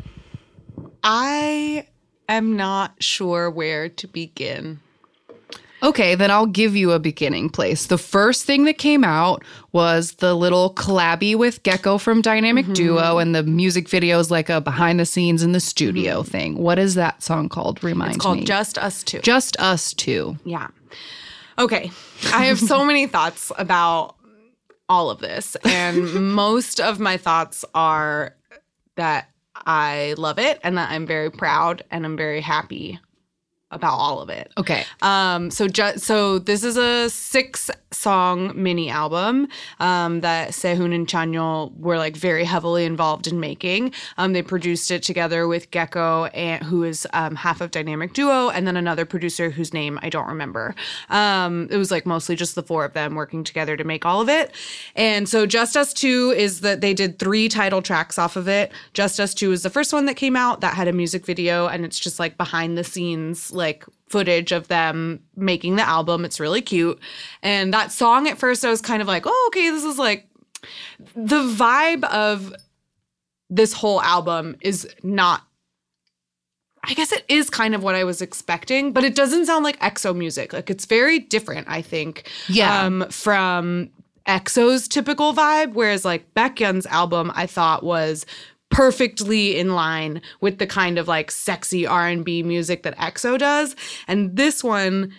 I 1.02 1.88
am 2.28 2.56
not 2.56 3.02
sure 3.02 3.50
where 3.50 3.88
to 3.88 4.06
begin. 4.06 4.80
Okay, 5.82 6.14
then 6.14 6.30
I'll 6.30 6.46
give 6.46 6.76
you 6.76 6.92
a 6.92 6.98
beginning 7.00 7.50
place. 7.50 7.86
The 7.86 7.98
first 7.98 8.44
thing 8.44 8.64
that 8.64 8.78
came 8.78 9.02
out 9.02 9.42
was 9.72 10.12
the 10.14 10.34
little 10.34 10.72
collabby 10.74 11.34
with 11.34 11.62
Gaeko 11.64 12.00
from 12.00 12.22
Dynamic 12.22 12.66
Mm-hmm. 12.66 12.72
Duo, 12.74 13.18
and 13.18 13.34
the 13.34 13.42
music 13.42 13.88
video 13.88 14.18
is 14.20 14.30
like 14.30 14.48
a 14.48 14.60
behind 14.60 15.00
the 15.00 15.06
scenes 15.06 15.42
in 15.42 15.52
the 15.52 15.60
studio 15.60 16.22
thing. 16.22 16.56
What 16.58 16.78
is 16.78 16.94
that 16.94 17.22
song 17.22 17.48
called? 17.48 17.82
Remind 17.82 18.12
Mm-hmm. 18.12 18.16
It's 18.16 18.22
called 18.22 18.38
me. 18.38 18.44
Just 18.44 18.78
Us 18.78 19.02
Two. 19.02 19.18
Just 19.20 19.58
Us 19.58 19.92
Two. 19.94 20.36
Yeah. 20.44 20.68
Okay. 21.58 21.90
I 22.32 22.44
have 22.44 22.60
so 22.60 22.84
many 22.86 23.06
thoughts 23.08 23.50
about 23.58 24.14
all 24.88 25.10
of 25.10 25.18
this. 25.18 25.56
And 25.64 26.32
most 26.34 26.80
of 26.80 27.00
my 27.00 27.16
thoughts 27.16 27.64
are 27.74 28.36
that 28.96 29.28
I 29.56 30.14
love 30.16 30.38
it 30.38 30.60
and 30.62 30.78
that 30.78 30.90
I'm 30.90 31.06
very 31.06 31.30
proud 31.30 31.82
and 31.90 32.04
I'm 32.04 32.16
very 32.16 32.40
happy 32.40 33.00
about 33.72 33.94
all 33.94 34.20
of 34.20 34.28
it. 34.28 34.52
Okay. 34.56 34.84
Um, 35.02 35.50
so 35.50 35.66
ju- 35.66 35.96
so 35.96 36.38
this 36.38 36.62
is 36.62 36.76
a 36.76 37.10
six 37.10 37.70
song 37.90 38.52
mini 38.54 38.88
album 38.88 39.48
um, 39.80 40.20
that 40.20 40.50
Sehun 40.50 40.94
and 40.94 41.06
Chanyeol 41.06 41.76
were 41.78 41.98
like 41.98 42.16
very 42.16 42.44
heavily 42.44 42.84
involved 42.84 43.26
in 43.26 43.40
making. 43.40 43.92
Um, 44.18 44.32
they 44.32 44.42
produced 44.42 44.90
it 44.90 45.02
together 45.02 45.48
with 45.48 45.70
Gaeko, 45.70 46.30
and 46.34 46.62
who 46.64 46.84
is 46.84 47.06
um, 47.12 47.34
half 47.36 47.60
of 47.60 47.70
Dynamic 47.70 48.12
Duo, 48.12 48.48
and 48.48 48.66
then 48.66 48.76
another 48.76 49.04
producer 49.04 49.50
whose 49.50 49.72
name 49.72 49.98
I 50.02 50.08
don't 50.08 50.28
remember. 50.28 50.74
Um, 51.10 51.68
it 51.70 51.76
was 51.76 51.90
like 51.90 52.06
mostly 52.06 52.36
just 52.36 52.54
the 52.54 52.62
four 52.62 52.84
of 52.84 52.92
them 52.92 53.14
working 53.14 53.44
together 53.44 53.76
to 53.76 53.84
make 53.84 54.04
all 54.04 54.20
of 54.20 54.28
it. 54.28 54.52
And 54.94 55.28
so 55.28 55.46
Just 55.46 55.76
Us 55.76 55.92
Two 55.92 56.32
is 56.36 56.60
that 56.60 56.80
they 56.80 56.94
did 56.94 57.18
three 57.18 57.48
title 57.48 57.82
tracks 57.82 58.18
off 58.18 58.36
of 58.36 58.48
it. 58.48 58.72
Just 58.92 59.18
Us 59.20 59.34
Two 59.34 59.52
is 59.52 59.62
the 59.62 59.70
first 59.70 59.92
one 59.92 60.06
that 60.06 60.16
came 60.16 60.36
out 60.36 60.60
that 60.60 60.74
had 60.74 60.88
a 60.88 60.92
music 60.92 61.24
video, 61.26 61.66
and 61.66 61.84
it's 61.84 61.98
just 61.98 62.18
like 62.18 62.36
behind 62.36 62.76
the 62.76 62.84
scenes 62.84 63.52
like 63.62 63.84
footage 64.08 64.52
of 64.52 64.68
them 64.68 65.20
making 65.36 65.76
the 65.76 65.88
album. 65.88 66.24
It's 66.24 66.38
really 66.38 66.60
cute. 66.60 66.98
And 67.42 67.72
that 67.72 67.92
song 67.92 68.28
at 68.28 68.38
first 68.38 68.64
I 68.64 68.70
was 68.70 68.82
kind 68.82 69.00
of 69.00 69.08
like, 69.08 69.24
"Oh, 69.26 69.44
okay, 69.48 69.70
this 69.70 69.84
is 69.84 69.98
like 69.98 70.28
the 71.16 71.42
vibe 71.42 72.04
of 72.04 72.54
this 73.48 73.72
whole 73.72 74.00
album 74.02 74.56
is 74.60 74.88
not 75.02 75.42
I 76.84 76.94
guess 76.94 77.12
it 77.12 77.24
is 77.28 77.48
kind 77.48 77.76
of 77.76 77.84
what 77.84 77.94
I 77.94 78.02
was 78.02 78.20
expecting, 78.20 78.92
but 78.92 79.04
it 79.04 79.14
doesn't 79.14 79.46
sound 79.46 79.62
like 79.62 79.78
EXO 79.78 80.16
music. 80.16 80.52
Like 80.52 80.68
it's 80.68 80.84
very 80.84 81.20
different, 81.20 81.68
I 81.70 81.80
think. 81.80 82.28
Yeah. 82.48 82.82
Um, 82.82 83.06
from 83.08 83.90
EXO's 84.26 84.88
typical 84.88 85.32
vibe, 85.32 85.74
whereas 85.74 86.04
like 86.04 86.34
Baekhyun's 86.34 86.86
album 86.86 87.30
I 87.36 87.46
thought 87.46 87.84
was 87.84 88.26
perfectly 88.72 89.56
in 89.56 89.74
line 89.74 90.20
with 90.40 90.58
the 90.58 90.66
kind 90.66 90.98
of 90.98 91.06
like 91.06 91.30
sexy 91.30 91.86
R&B 91.86 92.42
music 92.42 92.82
that 92.82 92.96
EXO 92.96 93.38
does. 93.38 93.76
And 94.08 94.36
this 94.36 94.64
one 94.64 95.12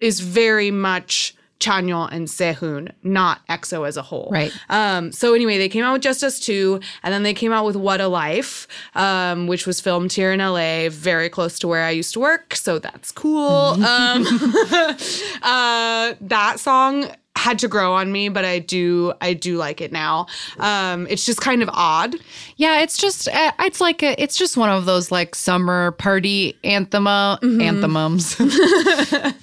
is 0.00 0.20
very 0.20 0.70
much 0.70 1.34
Chanyeol 1.62 2.08
and 2.10 2.26
Sehun, 2.26 2.90
not 3.04 3.46
EXO 3.46 3.86
as 3.86 3.96
a 3.96 4.02
whole. 4.02 4.28
Right. 4.32 4.52
Um, 4.68 5.12
so 5.12 5.32
anyway, 5.32 5.58
they 5.58 5.68
came 5.68 5.84
out 5.84 5.92
with 5.92 6.02
Just 6.02 6.24
Us 6.24 6.40
Two, 6.40 6.80
and 7.04 7.14
then 7.14 7.22
they 7.22 7.34
came 7.34 7.52
out 7.52 7.64
with 7.64 7.76
What 7.76 8.00
a 8.00 8.08
Life, 8.08 8.66
um, 8.96 9.46
which 9.46 9.64
was 9.64 9.80
filmed 9.80 10.12
here 10.12 10.32
in 10.32 10.40
LA, 10.40 10.88
very 10.88 11.28
close 11.28 11.58
to 11.60 11.68
where 11.68 11.84
I 11.84 11.90
used 11.90 12.12
to 12.14 12.20
work. 12.20 12.56
So 12.56 12.80
that's 12.80 13.12
cool. 13.12 13.38
um, 13.40 14.26
uh, 15.42 16.14
that 16.20 16.56
song 16.58 17.06
had 17.42 17.58
to 17.58 17.66
grow 17.68 17.92
on 17.94 18.12
me, 18.12 18.28
but 18.28 18.44
I 18.44 18.60
do 18.60 19.12
I 19.20 19.34
do 19.34 19.56
like 19.56 19.80
it 19.80 19.90
now. 19.90 20.26
Um, 20.60 21.08
it's 21.10 21.26
just 21.26 21.40
kind 21.40 21.60
of 21.62 21.68
odd. 21.72 22.14
Yeah, 22.56 22.80
it's 22.82 22.96
just 22.96 23.28
uh, 23.28 23.50
it's 23.58 23.80
like 23.80 24.02
a, 24.02 24.20
it's 24.22 24.36
just 24.36 24.56
one 24.56 24.70
of 24.70 24.84
those 24.86 25.10
like 25.10 25.34
summer 25.34 25.90
party 25.92 26.56
anthem 26.62 27.08
anthems, 27.08 28.36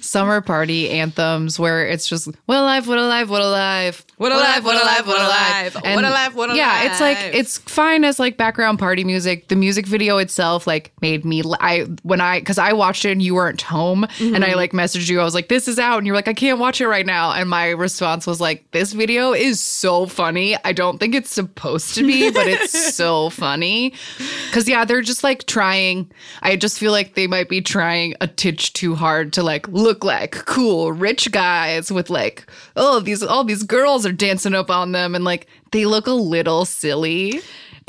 summer 0.00 0.40
party 0.40 0.88
anthems 0.90 1.58
where 1.58 1.86
it's 1.86 2.08
just 2.08 2.26
what 2.46 2.56
a 2.56 2.62
life, 2.62 2.86
what 2.86 2.98
a 2.98 3.06
life, 3.06 3.28
what 3.28 3.42
a 3.42 3.48
life, 3.48 4.06
What 4.16 4.32
a 4.32 4.36
life, 4.36 4.64
what 4.64 4.76
a 4.80 4.84
life, 4.84 5.06
what 5.06 5.20
a 5.20 5.28
life, 5.28 5.74
what 5.74 6.04
a 6.04 6.10
life, 6.10 6.34
what 6.34 6.50
a 6.50 6.56
yeah, 6.56 6.90
it's 6.90 7.00
like 7.00 7.18
it's 7.34 7.58
fine 7.58 8.04
as 8.04 8.18
like 8.18 8.36
background 8.36 8.78
party 8.78 9.04
music. 9.04 9.48
The 9.48 9.56
music 9.56 9.86
video 9.86 10.16
itself 10.18 10.66
like 10.66 10.92
made 11.02 11.24
me 11.26 11.42
I 11.60 11.80
when 12.02 12.20
I 12.22 12.40
because 12.40 12.58
I 12.58 12.72
watched 12.72 13.04
it 13.04 13.12
and 13.12 13.22
you 13.22 13.34
weren't 13.34 13.60
home 13.60 14.04
and 14.04 14.10
Mm-hmm. 14.40 14.44
I 14.44 14.54
like 14.54 14.72
messaged 14.72 15.10
you. 15.10 15.20
I 15.20 15.24
was 15.24 15.34
like, 15.34 15.48
this 15.48 15.68
is 15.68 15.78
out, 15.78 15.98
and 15.98 16.06
you're 16.06 16.16
like, 16.16 16.28
I 16.28 16.34
can't 16.34 16.58
watch 16.58 16.80
it 16.80 16.86
right 16.88 17.04
now. 17.04 17.32
And 17.32 17.50
my 17.50 17.68
response 17.90 18.26
was 18.26 18.40
like, 18.40 18.70
this 18.70 18.92
video 18.92 19.32
is 19.32 19.60
so 19.60 20.06
funny. 20.06 20.56
I 20.64 20.72
don't 20.72 20.98
think 20.98 21.14
it's 21.14 21.30
supposed 21.30 21.94
to 21.96 22.06
be, 22.06 22.30
but 22.30 22.46
it's 22.46 22.94
so 22.94 23.30
funny. 23.30 23.94
Because 24.46 24.68
yeah, 24.68 24.84
they're 24.84 25.02
just 25.02 25.24
like 25.24 25.46
trying. 25.46 26.10
I 26.42 26.56
just 26.56 26.78
feel 26.78 26.92
like 26.92 27.14
they 27.14 27.26
might 27.26 27.48
be 27.48 27.60
trying 27.60 28.14
a 28.20 28.28
titch 28.28 28.72
too 28.72 28.94
hard 28.94 29.32
to 29.34 29.42
like 29.42 29.66
look 29.68 30.04
like 30.04 30.32
cool 30.46 30.92
rich 30.92 31.32
guys 31.32 31.90
with 31.90 32.10
like 32.10 32.46
oh 32.76 33.00
these 33.00 33.22
all 33.22 33.44
these 33.44 33.62
girls 33.64 34.06
are 34.06 34.12
dancing 34.12 34.54
up 34.54 34.70
on 34.70 34.92
them 34.92 35.14
and 35.14 35.24
like 35.24 35.46
they 35.72 35.84
look 35.84 36.06
a 36.06 36.12
little 36.12 36.64
silly. 36.64 37.40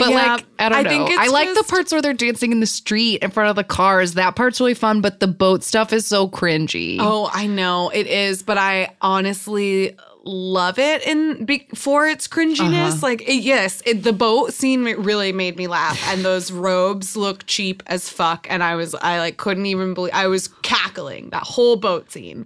But 0.01 0.09
Yeah, 0.09 0.33
like 0.35 0.45
I 0.57 0.69
don't 0.69 0.87
I 0.87 0.97
know. 0.97 1.07
I 1.19 1.27
like 1.27 1.53
the 1.53 1.63
parts 1.63 1.91
where 1.91 2.01
they're 2.01 2.13
dancing 2.13 2.51
in 2.51 2.59
the 2.59 2.65
street 2.65 3.21
in 3.21 3.29
front 3.29 3.49
of 3.51 3.55
the 3.55 3.63
cars. 3.63 4.15
That 4.15 4.35
part's 4.35 4.59
really 4.59 4.73
fun, 4.73 5.01
but 5.01 5.19
the 5.19 5.27
boat 5.27 5.63
stuff 5.63 5.93
is 5.93 6.07
so 6.07 6.27
cringy. 6.27 6.97
Oh, 6.99 7.29
I 7.31 7.45
know 7.45 7.89
it 7.89 8.07
is, 8.07 8.41
but 8.41 8.57
I 8.57 8.95
honestly 9.01 9.95
love 10.23 10.79
it 10.79 11.05
in 11.05 11.45
be- 11.45 11.67
for 11.75 12.07
its 12.07 12.27
cringiness. 12.27 12.93
Uh-huh. 12.93 12.99
Like, 13.01 13.21
it, 13.27 13.43
yes, 13.43 13.81
it, 13.85 14.03
the 14.03 14.13
boat 14.13 14.53
scene 14.53 14.83
really 14.83 15.31
made 15.31 15.55
me 15.57 15.67
laugh, 15.67 16.01
and 16.09 16.25
those 16.25 16.51
robes 16.51 17.15
look 17.15 17.45
cheap 17.45 17.83
as 17.87 18.09
fuck. 18.09 18.47
And 18.49 18.63
I 18.63 18.75
was, 18.75 18.95
I 18.95 19.19
like 19.19 19.37
couldn't 19.37 19.67
even 19.67 19.93
believe 19.93 20.13
I 20.13 20.27
was 20.27 20.47
cackling 20.63 21.29
that 21.29 21.43
whole 21.43 21.75
boat 21.75 22.11
scene. 22.11 22.45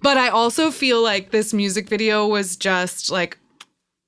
But 0.00 0.16
I 0.16 0.28
also 0.28 0.70
feel 0.70 1.02
like 1.02 1.30
this 1.30 1.52
music 1.52 1.88
video 1.88 2.26
was 2.26 2.56
just 2.56 3.10
like 3.10 3.38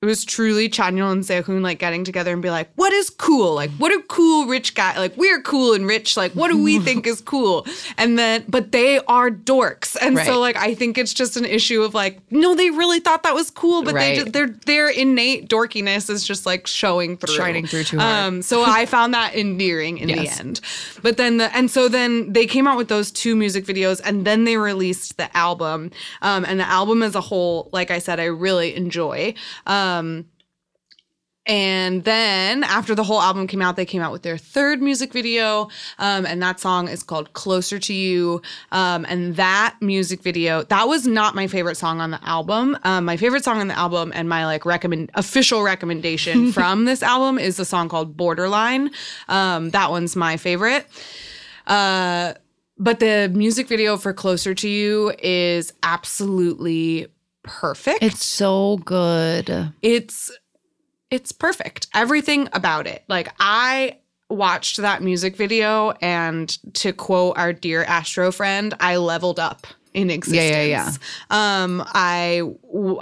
it 0.03 0.07
was 0.07 0.25
truly 0.25 0.67
Chanyeol 0.67 1.13
and 1.13 1.23
Sehun 1.23 1.61
like 1.61 1.79
getting 1.79 2.05
together 2.05 2.33
and 2.33 2.41
be 2.41 2.49
like, 2.49 2.71
"What 2.77 2.91
is 2.91 3.11
cool? 3.11 3.55
Like, 3.55 3.71
what 3.73 3.93
are 3.93 4.01
cool 4.09 4.47
rich 4.47 4.75
guy? 4.75 4.97
Like, 4.99 5.15
we're 5.19 5.43
cool 5.43 5.75
and 5.75 5.87
rich. 5.87 6.17
Like, 6.17 6.33
what 6.33 6.49
do 6.49 6.63
we 6.63 6.79
think 6.87 7.07
is 7.07 7.21
cool?" 7.21 7.67
And 7.99 8.19
then, 8.19 8.45
but 8.49 8.73
they 8.73 8.99
are 9.01 9.31
dorks, 9.31 9.97
and 10.01 10.17
Right. 10.17 10.25
so 10.27 10.41
like 10.41 10.57
I 10.57 10.75
think 10.75 10.97
it's 10.97 11.13
just 11.13 11.37
an 11.37 11.45
issue 11.45 11.83
of 11.83 11.93
like, 11.93 12.19
no, 12.31 12.55
they 12.55 12.71
really 12.71 12.99
thought 13.01 13.25
that 13.25 13.35
was 13.35 13.51
cool, 13.51 13.83
but 13.83 13.93
they 13.93 13.99
Right. 14.13 14.17
just, 14.21 14.33
their 14.33 14.47
their 14.65 14.89
innate 14.89 15.51
dorkiness 15.51 16.09
is 16.09 16.27
just 16.27 16.47
like 16.47 16.67
showing 16.67 17.19
through, 17.19 17.35
Shining 17.37 17.67
through 17.67 17.85
too 17.85 17.99
hard. 17.99 18.17
Um, 18.27 18.41
so 18.43 18.63
I 18.65 18.87
found 18.87 19.13
that 19.13 19.35
endearing 19.35 19.99
in 19.99 20.09
the 20.09 20.29
end. 20.29 20.63
But 21.03 21.19
then 21.19 21.37
the 21.37 21.55
and 21.55 21.71
so 21.71 21.89
then 21.89 22.33
they 22.33 22.47
came 22.47 22.67
out 22.67 22.79
with 22.79 22.89
those 22.89 23.11
two 23.11 23.37
music 23.37 23.67
videos, 23.67 24.01
and 24.03 24.25
then 24.25 24.45
they 24.45 24.57
released 24.57 25.19
the 25.19 25.35
album. 25.37 25.91
Um, 26.23 26.47
and 26.47 26.59
the 26.59 26.67
album 26.67 27.03
as 27.03 27.15
a 27.15 27.21
whole, 27.21 27.69
like 27.71 27.91
I 27.91 27.99
said, 27.99 28.19
I 28.19 28.25
really 28.25 28.75
enjoy. 28.75 29.35
Um, 29.67 29.90
and 31.47 32.05
then 32.05 32.63
after 32.63 32.95
the 32.95 33.03
whole 33.03 33.21
album 33.21 33.47
came 33.47 33.63
out, 33.63 33.75
they 33.75 33.85
came 33.85 34.03
out 34.03 34.13
with 34.13 34.23
their 34.23 34.39
third 34.39 34.81
music 34.83 35.13
video. 35.13 35.69
Um, 35.99 36.25
and 36.25 36.41
that 36.43 36.61
song 36.61 36.87
is 36.87 37.03
called 37.03 37.33
Closer 37.33 37.79
to 37.81 37.93
You. 37.93 38.43
Um, 38.73 39.07
and 39.09 39.35
that 39.37 39.75
music 39.81 40.23
video, 40.23 40.63
that 40.65 40.87
was 40.87 41.07
not 41.07 41.35
my 41.35 41.47
favorite 41.47 41.77
song 41.77 42.01
on 42.01 42.13
the 42.13 42.25
album. 42.25 42.79
Um, 42.85 43.05
my 43.05 43.17
favorite 43.17 43.43
song 43.43 43.59
on 43.59 43.69
the 43.69 43.77
album 43.77 44.13
and 44.15 44.29
my 44.29 44.45
like 44.45 44.65
recommend 44.65 45.11
official 45.15 45.63
recommendation 45.63 46.53
from 46.53 46.85
this 46.85 47.03
album 47.03 47.39
is 47.39 47.57
the 47.57 47.65
song 47.65 47.89
called 47.89 48.17
Borderline. 48.17 48.91
Um, 49.29 49.71
that 49.71 49.91
one's 49.91 50.15
my 50.15 50.37
favorite. 50.37 50.87
Uh, 51.67 52.35
but 52.79 53.01
the 53.01 53.31
music 53.35 53.67
video 53.67 53.97
for 53.97 54.13
Closer 54.13 54.55
to 54.55 54.69
You 54.69 55.13
is 55.19 55.73
absolutely 55.83 57.09
perfect. 57.51 58.03
It's 58.03 58.25
so 58.25 58.79
good. 58.85 59.73
it's 59.83 60.31
it's 61.11 61.33
perfect. 61.33 61.89
Everything 61.93 62.49
about 62.53 62.87
it. 62.87 63.05
Like 63.09 63.29
i 63.41 63.99
watched 64.29 64.77
that 64.77 65.03
music 65.03 65.37
video 65.37 65.91
and 66.01 66.57
to 66.73 66.93
quote 66.93 67.37
our 67.37 67.53
dear 67.53 67.83
astro 67.83 68.31
friend 68.31 68.73
i 68.79 68.95
leveled 68.95 69.41
up 69.41 69.67
in 69.93 70.09
existence 70.11 70.69
yeah, 70.69 70.93
yeah. 71.31 71.65
um 71.65 71.83
i 71.95 72.43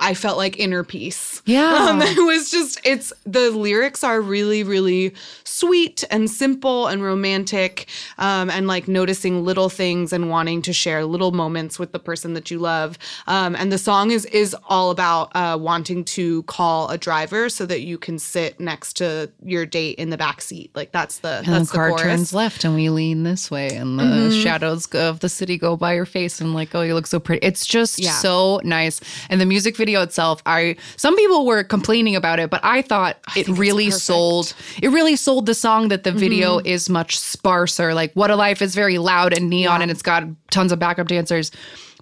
i 0.00 0.14
felt 0.14 0.38
like 0.38 0.58
inner 0.58 0.82
peace 0.82 1.42
Yeah. 1.44 1.74
um, 1.90 2.00
it 2.02 2.24
was 2.24 2.50
just 2.50 2.80
it's 2.84 3.12
the 3.26 3.50
lyrics 3.50 4.02
are 4.02 4.20
really 4.20 4.62
really 4.62 5.14
sweet 5.44 6.04
and 6.10 6.30
simple 6.30 6.86
and 6.86 7.02
romantic 7.02 7.88
um, 8.18 8.48
and 8.50 8.66
like 8.66 8.88
noticing 8.88 9.44
little 9.44 9.68
things 9.68 10.12
and 10.12 10.30
wanting 10.30 10.62
to 10.62 10.72
share 10.72 11.04
little 11.04 11.32
moments 11.32 11.78
with 11.78 11.92
the 11.92 11.98
person 11.98 12.34
that 12.34 12.50
you 12.50 12.58
love 12.58 12.98
um, 13.26 13.54
and 13.56 13.70
the 13.70 13.78
song 13.78 14.10
is 14.10 14.24
is 14.26 14.56
all 14.68 14.90
about 14.90 15.30
uh, 15.34 15.56
wanting 15.60 16.04
to 16.04 16.42
call 16.44 16.88
a 16.88 16.96
driver 16.98 17.48
so 17.48 17.66
that 17.66 17.82
you 17.82 17.98
can 17.98 18.18
sit 18.18 18.58
next 18.60 18.94
to 18.94 19.30
your 19.44 19.66
date 19.66 19.98
in 19.98 20.10
the 20.10 20.16
back 20.16 20.40
seat 20.40 20.70
like 20.74 20.92
that's 20.92 21.18
the 21.18 21.38
And 21.38 21.46
that's 21.46 21.70
the 21.70 21.76
car 21.76 21.88
chorus. 21.90 22.02
turns 22.02 22.32
left 22.34 22.64
and 22.64 22.74
we 22.74 22.88
lean 22.88 23.24
this 23.24 23.50
way 23.50 23.68
and 23.74 23.98
the 23.98 24.30
shadows 24.42 24.86
of 24.94 25.20
the 25.20 25.28
city 25.28 25.58
go 25.58 25.76
by 25.76 25.92
your 25.94 26.06
face 26.06 26.40
and 26.40 26.54
like, 26.54 26.74
oh, 26.78 26.82
you 26.82 26.94
look 26.94 27.06
so 27.06 27.20
pretty. 27.20 27.44
It's 27.46 27.66
just 27.66 27.98
Yeah. 27.98 28.12
so 28.12 28.60
nice. 28.64 29.00
And 29.30 29.40
the 29.40 29.46
music 29.46 29.76
video 29.76 30.02
itself, 30.02 30.42
I 30.46 30.76
some 30.96 31.16
people 31.16 31.46
were 31.46 31.62
complaining 31.64 32.16
about 32.16 32.38
it, 32.38 32.50
but 32.50 32.60
I 32.64 32.82
thought 32.82 33.18
it 33.36 33.48
really 33.48 33.90
sold 33.90 34.54
it 34.82 34.88
really 34.88 35.16
sold 35.16 35.46
the 35.46 35.54
song 35.54 35.88
that 35.88 36.04
the 36.04 36.12
video 36.12 36.58
is 36.64 36.88
much 36.88 37.18
sparser. 37.18 37.94
Like 37.94 38.12
What 38.14 38.30
a 38.30 38.36
Life 38.36 38.62
is 38.62 38.74
very 38.74 38.98
loud 38.98 39.32
and 39.36 39.48
neon 39.50 39.82
and 39.82 39.90
it's 39.90 40.02
got 40.02 40.24
tons 40.50 40.72
of 40.72 40.78
backup 40.78 41.08
dancers. 41.08 41.50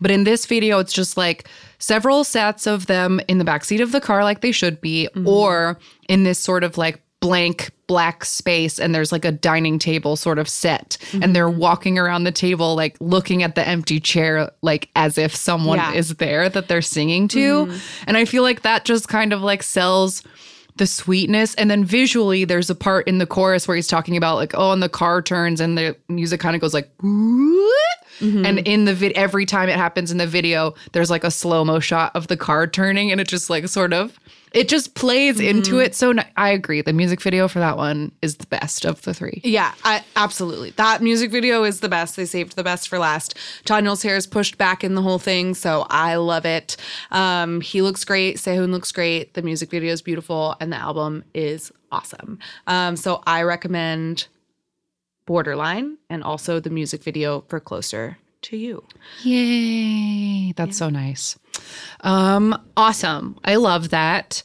But 0.01 0.11
in 0.11 0.25
this 0.25 0.45
video, 0.45 0.79
it's 0.79 0.93
just 0.93 1.17
like 1.17 1.49
several 1.79 2.23
sets 2.23 2.67
of 2.67 2.87
them 2.87 3.21
in 3.29 3.39
the 3.39 3.45
backseat 3.45 3.81
of 3.83 3.93
the 3.93 4.01
car, 4.01 4.25
like 4.25 4.43
they 4.43 4.53
should 4.53 4.81
be, 4.83 5.09
or 5.25 5.79
in 6.09 6.23
this 6.25 6.39
sort 6.39 6.65
of 6.65 6.77
like 6.77 7.01
blank 7.21 7.71
black 7.87 8.25
space 8.25 8.79
and 8.81 8.95
there's 8.95 9.13
like 9.13 9.25
a 9.25 9.33
dining 9.33 9.79
table 9.79 10.17
sort 10.17 10.39
of 10.39 10.49
set. 10.49 10.99
And 11.13 11.37
they're 11.37 11.49
mm-hmm. 11.49 11.59
walking 11.59 11.99
around 11.99 12.25
the 12.25 12.33
table 12.33 12.75
like 12.75 12.97
looking 13.01 13.43
at 13.43 13.55
the 13.55 13.67
empty 13.67 14.01
chair 14.01 14.51
like 14.63 14.89
as 14.97 15.19
if 15.19 15.35
someone 15.35 15.79
Yeah. 15.79 15.93
is 15.93 16.17
there 16.17 16.49
that 16.49 16.69
they're 16.69 16.83
singing 16.83 17.29
to. 17.29 17.67
Mm-hmm. 17.67 18.05
And 18.07 18.17
i 18.17 18.25
feel 18.25 18.43
like 18.43 18.63
that 18.63 18.85
just 18.85 19.09
kind 19.09 19.33
of 19.33 19.43
like 19.43 19.63
sells 19.63 20.23
the 20.77 20.87
sweetness. 20.87 21.55
And 21.55 21.71
then 21.71 21.85
visually 21.85 22.45
there's 22.45 22.71
a 22.71 22.75
part 22.75 23.09
in 23.09 23.19
the 23.19 23.27
chorus 23.27 23.67
where 23.67 23.77
he's 23.77 23.89
talking 23.89 24.17
about 24.17 24.37
like 24.37 24.53
oh 24.55 24.73
and 24.73 24.83
the 24.83 24.89
car 24.89 25.23
turns 25.23 25.61
and 25.61 25.79
the 25.79 25.97
music 26.09 26.41
kind 26.41 26.55
of 26.55 26.61
goes 26.61 26.75
like 26.75 26.91
mm-hmm. 26.99 28.45
and 28.45 28.59
in 28.61 28.85
the 28.85 28.95
vid 28.95 29.13
every 29.13 29.47
time 29.47 29.69
it 29.69 29.77
happens 29.77 30.11
in 30.11 30.19
the 30.19 30.27
video 30.27 30.75
there's 30.93 31.11
like 31.11 31.25
a 31.25 31.31
slow-mo 31.31 31.79
shot 31.79 32.15
of 32.15 32.27
the 32.29 32.37
car 32.37 32.67
turning 32.67 33.11
and 33.11 33.21
it 33.21 33.29
just 33.29 33.49
like 33.49 33.67
sort 33.69 33.93
of 33.93 34.19
it 34.57 34.69
just 34.69 34.95
plays 34.95 35.39
into 35.39 35.79
it 35.79 35.95
so 35.95 36.13
ni- 36.13 36.23
i 36.37 36.49
agree 36.49 36.81
the 36.83 36.93
music 36.93 37.21
video 37.21 37.47
for 37.47 37.59
that 37.59 37.77
one 37.77 38.11
is 38.23 38.37
the 38.39 38.47
best 38.47 38.85
of 38.85 39.01
the 39.03 39.13
three 39.15 39.41
Yeah, 39.45 39.73
I, 39.85 40.03
absolutely. 40.17 40.71
That 40.71 41.03
music 41.03 41.31
video 41.31 41.63
is 41.65 41.81
the 41.81 41.89
best. 41.89 42.17
They 42.17 42.25
saved 42.25 42.57
the 42.57 42.65
best 42.65 42.89
for 42.89 42.99
last. 42.99 43.37
Chanyeol's 43.65 44.03
hair 44.03 44.17
is 44.17 44.27
pushed 44.27 44.59
back 44.59 44.83
in 44.83 44.95
the 44.95 45.03
whole 45.03 45.19
thing, 45.19 45.55
so 45.55 45.87
I 45.89 46.17
love 46.17 46.45
it. 46.45 46.77
Um, 47.11 47.61
he 47.61 47.83
looks 47.83 48.05
great. 48.05 48.37
Sehun 48.37 48.71
looks 48.73 48.91
great. 48.93 49.35
The 49.35 49.43
music 49.43 49.71
video 49.71 49.93
is 49.93 50.03
beautiful, 50.03 50.57
and 50.61 50.73
the 50.73 50.77
album 50.77 51.25
is 51.35 51.71
awesome. 51.93 52.39
Um, 52.67 52.97
so 52.97 53.23
I 53.27 53.43
recommend 53.43 54.27
Borderline 55.27 55.99
and 56.11 56.23
also 56.23 56.61
the 56.61 56.71
music 56.71 57.03
video 57.03 57.43
for 57.49 57.61
Closer 57.61 58.19
to 58.43 58.57
You. 58.57 58.85
Yay. 59.23 60.53
That's 60.53 60.79
so 60.79 60.89
nice. 60.89 61.39
Um, 62.03 62.61
awesome. 62.77 63.39
I 63.45 63.57
love 63.57 63.91
that. 63.91 64.43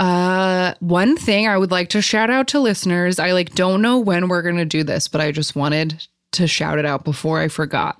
Uh 0.00 0.74
one 0.80 1.16
thing 1.16 1.46
I 1.46 1.56
would 1.56 1.70
like 1.70 1.88
to 1.90 2.02
shout 2.02 2.28
out 2.28 2.48
to 2.48 2.58
listeners. 2.58 3.20
I 3.20 3.30
like 3.32 3.54
don't 3.54 3.80
know 3.80 3.98
when 4.00 4.26
we're 4.28 4.42
gonna 4.42 4.64
do 4.64 4.82
this, 4.82 5.06
but 5.06 5.20
I 5.20 5.30
just 5.30 5.54
wanted 5.54 6.04
to 6.32 6.48
shout 6.48 6.80
it 6.80 6.84
out 6.84 7.04
before 7.04 7.38
I 7.38 7.46
forgot. 7.46 7.96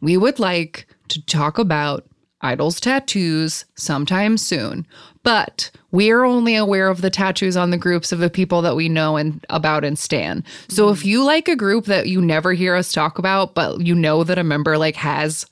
We 0.00 0.16
would 0.16 0.38
like 0.38 0.86
to 1.08 1.24
talk 1.26 1.58
about 1.58 2.04
Idol's 2.40 2.78
tattoos 2.78 3.64
sometime 3.74 4.38
soon. 4.38 4.86
But 5.24 5.72
we 5.90 6.10
are 6.10 6.24
only 6.24 6.54
aware 6.54 6.88
of 6.88 7.00
the 7.00 7.10
tattoos 7.10 7.56
on 7.56 7.70
the 7.70 7.76
groups 7.76 8.12
of 8.12 8.20
the 8.20 8.30
people 8.30 8.62
that 8.62 8.76
we 8.76 8.88
know 8.88 9.16
and 9.16 9.44
about 9.50 9.84
and 9.84 9.98
stan. 9.98 10.44
So 10.68 10.90
if 10.90 11.04
you 11.04 11.24
like 11.24 11.48
a 11.48 11.56
group 11.56 11.86
that 11.86 12.06
you 12.06 12.20
never 12.20 12.52
hear 12.52 12.76
us 12.76 12.92
talk 12.92 13.18
about, 13.18 13.54
but 13.54 13.80
you 13.84 13.94
know 13.96 14.22
that 14.22 14.38
a 14.38 14.44
member 14.44 14.78
like 14.78 14.94
has 14.96 15.46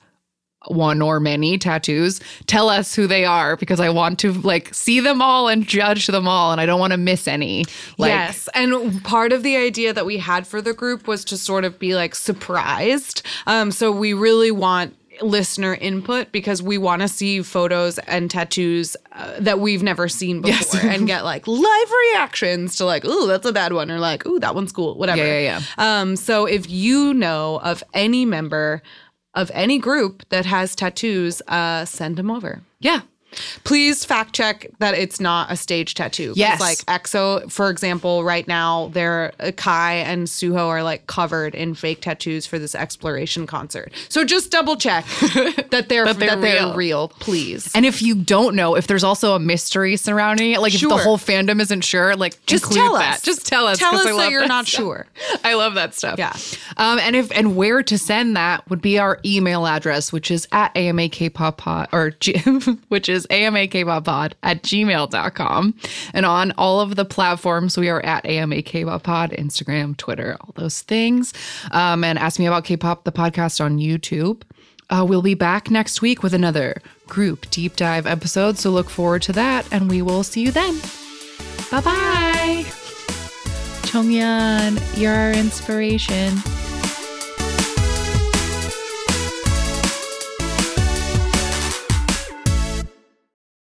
one 0.67 1.01
or 1.01 1.19
many 1.19 1.57
tattoos, 1.57 2.19
tell 2.45 2.69
us 2.69 2.95
who 2.95 3.07
they 3.07 3.25
are 3.25 3.55
because 3.55 3.79
I 3.79 3.89
want 3.89 4.19
to 4.19 4.33
like 4.33 4.73
see 4.73 4.99
them 4.99 5.21
all 5.21 5.47
and 5.47 5.65
judge 5.65 6.07
them 6.07 6.27
all 6.27 6.51
and 6.51 6.61
I 6.61 6.65
don't 6.65 6.79
want 6.79 6.91
to 6.91 6.97
miss 6.97 7.27
any. 7.27 7.65
Like 7.97 8.09
yes. 8.09 8.49
And 8.53 9.03
part 9.03 9.31
of 9.31 9.43
the 9.43 9.55
idea 9.57 9.93
that 9.93 10.05
we 10.05 10.17
had 10.17 10.47
for 10.47 10.61
the 10.61 10.73
group 10.73 11.07
was 11.07 11.25
to 11.25 11.37
sort 11.37 11.65
of 11.65 11.79
be 11.79 11.95
like 11.95 12.15
surprised. 12.15 13.21
Um, 13.45 13.71
so 13.71 13.91
we 13.91 14.13
really 14.13 14.51
want 14.51 14.95
listener 15.21 15.73
input 15.75 16.31
because 16.31 16.61
we 16.61 16.77
want 16.77 17.01
to 17.01 17.07
see 17.07 17.41
photos 17.41 17.97
and 17.99 18.29
tattoos 18.29 18.95
uh, 19.13 19.39
that 19.39 19.59
we've 19.59 19.83
never 19.83 20.07
seen 20.07 20.41
before 20.41 20.79
and 20.89 21.07
get 21.07 21.23
like 21.23 21.47
live 21.47 21.91
reactions 22.11 22.75
to 22.77 22.85
like, 22.85 23.03
oh 23.05 23.27
that's 23.27 23.45
a 23.45 23.53
bad 23.53 23.73
one, 23.73 23.89
or 23.91 23.99
like, 23.99 24.23
oh 24.25 24.39
that 24.39 24.55
one's 24.55 24.71
cool, 24.71 24.95
whatever. 24.95 25.25
Yeah, 25.25 25.39
yeah, 25.39 25.61
Um, 25.77 26.15
so 26.15 26.45
if 26.45 26.69
you 26.69 27.13
know 27.13 27.59
of 27.63 27.83
any 27.93 28.25
member 28.25 28.81
of 29.41 29.51
any 29.53 29.77
group 29.79 30.23
that 30.29 30.45
has 30.45 30.75
tattoos, 30.75 31.41
uh, 31.47 31.85
send 31.85 32.15
them 32.17 32.29
over. 32.31 32.61
yeah. 32.79 33.01
Please 33.63 34.05
fact 34.05 34.33
check 34.33 34.67
that 34.79 34.93
it's 34.93 35.19
not 35.19 35.51
a 35.51 35.55
stage 35.55 35.93
tattoo. 35.93 36.33
Yes. 36.35 36.59
Like 36.59 36.77
EXO, 36.85 37.51
for 37.51 37.69
example, 37.69 38.23
right 38.23 38.47
now, 38.47 38.89
they're 38.93 39.33
uh, 39.39 39.51
Kai 39.51 39.95
and 39.95 40.27
Suho 40.27 40.67
are 40.67 40.83
like 40.83 41.07
covered 41.07 41.55
in 41.55 41.73
fake 41.75 42.01
tattoos 42.01 42.45
for 42.45 42.59
this 42.59 42.75
exploration 42.75 43.47
concert. 43.47 43.91
So 44.09 44.23
just 44.23 44.51
double 44.51 44.75
check 44.75 45.05
that 45.69 45.85
they're 45.89 46.05
that 46.05 46.17
they're 46.19 46.35
they're, 46.35 46.37
real. 46.67 46.73
real. 46.75 47.07
please. 47.19 47.71
And 47.75 47.85
if 47.85 48.01
you 48.01 48.15
don't 48.15 48.55
know, 48.55 48.75
if 48.75 48.87
there's 48.87 49.03
also 49.03 49.33
a 49.35 49.39
mystery 49.39 49.95
surrounding 49.97 50.51
it, 50.51 50.61
like 50.61 50.73
if 50.73 50.81
the 50.81 50.97
whole 50.97 51.17
fandom 51.17 51.59
isn't 51.61 51.81
sure, 51.83 52.15
like 52.15 52.43
Just 52.45 52.71
tell 52.71 52.93
that. 52.93 53.15
us. 53.15 53.21
Just 53.21 53.45
tell 53.47 53.67
us. 53.67 53.77
Tell 53.77 53.95
us 53.95 54.05
I 54.05 54.11
that 54.13 54.31
you're 54.31 54.47
not 54.47 54.65
stuff. 54.67 54.79
sure. 54.79 55.07
I 55.43 55.53
love 55.55 55.75
that 55.75 55.93
stuff. 55.93 56.17
Yeah. 56.17 56.35
Um, 56.77 56.99
and 56.99 57.15
if 57.15 57.31
and 57.31 57.55
where 57.55 57.83
to 57.83 57.97
send 57.97 58.35
that 58.37 58.67
would 58.69 58.81
be 58.81 58.97
our 58.99 59.19
email 59.25 59.65
address, 59.67 60.11
which 60.11 60.31
is 60.31 60.47
at 60.51 60.73
amakpoppod 60.75 61.87
or 61.91 62.11
which 62.87 63.09
is 63.09 63.26
amakpoppod 63.29 64.33
at 64.43 64.63
gmail.com. 64.63 65.75
And 66.13 66.25
on 66.25 66.51
all 66.57 66.81
of 66.81 66.95
the 66.95 67.05
platforms, 67.05 67.77
we 67.77 67.89
are 67.89 68.01
at 68.01 68.23
amakpoppod, 68.23 69.37
Instagram, 69.37 69.95
Twitter, 69.97 70.37
all 70.41 70.53
those 70.55 70.81
things. 70.81 71.33
Um, 71.71 72.03
and 72.03 72.17
ask 72.19 72.39
me 72.39 72.45
about 72.45 72.65
K-pop, 72.65 73.03
the 73.03 73.11
podcast 73.11 73.63
on 73.63 73.77
YouTube. 73.77 74.43
Uh, 74.89 75.05
we'll 75.07 75.21
be 75.21 75.33
back 75.33 75.69
next 75.69 76.01
week 76.01 76.23
with 76.23 76.33
another 76.33 76.81
group 77.07 77.49
deep 77.49 77.75
dive 77.75 78.07
episode. 78.07 78.57
So 78.57 78.69
look 78.69 78.89
forward 78.89 79.21
to 79.23 79.33
that, 79.33 79.67
and 79.71 79.89
we 79.89 80.01
will 80.01 80.23
see 80.23 80.41
you 80.41 80.51
then. 80.51 80.79
Bye 81.69 81.81
bye. 81.81 82.65
Chongyan, 83.83 84.79
you're 84.99 85.13
our 85.13 85.31
inspiration. 85.31 86.37